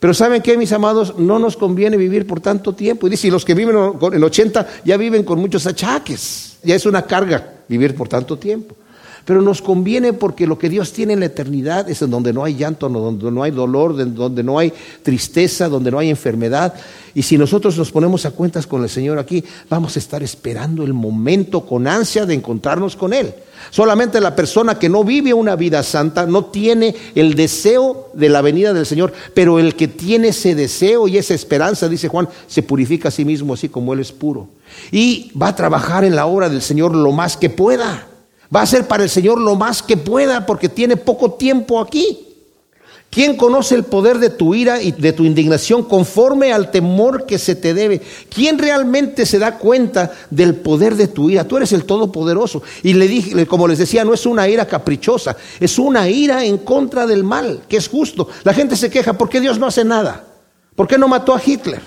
Pero 0.00 0.12
¿saben 0.12 0.42
qué, 0.42 0.58
mis 0.58 0.72
amados? 0.72 1.16
No 1.16 1.38
nos 1.38 1.56
conviene 1.56 1.96
vivir 1.96 2.26
por 2.26 2.40
tanto 2.40 2.74
tiempo. 2.74 3.06
Y 3.06 3.10
dice, 3.10 3.28
y 3.28 3.30
los 3.30 3.44
que 3.44 3.54
viven 3.54 3.76
en 3.76 4.24
80 4.24 4.66
ya 4.84 4.96
viven 4.96 5.22
con 5.22 5.38
muchos 5.38 5.64
achaques. 5.68 6.56
Ya 6.64 6.74
es 6.74 6.86
una 6.86 7.02
carga 7.02 7.52
vivir 7.68 7.94
por 7.94 8.08
tanto 8.08 8.36
tiempo. 8.36 8.74
Pero 9.24 9.40
nos 9.40 9.62
conviene 9.62 10.12
porque 10.12 10.46
lo 10.46 10.58
que 10.58 10.68
Dios 10.68 10.92
tiene 10.92 11.14
en 11.14 11.20
la 11.20 11.26
eternidad 11.26 11.88
es 11.88 12.02
en 12.02 12.10
donde 12.10 12.32
no 12.32 12.44
hay 12.44 12.56
llanto, 12.56 12.88
donde 12.88 13.30
no 13.30 13.42
hay 13.42 13.50
dolor, 13.50 13.96
donde 14.14 14.42
no 14.42 14.58
hay 14.58 14.72
tristeza, 15.02 15.68
donde 15.68 15.90
no 15.90 15.98
hay 15.98 16.10
enfermedad. 16.10 16.74
Y 17.14 17.22
si 17.22 17.38
nosotros 17.38 17.78
nos 17.78 17.90
ponemos 17.90 18.26
a 18.26 18.32
cuentas 18.32 18.66
con 18.66 18.82
el 18.82 18.90
Señor 18.90 19.18
aquí, 19.18 19.42
vamos 19.70 19.96
a 19.96 19.98
estar 19.98 20.22
esperando 20.22 20.84
el 20.84 20.92
momento 20.92 21.64
con 21.64 21.86
ansia 21.86 22.26
de 22.26 22.34
encontrarnos 22.34 22.96
con 22.96 23.14
Él. 23.14 23.32
Solamente 23.70 24.20
la 24.20 24.36
persona 24.36 24.78
que 24.78 24.90
no 24.90 25.04
vive 25.04 25.32
una 25.32 25.56
vida 25.56 25.82
santa 25.82 26.26
no 26.26 26.46
tiene 26.46 26.94
el 27.14 27.34
deseo 27.34 28.10
de 28.12 28.28
la 28.28 28.42
venida 28.42 28.74
del 28.74 28.84
Señor, 28.84 29.12
pero 29.32 29.58
el 29.58 29.74
que 29.74 29.88
tiene 29.88 30.28
ese 30.28 30.54
deseo 30.54 31.08
y 31.08 31.16
esa 31.16 31.32
esperanza, 31.32 31.88
dice 31.88 32.08
Juan, 32.08 32.28
se 32.46 32.62
purifica 32.62 33.08
a 33.08 33.12
sí 33.12 33.24
mismo 33.24 33.54
así 33.54 33.70
como 33.70 33.94
Él 33.94 34.00
es 34.00 34.12
puro. 34.12 34.48
Y 34.92 35.32
va 35.40 35.48
a 35.48 35.56
trabajar 35.56 36.04
en 36.04 36.14
la 36.14 36.26
obra 36.26 36.50
del 36.50 36.60
Señor 36.60 36.94
lo 36.94 37.12
más 37.12 37.38
que 37.38 37.48
pueda. 37.48 38.08
Va 38.54 38.60
a 38.60 38.64
hacer 38.64 38.86
para 38.86 39.02
el 39.02 39.10
Señor 39.10 39.40
lo 39.40 39.54
más 39.54 39.82
que 39.82 39.96
pueda 39.96 40.46
porque 40.46 40.68
tiene 40.68 40.96
poco 40.96 41.32
tiempo 41.32 41.80
aquí. 41.80 42.24
¿Quién 43.14 43.36
conoce 43.36 43.76
el 43.76 43.84
poder 43.84 44.18
de 44.18 44.28
tu 44.28 44.56
ira 44.56 44.82
y 44.82 44.90
de 44.90 45.12
tu 45.12 45.24
indignación 45.24 45.84
conforme 45.84 46.52
al 46.52 46.72
temor 46.72 47.26
que 47.26 47.38
se 47.38 47.54
te 47.54 47.72
debe? 47.72 48.02
¿Quién 48.28 48.58
realmente 48.58 49.24
se 49.24 49.38
da 49.38 49.56
cuenta 49.56 50.10
del 50.30 50.56
poder 50.56 50.96
de 50.96 51.06
tu 51.06 51.30
ira? 51.30 51.44
Tú 51.44 51.56
eres 51.56 51.70
el 51.70 51.84
Todopoderoso. 51.84 52.64
Y 52.82 52.94
le 52.94 53.06
dije, 53.06 53.46
como 53.46 53.68
les 53.68 53.78
decía, 53.78 54.04
no 54.04 54.14
es 54.14 54.26
una 54.26 54.48
ira 54.48 54.66
caprichosa, 54.66 55.36
es 55.60 55.78
una 55.78 56.08
ira 56.08 56.44
en 56.44 56.58
contra 56.58 57.06
del 57.06 57.22
mal, 57.22 57.60
que 57.68 57.76
es 57.76 57.88
justo. 57.88 58.28
La 58.42 58.52
gente 58.52 58.74
se 58.74 58.90
queja, 58.90 59.12
¿por 59.12 59.28
qué 59.28 59.40
Dios 59.40 59.60
no 59.60 59.68
hace 59.68 59.84
nada? 59.84 60.24
¿Por 60.74 60.88
qué 60.88 60.98
no 60.98 61.06
mató 61.06 61.36
a 61.36 61.42
Hitler? 61.44 61.82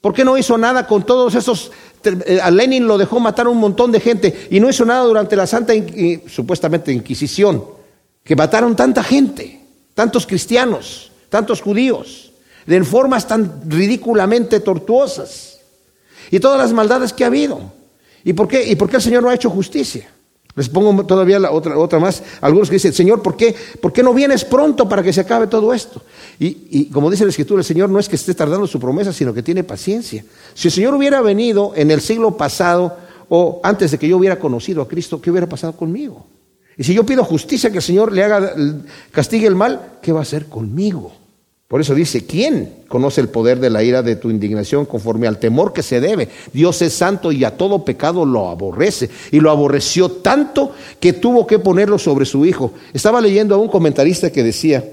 ¿Por 0.00 0.14
qué 0.14 0.24
no 0.24 0.38
hizo 0.38 0.56
nada 0.56 0.86
con 0.86 1.04
todos 1.04 1.34
esos 1.34 1.70
eh, 2.02 2.40
a 2.42 2.50
Lenin 2.50 2.86
lo 2.86 2.96
dejó 2.96 3.20
matar 3.20 3.46
a 3.46 3.50
un 3.50 3.58
montón 3.58 3.92
de 3.92 4.00
gente 4.00 4.48
y 4.50 4.58
no 4.58 4.70
hizo 4.70 4.84
nada 4.84 5.04
durante 5.04 5.36
la 5.36 5.46
Santa 5.46 5.74
supuestamente 6.26 6.92
Inquisición, 6.92 7.62
que 8.24 8.36
mataron 8.36 8.74
tanta 8.74 9.02
gente, 9.02 9.60
tantos 9.94 10.26
cristianos, 10.26 11.12
tantos 11.28 11.60
judíos, 11.60 12.32
de 12.66 12.82
formas 12.84 13.26
tan 13.26 13.62
ridículamente 13.68 14.60
tortuosas 14.60 15.60
y 16.30 16.40
todas 16.40 16.58
las 16.58 16.72
maldades 16.72 17.12
que 17.12 17.24
ha 17.24 17.28
habido. 17.28 17.60
¿Y 18.24 18.32
por 18.32 18.48
qué, 18.48 18.66
y 18.70 18.76
por 18.76 18.88
qué 18.88 18.96
el 18.96 19.02
Señor 19.02 19.22
no 19.22 19.28
ha 19.28 19.34
hecho 19.34 19.50
justicia? 19.50 20.08
Les 20.60 20.68
pongo 20.68 21.06
todavía 21.06 21.38
la 21.38 21.52
otra, 21.52 21.78
otra 21.78 21.98
más. 21.98 22.22
Algunos 22.42 22.68
que 22.68 22.74
dicen, 22.74 22.92
Señor, 22.92 23.22
¿por 23.22 23.34
qué, 23.34 23.56
¿por 23.80 23.94
qué 23.94 24.02
no 24.02 24.12
vienes 24.12 24.44
pronto 24.44 24.86
para 24.86 25.02
que 25.02 25.10
se 25.10 25.22
acabe 25.22 25.46
todo 25.46 25.72
esto? 25.72 26.02
Y, 26.38 26.68
y, 26.70 26.90
como 26.90 27.10
dice 27.10 27.24
la 27.24 27.30
Escritura, 27.30 27.60
el 27.60 27.64
Señor 27.64 27.88
no 27.88 27.98
es 27.98 28.10
que 28.10 28.16
esté 28.16 28.34
tardando 28.34 28.66
su 28.66 28.78
promesa, 28.78 29.10
sino 29.10 29.32
que 29.32 29.42
tiene 29.42 29.64
paciencia. 29.64 30.22
Si 30.52 30.68
el 30.68 30.72
Señor 30.72 30.92
hubiera 30.92 31.22
venido 31.22 31.72
en 31.74 31.90
el 31.90 32.02
siglo 32.02 32.36
pasado 32.36 32.94
o 33.30 33.58
antes 33.62 33.90
de 33.90 33.98
que 33.98 34.06
yo 34.06 34.18
hubiera 34.18 34.38
conocido 34.38 34.82
a 34.82 34.88
Cristo, 34.88 35.18
¿qué 35.18 35.30
hubiera 35.30 35.48
pasado 35.48 35.72
conmigo? 35.74 36.26
Y 36.76 36.84
si 36.84 36.92
yo 36.92 37.06
pido 37.06 37.24
justicia, 37.24 37.70
que 37.70 37.78
el 37.78 37.82
Señor 37.82 38.12
le 38.12 38.22
haga, 38.22 38.52
castigue 39.12 39.46
el 39.46 39.54
mal, 39.54 39.98
¿qué 40.02 40.12
va 40.12 40.18
a 40.18 40.22
hacer 40.24 40.44
conmigo? 40.44 41.19
Por 41.70 41.80
eso 41.80 41.94
dice, 41.94 42.26
¿quién 42.26 42.82
conoce 42.88 43.20
el 43.20 43.28
poder 43.28 43.60
de 43.60 43.70
la 43.70 43.84
ira 43.84 44.02
de 44.02 44.16
tu 44.16 44.28
indignación 44.28 44.86
conforme 44.86 45.28
al 45.28 45.38
temor 45.38 45.72
que 45.72 45.84
se 45.84 46.00
debe? 46.00 46.28
Dios 46.52 46.82
es 46.82 46.94
santo 46.94 47.30
y 47.30 47.44
a 47.44 47.56
todo 47.56 47.84
pecado 47.84 48.26
lo 48.26 48.48
aborrece. 48.48 49.08
Y 49.30 49.38
lo 49.38 49.52
aborreció 49.52 50.10
tanto 50.10 50.72
que 50.98 51.12
tuvo 51.12 51.46
que 51.46 51.60
ponerlo 51.60 51.96
sobre 51.96 52.26
su 52.26 52.44
hijo. 52.44 52.72
Estaba 52.92 53.20
leyendo 53.20 53.54
a 53.54 53.58
un 53.58 53.68
comentarista 53.68 54.32
que 54.32 54.42
decía, 54.42 54.84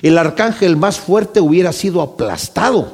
el 0.00 0.16
arcángel 0.16 0.78
más 0.78 0.98
fuerte 0.98 1.42
hubiera 1.42 1.74
sido 1.74 2.00
aplastado 2.00 2.90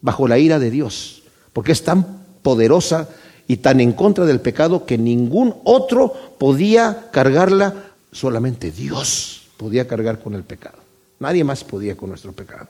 bajo 0.00 0.28
la 0.28 0.38
ira 0.38 0.60
de 0.60 0.70
Dios, 0.70 1.24
porque 1.52 1.72
es 1.72 1.82
tan 1.82 2.22
poderosa 2.42 3.08
y 3.48 3.56
tan 3.56 3.80
en 3.80 3.90
contra 3.90 4.24
del 4.24 4.40
pecado 4.40 4.86
que 4.86 4.98
ningún 4.98 5.56
otro 5.64 6.14
podía 6.38 7.08
cargarla, 7.10 7.74
solamente 8.12 8.70
Dios 8.70 9.48
podía 9.56 9.88
cargar 9.88 10.20
con 10.20 10.34
el 10.34 10.44
pecado. 10.44 10.87
Nadie 11.20 11.44
más 11.44 11.64
podía 11.64 11.96
con 11.96 12.10
nuestro 12.10 12.32
pecado. 12.32 12.68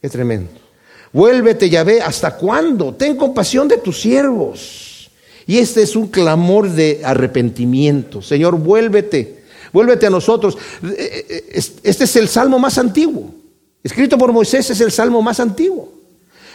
Es 0.00 0.10
tremendo. 0.12 0.50
Vuélvete, 1.12 1.68
Yahvé, 1.68 2.00
¿hasta 2.00 2.36
cuándo? 2.36 2.94
Ten 2.94 3.16
compasión 3.16 3.68
de 3.68 3.78
tus 3.78 4.00
siervos. 4.00 5.10
Y 5.46 5.58
este 5.58 5.82
es 5.82 5.94
un 5.96 6.08
clamor 6.08 6.70
de 6.70 7.02
arrepentimiento. 7.04 8.22
Señor, 8.22 8.56
vuélvete, 8.58 9.44
vuélvete 9.72 10.06
a 10.06 10.10
nosotros. 10.10 10.56
Eh, 10.84 11.26
eh, 11.28 11.62
este 11.82 12.04
es 12.04 12.16
el 12.16 12.28
salmo 12.28 12.58
más 12.58 12.78
antiguo. 12.78 13.34
Escrito 13.82 14.16
por 14.16 14.32
Moisés 14.32 14.70
es 14.70 14.80
el 14.80 14.92
salmo 14.92 15.20
más 15.20 15.40
antiguo. 15.40 15.92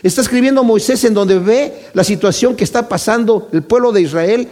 Está 0.02 0.22
escribiendo 0.22 0.64
Moisés 0.64 1.04
en 1.04 1.14
donde 1.14 1.40
ve 1.40 1.74
la 1.94 2.04
situación 2.04 2.56
que 2.56 2.64
está 2.64 2.88
pasando 2.88 3.50
el 3.52 3.64
pueblo 3.64 3.92
de 3.92 4.02
Israel. 4.02 4.48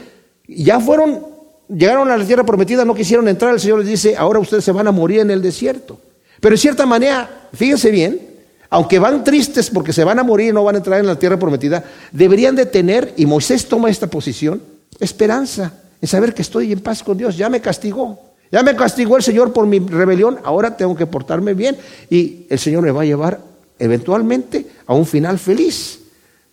Ya 0.48 0.80
fueron, 0.80 1.26
llegaron 1.70 2.12
a 2.12 2.18
la 2.18 2.26
tierra 2.26 2.44
prometida, 2.44 2.84
no 2.84 2.94
quisieron 2.94 3.28
entrar. 3.28 3.54
El 3.54 3.60
Señor 3.60 3.80
les 3.80 3.88
dice, 3.88 4.16
ahora 4.18 4.40
ustedes 4.40 4.64
se 4.64 4.72
van 4.72 4.88
a 4.88 4.92
morir 4.92 5.22
en 5.22 5.32
el 5.32 5.42
desierto. 5.42 6.00
Pero 6.46 6.54
en 6.54 6.60
cierta 6.60 6.86
manera, 6.86 7.50
fíjense 7.54 7.89
bien, 7.89 8.22
aunque 8.70 9.00
van 9.00 9.24
tristes 9.24 9.72
porque 9.72 9.91
se 9.91 10.04
van 10.04 10.20
a 10.20 10.24
morir 10.24 10.50
y 10.50 10.54
no 10.54 10.64
van 10.64 10.76
a 10.76 10.78
entrar 10.78 11.00
en 11.00 11.08
la 11.08 11.18
tierra 11.18 11.39
prometida, 11.39 11.84
deberían 12.12 12.56
de 12.56 12.68
tener, 12.68 13.16
y 13.18 13.26
Moisés 13.26 13.68
toma 13.68 13.89
esta 13.89 14.06
posición, 14.06 14.62
esperanza 15.00 15.74
en 16.00 16.08
saber 16.08 16.36
que 16.36 16.43
estoy 16.43 16.72
en 16.72 16.82
paz 16.82 17.02
con 17.02 17.18
Dios. 17.18 17.36
Ya 17.36 17.50
me 17.50 17.62
castigó, 17.62 18.20
ya 18.52 18.62
me 18.62 18.76
castigó 18.76 19.18
el 19.18 19.24
Señor 19.24 19.54
por 19.54 19.66
mi 19.66 19.80
rebelión, 19.80 20.38
ahora 20.43 20.78
tengo 20.78 20.96
que 20.96 21.08
portarme 21.08 21.56
bien 21.56 21.78
y 22.12 22.46
el 22.48 22.60
Señor 22.60 22.84
me 22.84 22.91
va 22.91 23.02
a 23.02 23.06
llevar 23.06 23.41
eventualmente 23.80 24.68
a 24.86 24.93
un 24.93 25.08
final 25.08 25.39
feliz. 25.39 26.00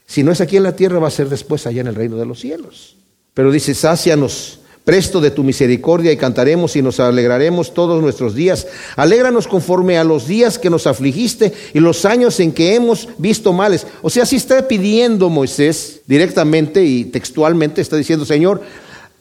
Si 0.06 0.22
no 0.22 0.32
es 0.32 0.40
aquí 0.40 0.56
en 0.56 0.62
la 0.62 0.74
tierra, 0.74 1.00
va 1.00 1.08
a 1.08 1.10
ser 1.10 1.28
después 1.28 1.66
allá 1.66 1.82
en 1.82 1.88
el 1.88 1.94
reino 1.94 2.16
de 2.16 2.24
los 2.24 2.40
cielos. 2.40 2.96
Pero 3.34 3.52
dice, 3.52 3.74
sácianos 3.74 4.61
presto 4.84 5.20
de 5.20 5.30
tu 5.30 5.44
misericordia 5.44 6.10
y 6.10 6.16
cantaremos 6.16 6.74
y 6.74 6.82
nos 6.82 6.98
alegraremos 6.98 7.72
todos 7.72 8.02
nuestros 8.02 8.34
días. 8.34 8.66
Alégranos 8.96 9.46
conforme 9.46 9.96
a 9.98 10.04
los 10.04 10.26
días 10.26 10.58
que 10.58 10.70
nos 10.70 10.86
afligiste 10.86 11.52
y 11.72 11.80
los 11.80 12.04
años 12.04 12.40
en 12.40 12.52
que 12.52 12.74
hemos 12.74 13.08
visto 13.18 13.52
males. 13.52 13.86
O 14.02 14.10
sea, 14.10 14.26
si 14.26 14.36
está 14.36 14.66
pidiendo 14.66 15.30
Moisés 15.30 16.00
directamente 16.06 16.84
y 16.84 17.04
textualmente, 17.04 17.80
está 17.80 17.96
diciendo, 17.96 18.24
Señor, 18.24 18.60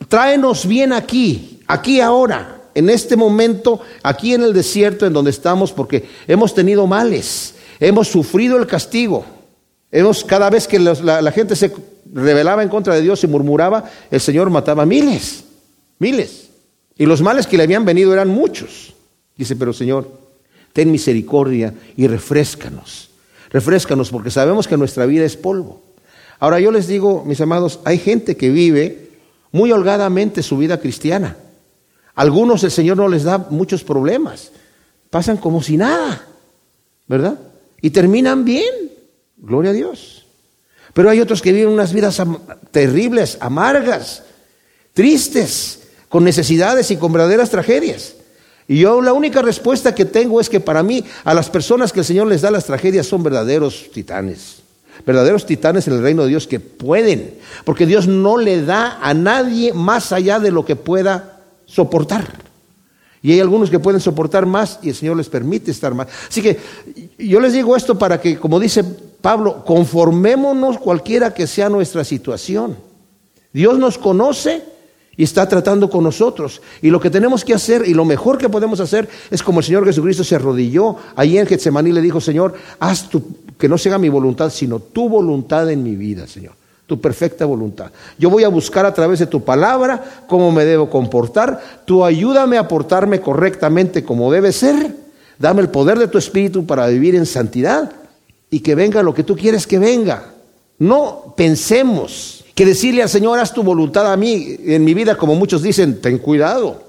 tráenos 0.08 0.66
bien 0.66 0.94
aquí, 0.94 1.60
aquí 1.68 2.02
ahora, 2.02 2.62
en 2.74 2.90
este 2.90 3.16
momento, 3.16 3.82
aquí 4.02 4.34
en 4.34 4.44
el 4.44 4.54
desierto 4.54 5.06
en 5.06 5.14
donde 5.14 5.32
estamos, 5.32 5.72
porque 5.72 6.08
hemos 6.28 6.56
tenido 6.56 6.88
males, 6.88 7.56
hemos 7.80 8.08
sufrido 8.08 8.58
el 8.58 8.66
castigo. 8.66 9.26
Hemos, 9.92 10.24
cada 10.24 10.50
vez 10.50 10.68
que 10.68 10.80
la, 10.80 11.22
la 11.22 11.32
gente 11.34 11.54
se 11.56 11.72
rebelaba 12.14 12.64
en 12.64 12.70
contra 12.70 12.96
de 12.96 13.02
Dios 13.02 13.24
y 13.26 13.28
murmuraba, 13.28 13.92
el 14.10 14.22
Señor 14.22 14.50
mataba 14.50 14.86
miles. 14.86 15.44
Miles. 16.02 16.50
Y 16.98 17.06
los 17.06 17.22
males 17.22 17.46
que 17.46 17.58
le 17.58 17.64
habían 17.64 17.86
venido 17.86 18.12
eran 18.12 18.28
muchos. 18.28 18.96
Dice, 19.38 19.56
pero 19.56 19.72
Señor, 19.72 20.10
ten 20.74 20.92
misericordia 20.92 21.76
y 21.96 22.08
refrescanos. 22.08 23.12
Refrescanos 23.52 24.10
porque 24.10 24.32
sabemos 24.32 24.68
que 24.68 24.78
nuestra 24.78 25.06
vida 25.06 25.26
es 25.26 25.38
polvo. 25.38 25.84
Ahora 26.40 26.60
yo 26.60 26.72
les 26.72 26.88
digo, 26.88 27.24
mis 27.24 27.40
amados, 27.40 27.82
hay 27.86 28.00
gente 28.00 28.36
que 28.36 28.50
vive 28.50 29.10
muy 29.52 29.72
holgadamente 29.72 30.42
su 30.42 30.58
vida 30.58 30.80
cristiana. 30.80 31.38
Algunos 32.16 32.64
el 32.64 32.72
Señor 32.72 32.98
no 32.98 33.08
les 33.08 33.24
da 33.24 33.38
muchos 33.38 33.84
problemas. 33.84 34.52
Pasan 35.12 35.38
como 35.38 35.62
si 35.62 35.78
nada, 35.78 36.26
¿verdad? 37.08 37.38
Y 37.80 37.92
terminan 37.92 38.44
bien. 38.44 38.74
Gloria 39.38 39.70
a 39.70 39.76
Dios. 39.76 40.26
Pero 40.96 41.12
hay 41.12 41.20
otros 41.20 41.44
que 41.44 41.52
viven 41.52 41.72
unas 41.72 41.94
vidas 41.94 42.20
terribles, 42.72 43.38
amargas, 43.40 44.24
tristes, 44.94 45.81
con 46.12 46.26
necesidades 46.26 46.92
y 46.92 46.98
con 46.98 47.14
verdaderas 47.14 47.50
tragedias. 47.50 48.16
Y 48.68 48.80
yo 48.80 49.02
la 49.02 49.14
única 49.14 49.42
respuesta 49.42 49.96
que 49.96 50.04
tengo 50.04 50.42
es 50.42 50.50
que 50.50 50.60
para 50.60 50.84
mí 50.84 51.06
a 51.24 51.34
las 51.34 51.50
personas 51.50 51.94
que 51.94 52.02
el 52.02 52.06
Señor 52.06 52.28
les 52.28 52.42
da 52.42 52.52
las 52.52 52.66
tragedias 52.66 53.08
son 53.08 53.24
verdaderos 53.24 53.90
titanes. 53.94 54.58
Verdaderos 55.06 55.46
titanes 55.46 55.88
en 55.88 55.94
el 55.94 56.02
reino 56.02 56.24
de 56.24 56.30
Dios 56.30 56.48
que 56.48 56.60
pueden, 56.60 57.36
porque 57.64 57.86
Dios 57.86 58.10
no 58.10 58.36
le 58.36 58.62
da 58.62 59.00
a 59.02 59.14
nadie 59.14 59.72
más 59.72 60.12
allá 60.12 60.40
de 60.40 60.52
lo 60.52 60.66
que 60.66 60.76
pueda 60.76 61.40
soportar. 61.66 62.28
Y 63.24 63.32
hay 63.32 63.40
algunos 63.40 63.70
que 63.70 63.80
pueden 63.80 64.02
soportar 64.02 64.46
más 64.46 64.80
y 64.82 64.90
el 64.90 64.96
Señor 64.96 65.16
les 65.16 65.30
permite 65.30 65.72
estar 65.72 65.94
más. 65.94 66.10
Así 66.28 66.42
que 66.42 66.60
yo 67.18 67.40
les 67.40 67.54
digo 67.54 67.78
esto 67.78 67.98
para 67.98 68.20
que, 68.20 68.38
como 68.38 68.60
dice 68.60 68.84
Pablo, 68.84 69.64
conformémonos 69.64 70.78
cualquiera 70.78 71.34
que 71.34 71.48
sea 71.48 71.70
nuestra 71.70 72.04
situación. 72.04 72.76
Dios 73.54 73.80
nos 73.80 73.98
conoce 73.98 74.72
y 75.22 75.24
está 75.24 75.48
tratando 75.48 75.88
con 75.88 76.04
nosotros. 76.04 76.64
Y 76.82 76.90
lo 76.90 77.00
que 77.00 77.12
tenemos 77.12 77.46
que 77.46 77.54
hacer 77.54 77.84
y 77.88 77.94
lo 77.94 78.06
mejor 78.06 78.40
que 78.40 78.50
podemos 78.50 78.80
hacer 78.80 79.08
es 79.30 79.44
como 79.44 79.60
el 79.60 79.66
Señor 79.68 79.86
Jesucristo 79.86 80.24
se 80.24 80.34
arrodilló 80.34 80.96
ahí 81.16 81.38
en 81.38 81.46
Getsemaní 81.46 81.92
le 81.92 82.02
dijo, 82.02 82.20
Señor, 82.20 82.56
haz 82.80 83.08
tu, 83.08 83.22
que 83.56 83.70
no 83.70 83.78
sea 83.78 84.00
mi 84.00 84.10
voluntad, 84.10 84.50
sino 84.50 84.80
tu 84.80 85.10
voluntad 85.10 85.70
en 85.70 85.84
mi 85.84 85.96
vida, 85.96 86.26
Señor. 86.26 86.54
Tu 86.88 87.00
perfecta 87.00 87.46
voluntad. 87.46 87.92
Yo 88.18 88.32
voy 88.32 88.46
a 88.46 88.48
buscar 88.48 88.84
a 88.88 88.96
través 88.96 89.20
de 89.20 89.28
tu 89.28 89.44
palabra 89.44 90.24
cómo 90.28 90.52
me 90.52 90.66
debo 90.66 90.90
comportar. 90.90 91.62
Tú 91.86 92.04
ayúdame 92.04 92.58
a 92.58 92.68
portarme 92.68 93.22
correctamente 93.22 94.04
como 94.04 94.32
debe 94.32 94.52
ser. 94.52 94.96
Dame 95.38 95.62
el 95.62 95.70
poder 95.70 96.00
de 96.00 96.08
tu 96.08 96.18
espíritu 96.18 96.66
para 96.66 96.88
vivir 96.88 97.14
en 97.14 97.28
santidad 97.28 97.92
y 98.50 98.62
que 98.62 98.74
venga 98.74 99.04
lo 99.04 99.14
que 99.14 99.24
tú 99.24 99.36
quieres 99.36 99.68
que 99.68 99.78
venga. 99.78 100.34
No 100.80 101.36
pensemos 101.38 102.41
que 102.56 102.66
decirle 102.66 103.02
al 103.02 103.10
Señor, 103.10 103.40
haz 103.40 103.54
tu 103.54 103.64
voluntad 103.64 104.12
a 104.12 104.18
mí 104.18 104.58
en 104.66 104.84
mi 104.84 104.94
vida, 104.94 105.16
como 105.16 105.36
muchos 105.36 105.62
dicen, 105.62 106.02
ten 106.02 106.18
cuidado. 106.18 106.84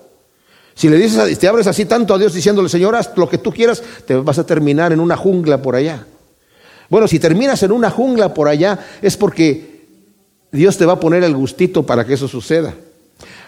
Si 0.74 0.88
le 0.88 0.96
dices, 0.96 1.38
te 1.38 1.48
abres 1.48 1.66
así 1.66 1.84
tanto 1.84 2.14
a 2.14 2.18
Dios 2.18 2.32
diciéndole, 2.32 2.68
Señor, 2.68 2.96
haz 2.96 3.10
lo 3.16 3.28
que 3.28 3.38
tú 3.38 3.52
quieras, 3.52 3.82
te 4.06 4.14
vas 4.14 4.38
a 4.38 4.46
terminar 4.46 4.92
en 4.92 5.00
una 5.00 5.16
jungla 5.16 5.60
por 5.60 5.76
allá. 5.76 6.06
Bueno, 6.88 7.06
si 7.08 7.18
terminas 7.18 7.62
en 7.62 7.72
una 7.72 7.90
jungla 7.90 8.34
por 8.34 8.48
allá, 8.48 8.78
es 9.00 9.16
porque 9.16 9.86
Dios 10.50 10.76
te 10.76 10.86
va 10.86 10.94
a 10.94 11.00
poner 11.00 11.24
el 11.24 11.34
gustito 11.34 11.84
para 11.84 12.04
que 12.04 12.14
eso 12.14 12.28
suceda. 12.28 12.74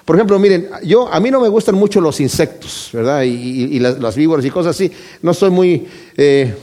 Por 0.04 0.16
ejemplo, 0.16 0.38
miren, 0.38 0.68
yo 0.82 1.12
a 1.12 1.18
mí 1.18 1.30
no 1.30 1.40
me 1.40 1.48
gustan 1.48 1.74
mucho 1.74 2.00
los 2.00 2.20
insectos, 2.20 2.90
¿verdad? 2.92 3.22
Y, 3.22 3.78
las, 3.80 4.16
víboras 4.16 4.44
y 4.44 4.50
cosas 4.50 4.76
así. 4.76 4.90
No 5.22 5.32
soy 5.32 5.50
muy, 5.50 5.86
eh, 6.16 6.54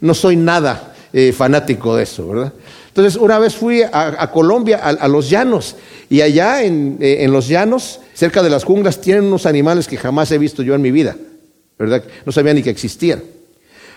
no 0.00 0.12
soy 0.12 0.36
nada 0.36 0.94
eh, 1.12 1.32
fanático 1.32 1.96
de 1.96 2.02
eso, 2.02 2.28
¿verdad? 2.28 2.52
Entonces, 3.00 3.18
una 3.18 3.38
vez 3.38 3.54
fui 3.56 3.80
a, 3.82 4.30
Colombia, 4.30 4.76
a, 4.76 5.08
los 5.08 5.30
llanos, 5.30 5.74
y 6.10 6.20
allá 6.20 6.62
en, 6.62 6.98
eh, 7.00 7.24
en, 7.24 7.32
los 7.32 7.48
llanos, 7.48 8.00
cerca 8.12 8.42
de 8.42 8.50
las 8.50 8.64
junglas, 8.64 9.00
tienen 9.00 9.24
unos 9.24 9.46
animales 9.46 9.88
que 9.88 9.96
jamás 9.96 10.30
he 10.32 10.36
visto 10.36 10.62
yo 10.62 10.74
en 10.74 10.82
mi 10.82 10.90
vida, 10.90 11.16
¿verdad? 11.78 12.04
No 12.26 12.30
sabía 12.30 12.52
ni 12.52 12.62
que 12.62 12.68
existían. 12.68 13.22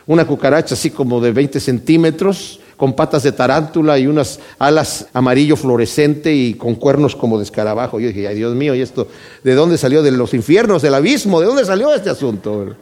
Una 0.08 0.26
cucaracha 0.26 0.76
así 0.76 0.90
como 0.90 1.20
de 1.20 1.34
20 1.34 1.60
centímetros, 1.60 2.62
con 2.78 2.94
patas 2.94 3.24
de 3.24 3.34
tarántula 3.34 4.00
y 4.00 4.08
unas 4.08 4.40
alas 4.58 5.08
amarillo 5.12 5.58
fluorescente 5.58 6.34
y 6.34 6.54
con 6.54 6.76
cuernos 6.76 7.14
como 7.14 7.38
de 7.38 7.44
escarabajo. 7.44 8.00
Yo 8.00 8.08
dije, 8.08 8.26
ay 8.26 8.36
Dios 8.36 8.56
mío, 8.56 8.74
¿y 8.74 8.82
esto 8.82 9.10
de 9.44 9.54
dónde 9.54 9.78
salió? 9.78 10.02
De 10.02 10.12
los 10.12 10.34
infiernos, 10.34 10.82
del 10.82 10.94
abismo, 10.94 11.42
¿de 11.42 11.48
dónde 11.48 11.66
salió 11.66 11.94
este 11.94 12.10
asunto? 12.10 12.74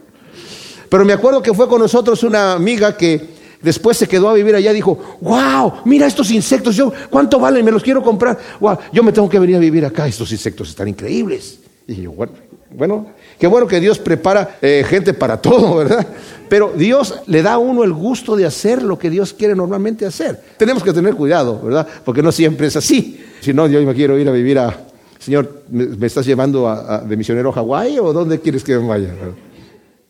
Pero 0.87 1.03
me 1.03 1.13
acuerdo 1.13 1.41
que 1.41 1.53
fue 1.55 1.67
con 1.67 1.81
nosotros 1.81 2.21
una 2.21 2.53
amiga 2.53 2.95
que 2.95 3.40
Después 3.61 3.97
se 3.97 4.07
quedó 4.07 4.29
a 4.29 4.33
vivir 4.33 4.55
allá 4.55 4.71
y 4.71 4.75
dijo, 4.75 4.97
wow, 5.21 5.73
mira 5.85 6.07
estos 6.07 6.31
insectos, 6.31 6.75
yo, 6.75 6.91
¿cuánto 7.09 7.39
valen? 7.39 7.63
Me 7.63 7.71
los 7.71 7.83
quiero 7.83 8.01
comprar. 8.01 8.37
Wow, 8.59 8.77
yo 8.91 9.03
me 9.03 9.11
tengo 9.11 9.29
que 9.29 9.39
venir 9.39 9.55
a 9.55 9.59
vivir 9.59 9.85
acá, 9.85 10.07
estos 10.07 10.31
insectos 10.31 10.69
están 10.69 10.87
increíbles. 10.87 11.59
Y 11.87 12.01
yo, 12.01 12.11
bueno, 12.11 12.33
bueno 12.71 13.07
qué 13.37 13.47
bueno 13.47 13.67
que 13.67 13.79
Dios 13.79 13.99
prepara 13.99 14.57
eh, 14.61 14.83
gente 14.87 15.13
para 15.13 15.41
todo, 15.41 15.75
¿verdad? 15.77 16.07
Pero 16.49 16.73
Dios 16.75 17.21
le 17.27 17.41
da 17.41 17.53
a 17.53 17.57
uno 17.57 17.83
el 17.83 17.93
gusto 17.93 18.35
de 18.35 18.45
hacer 18.45 18.81
lo 18.81 18.97
que 18.97 19.09
Dios 19.09 19.33
quiere 19.33 19.55
normalmente 19.55 20.05
hacer. 20.05 20.41
Tenemos 20.57 20.83
que 20.83 20.93
tener 20.93 21.15
cuidado, 21.15 21.61
¿verdad? 21.61 21.87
Porque 22.03 22.21
no 22.21 22.31
siempre 22.31 22.67
es 22.67 22.75
así. 22.75 23.23
Si 23.41 23.53
no, 23.53 23.67
yo 23.67 23.81
me 23.83 23.93
quiero 23.93 24.17
ir 24.17 24.27
a 24.27 24.31
vivir 24.31 24.59
a, 24.59 24.75
Señor, 25.19 25.63
¿me, 25.69 26.07
estás 26.07 26.25
llevando 26.25 27.03
de 27.07 27.15
misionero 27.15 27.49
a 27.49 27.53
Hawái 27.53 27.99
o 27.99 28.11
dónde 28.11 28.39
quieres 28.39 28.63
que 28.63 28.77
me 28.77 28.87
vaya? 28.87 29.13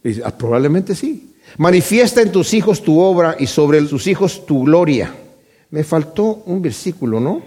Y 0.04 0.22
ah, 0.22 0.36
probablemente 0.36 0.96
sí. 0.96 1.31
Manifiesta 1.58 2.22
en 2.22 2.32
tus 2.32 2.54
hijos 2.54 2.82
tu 2.82 3.00
obra 3.00 3.36
y 3.40 3.48
sobre 3.48 3.86
sus 3.88 4.08
hijos 4.08 4.46
tu 4.46 4.64
gloria. 4.64 5.14
Me 5.70 5.84
faltó 5.84 6.44
un 6.46 6.62
versículo, 6.62 7.20
¿no? 7.20 7.42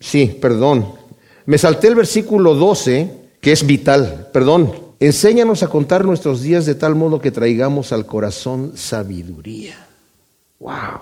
Sí, 0.00 0.26
perdón. 0.40 0.86
Me 1.46 1.58
salté 1.58 1.88
el 1.88 1.94
versículo 1.94 2.54
12, 2.54 3.10
que 3.40 3.52
es 3.52 3.66
vital. 3.66 4.28
Perdón. 4.32 4.72
Enséñanos 5.00 5.64
a 5.64 5.68
contar 5.68 6.04
nuestros 6.04 6.42
días 6.42 6.64
de 6.64 6.76
tal 6.76 6.94
modo 6.94 7.20
que 7.20 7.32
traigamos 7.32 7.90
al 7.90 8.06
corazón 8.06 8.72
sabiduría. 8.76 9.74
¡Wow! 10.60 11.00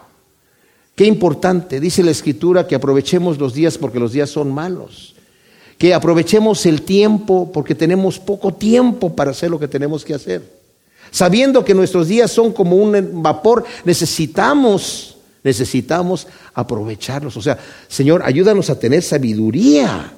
Qué 0.94 1.04
importante. 1.04 1.80
Dice 1.80 2.02
la 2.02 2.10
escritura 2.10 2.66
que 2.66 2.74
aprovechemos 2.74 3.38
los 3.38 3.52
días 3.52 3.76
porque 3.76 4.00
los 4.00 4.12
días 4.12 4.30
son 4.30 4.52
malos. 4.52 5.14
Que 5.76 5.92
aprovechemos 5.92 6.64
el 6.66 6.82
tiempo 6.82 7.50
porque 7.52 7.74
tenemos 7.74 8.18
poco 8.18 8.54
tiempo 8.54 9.14
para 9.14 9.32
hacer 9.32 9.50
lo 9.50 9.58
que 9.58 9.68
tenemos 9.68 10.04
que 10.04 10.14
hacer. 10.14 10.59
Sabiendo 11.10 11.64
que 11.64 11.74
nuestros 11.74 12.08
días 12.08 12.30
son 12.30 12.52
como 12.52 12.76
un 12.76 13.22
vapor, 13.22 13.64
necesitamos, 13.84 15.16
necesitamos 15.42 16.26
aprovecharlos. 16.54 17.36
O 17.36 17.42
sea, 17.42 17.58
Señor, 17.88 18.22
ayúdanos 18.24 18.70
a 18.70 18.78
tener 18.78 19.02
sabiduría, 19.02 20.12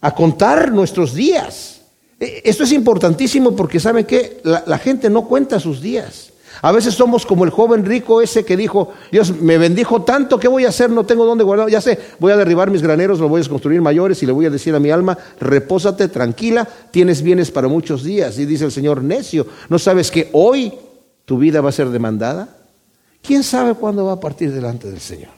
a 0.00 0.14
contar 0.14 0.72
nuestros 0.72 1.14
días. 1.14 1.80
E, 2.18 2.42
esto 2.44 2.64
es 2.64 2.72
importantísimo 2.72 3.54
porque, 3.54 3.78
¿saben 3.78 4.04
qué? 4.04 4.40
La, 4.42 4.64
la 4.66 4.78
gente 4.78 5.08
no 5.08 5.28
cuenta 5.28 5.60
sus 5.60 5.80
días. 5.80 6.31
A 6.62 6.70
veces 6.70 6.94
somos 6.94 7.26
como 7.26 7.44
el 7.44 7.50
joven 7.50 7.84
rico 7.84 8.22
ese 8.22 8.44
que 8.44 8.56
dijo, 8.56 8.92
Dios 9.10 9.40
me 9.40 9.58
bendijo 9.58 10.02
tanto, 10.02 10.38
¿qué 10.38 10.46
voy 10.46 10.64
a 10.64 10.68
hacer? 10.68 10.90
No 10.90 11.04
tengo 11.04 11.26
dónde 11.26 11.42
guardar. 11.42 11.68
Ya 11.68 11.80
sé, 11.80 11.98
voy 12.20 12.30
a 12.30 12.36
derribar 12.36 12.70
mis 12.70 12.82
graneros, 12.82 13.18
los 13.18 13.28
voy 13.28 13.42
a 13.42 13.48
construir 13.48 13.80
mayores 13.80 14.22
y 14.22 14.26
le 14.26 14.32
voy 14.32 14.46
a 14.46 14.50
decir 14.50 14.72
a 14.72 14.78
mi 14.78 14.90
alma, 14.90 15.18
repósate 15.40 16.06
tranquila, 16.06 16.68
tienes 16.92 17.20
bienes 17.20 17.50
para 17.50 17.66
muchos 17.66 18.04
días. 18.04 18.38
Y 18.38 18.46
dice 18.46 18.64
el 18.64 18.70
Señor, 18.70 19.02
necio, 19.02 19.44
¿no 19.68 19.78
sabes 19.80 20.12
que 20.12 20.30
hoy 20.32 20.72
tu 21.24 21.36
vida 21.36 21.60
va 21.60 21.70
a 21.70 21.72
ser 21.72 21.88
demandada? 21.88 22.48
¿Quién 23.20 23.42
sabe 23.42 23.74
cuándo 23.74 24.04
va 24.04 24.12
a 24.12 24.20
partir 24.20 24.52
delante 24.52 24.88
del 24.88 25.00
Señor? 25.00 25.30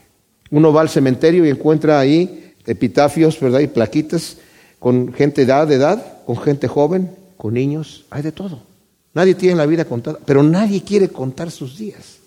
Uno 0.51 0.71
va 0.71 0.81
al 0.81 0.89
cementerio 0.89 1.43
y 1.43 1.49
encuentra 1.49 1.99
ahí 1.99 2.53
epitafios, 2.67 3.39
¿verdad? 3.39 3.61
Y 3.61 3.67
plaquitas 3.67 4.37
con 4.77 5.11
gente 5.11 5.41
de 5.41 5.51
edad, 5.51 5.67
de 5.67 5.75
edad, 5.75 6.23
con 6.27 6.37
gente 6.37 6.67
joven, 6.67 7.09
con 7.35 7.55
niños, 7.55 8.05
hay 8.11 8.21
de 8.21 8.31
todo. 8.31 8.74
Nadie 9.15 9.33
tiene 9.33 9.55
la 9.55 9.65
vida 9.65 9.85
contada, 9.85 10.19
pero 10.23 10.43
nadie 10.43 10.83
quiere 10.83 11.07
contar 11.09 11.49
sus 11.49 11.77
días. 11.77 12.17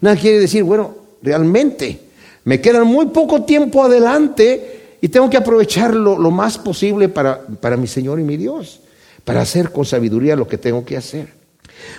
Nadie 0.00 0.20
quiere 0.20 0.40
decir, 0.40 0.64
bueno, 0.64 0.94
realmente 1.22 2.00
me 2.44 2.60
quedan 2.60 2.86
muy 2.86 3.06
poco 3.06 3.44
tiempo 3.44 3.82
adelante 3.82 4.96
y 5.00 5.08
tengo 5.08 5.30
que 5.30 5.36
aprovecharlo 5.36 6.18
lo 6.18 6.30
más 6.30 6.58
posible 6.58 7.08
para, 7.08 7.40
para 7.40 7.76
mi 7.76 7.86
Señor 7.86 8.20
y 8.20 8.24
mi 8.24 8.36
Dios, 8.36 8.80
para 9.24 9.40
hacer 9.40 9.70
con 9.70 9.84
sabiduría 9.84 10.36
lo 10.36 10.46
que 10.46 10.58
tengo 10.58 10.84
que 10.84 10.96
hacer. 10.96 11.28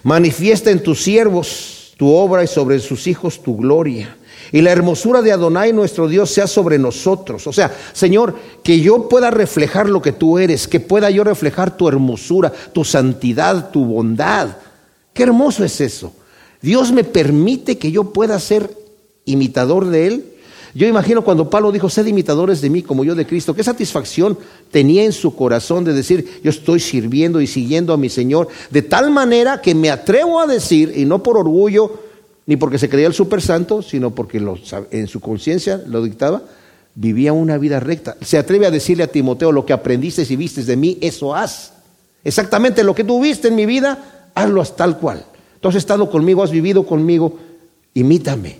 Manifiesta 0.03 0.69
en 0.69 0.83
tus 0.83 1.01
siervos 1.01 1.93
tu 1.97 2.11
obra 2.11 2.43
y 2.43 2.47
sobre 2.47 2.79
sus 2.79 3.07
hijos 3.07 3.41
tu 3.41 3.55
gloria 3.57 4.15
y 4.51 4.61
la 4.61 4.71
hermosura 4.71 5.21
de 5.21 5.31
Adonai 5.31 5.73
nuestro 5.73 6.07
Dios 6.07 6.29
sea 6.31 6.47
sobre 6.47 6.77
nosotros. 6.77 7.45
O 7.47 7.53
sea, 7.53 7.75
Señor, 7.93 8.35
que 8.63 8.79
yo 8.79 9.09
pueda 9.09 9.31
reflejar 9.31 9.89
lo 9.89 10.01
que 10.01 10.11
tú 10.11 10.37
eres, 10.39 10.67
que 10.67 10.79
pueda 10.79 11.09
yo 11.09 11.23
reflejar 11.23 11.75
tu 11.77 11.87
hermosura, 11.87 12.51
tu 12.73 12.83
santidad, 12.83 13.71
tu 13.71 13.85
bondad. 13.85 14.57
Qué 15.13 15.23
hermoso 15.23 15.63
es 15.63 15.81
eso. 15.81 16.13
Dios 16.61 16.91
me 16.91 17.03
permite 17.03 17.77
que 17.77 17.91
yo 17.91 18.11
pueda 18.11 18.39
ser 18.39 18.69
imitador 19.25 19.85
de 19.87 20.07
Él. 20.07 20.25
Yo 20.73 20.87
imagino 20.87 21.23
cuando 21.23 21.49
Pablo 21.49 21.71
dijo, 21.71 21.89
sed 21.89 22.05
imitadores 22.05 22.59
de 22.59 22.69
mí 22.69 22.81
como 22.81 23.05
yo 23.05 23.15
de 23.15 23.25
Cristo, 23.25 23.55
qué 23.55 23.63
satisfacción 23.63 24.37
tenía 24.71 25.05
en 25.05 25.13
su 25.13 25.33
corazón 25.33 25.85
de 25.85 25.93
decir, 25.93 26.41
yo 26.43 26.49
estoy 26.49 26.81
sirviendo 26.81 27.39
y 27.39 27.47
siguiendo 27.47 27.93
a 27.93 27.97
mi 27.97 28.09
Señor, 28.09 28.49
de 28.71 28.81
tal 28.81 29.09
manera 29.09 29.61
que 29.61 29.73
me 29.73 29.89
atrevo 29.89 30.39
a 30.41 30.47
decir, 30.47 30.91
y 30.93 31.05
no 31.05 31.23
por 31.23 31.37
orgullo, 31.37 32.04
ni 32.45 32.57
porque 32.57 32.77
se 32.77 32.89
creía 32.89 33.07
el 33.07 33.13
super 33.13 33.41
santo, 33.41 33.81
sino 33.81 34.11
porque 34.11 34.41
en 34.91 35.07
su 35.07 35.19
conciencia 35.19 35.81
lo 35.87 36.03
dictaba, 36.03 36.43
vivía 36.93 37.33
una 37.33 37.57
vida 37.57 37.79
recta. 37.79 38.15
Se 38.21 38.37
atreve 38.37 38.67
a 38.67 38.71
decirle 38.71 39.03
a 39.03 39.07
Timoteo, 39.07 39.51
lo 39.51 39.65
que 39.65 39.73
aprendiste 39.73 40.25
y 40.29 40.35
viste 40.35 40.63
de 40.63 40.77
mí, 40.77 40.97
eso 41.01 41.35
haz. 41.35 41.73
Exactamente 42.23 42.83
lo 42.83 42.95
que 42.95 43.03
tú 43.03 43.21
viste 43.21 43.47
en 43.47 43.55
mi 43.55 43.65
vida, 43.65 44.31
hazlo 44.35 44.63
tal 44.65 44.97
cual. 44.97 45.25
Tú 45.59 45.69
has 45.69 45.75
estado 45.75 46.09
conmigo, 46.09 46.43
has 46.43 46.51
vivido 46.51 46.85
conmigo, 46.85 47.37
imítame. 47.93 48.59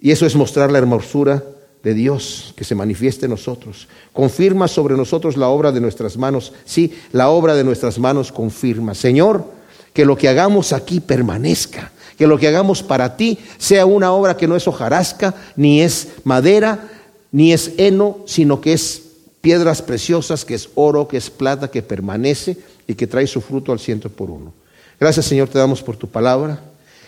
Y 0.00 0.10
eso 0.10 0.26
es 0.26 0.34
mostrar 0.34 0.70
la 0.70 0.78
hermosura 0.78 1.42
de 1.82 1.94
Dios 1.94 2.54
que 2.56 2.64
se 2.64 2.74
manifieste 2.74 3.26
en 3.26 3.30
nosotros. 3.30 3.88
Confirma 4.12 4.66
sobre 4.66 4.96
nosotros 4.96 5.36
la 5.36 5.48
obra 5.48 5.72
de 5.72 5.80
nuestras 5.80 6.16
manos. 6.16 6.52
Sí, 6.64 6.94
la 7.12 7.28
obra 7.28 7.54
de 7.54 7.64
nuestras 7.64 7.98
manos 7.98 8.32
confirma. 8.32 8.94
Señor, 8.94 9.44
que 9.92 10.04
lo 10.04 10.16
que 10.16 10.28
hagamos 10.28 10.72
aquí 10.72 11.00
permanezca 11.00 11.92
que 12.16 12.26
lo 12.26 12.38
que 12.38 12.48
hagamos 12.48 12.82
para 12.82 13.16
ti 13.16 13.38
sea 13.58 13.86
una 13.86 14.12
obra 14.12 14.36
que 14.36 14.48
no 14.48 14.56
es 14.56 14.66
hojarasca, 14.66 15.34
ni 15.56 15.82
es 15.82 16.08
madera, 16.24 16.88
ni 17.32 17.52
es 17.52 17.72
heno, 17.76 18.18
sino 18.26 18.60
que 18.60 18.72
es 18.72 19.02
piedras 19.40 19.82
preciosas, 19.82 20.44
que 20.44 20.54
es 20.54 20.70
oro, 20.74 21.06
que 21.06 21.16
es 21.16 21.30
plata, 21.30 21.70
que 21.70 21.82
permanece 21.82 22.56
y 22.86 22.94
que 22.94 23.06
trae 23.06 23.26
su 23.26 23.40
fruto 23.40 23.72
al 23.72 23.78
ciento 23.78 24.08
por 24.08 24.30
uno. 24.30 24.52
Gracias 24.98 25.26
Señor, 25.26 25.48
te 25.48 25.58
damos 25.58 25.82
por 25.82 25.96
tu 25.96 26.08
palabra. 26.08 26.60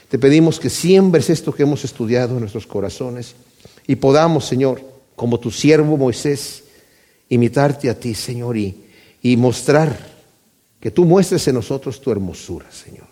Te 0.09 0.19
pedimos 0.19 0.59
que 0.59 0.71
siembres 0.71 1.29
esto 1.31 1.53
que 1.53 1.65
hemos 1.65 1.85
estudiado 1.85 2.35
en 2.35 2.41
nuestros 2.41 2.67
corazones 2.67 3.35
y 3.87 3.97
podamos, 3.97 4.45
Señor, 4.47 4.81
como 5.17 5.41
tu 5.41 5.51
siervo 5.51 5.97
Moisés, 5.97 6.63
imitarte 7.29 7.91
a 7.91 7.99
ti, 7.99 8.15
Señor, 8.15 8.57
y, 8.57 8.85
mostrar 9.37 9.99
que 10.81 10.91
tú 10.91 11.05
muestres 11.05 11.49
en 11.49 11.57
nosotros 11.57 12.01
tu 12.01 12.13
hermosura, 12.13 12.71
Señor. 12.71 13.08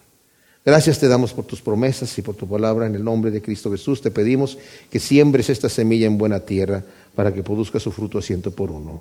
Gracias 0.67 0.99
te 0.99 1.07
damos 1.07 1.33
por 1.33 1.45
tus 1.45 1.63
promesas 1.63 2.19
y 2.19 2.23
por 2.23 2.35
tu 2.35 2.49
palabra. 2.49 2.87
En 2.87 2.97
el 2.97 3.05
nombre 3.05 3.31
de 3.31 3.41
Cristo 3.41 3.71
Jesús 3.71 4.03
te 4.03 4.11
pedimos 4.11 4.59
que 4.91 4.99
siembres 4.99 5.49
esta 5.49 5.69
semilla 5.69 6.09
en 6.09 6.19
buena 6.19 6.41
tierra 6.41 6.83
para 7.15 7.33
que 7.33 7.45
produzca 7.45 7.79
su 7.79 7.93
fruto 7.93 8.19
a 8.19 8.23
ciento 8.23 8.51
por 8.51 8.73
uno. 8.73 9.01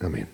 Amén. 0.00 0.26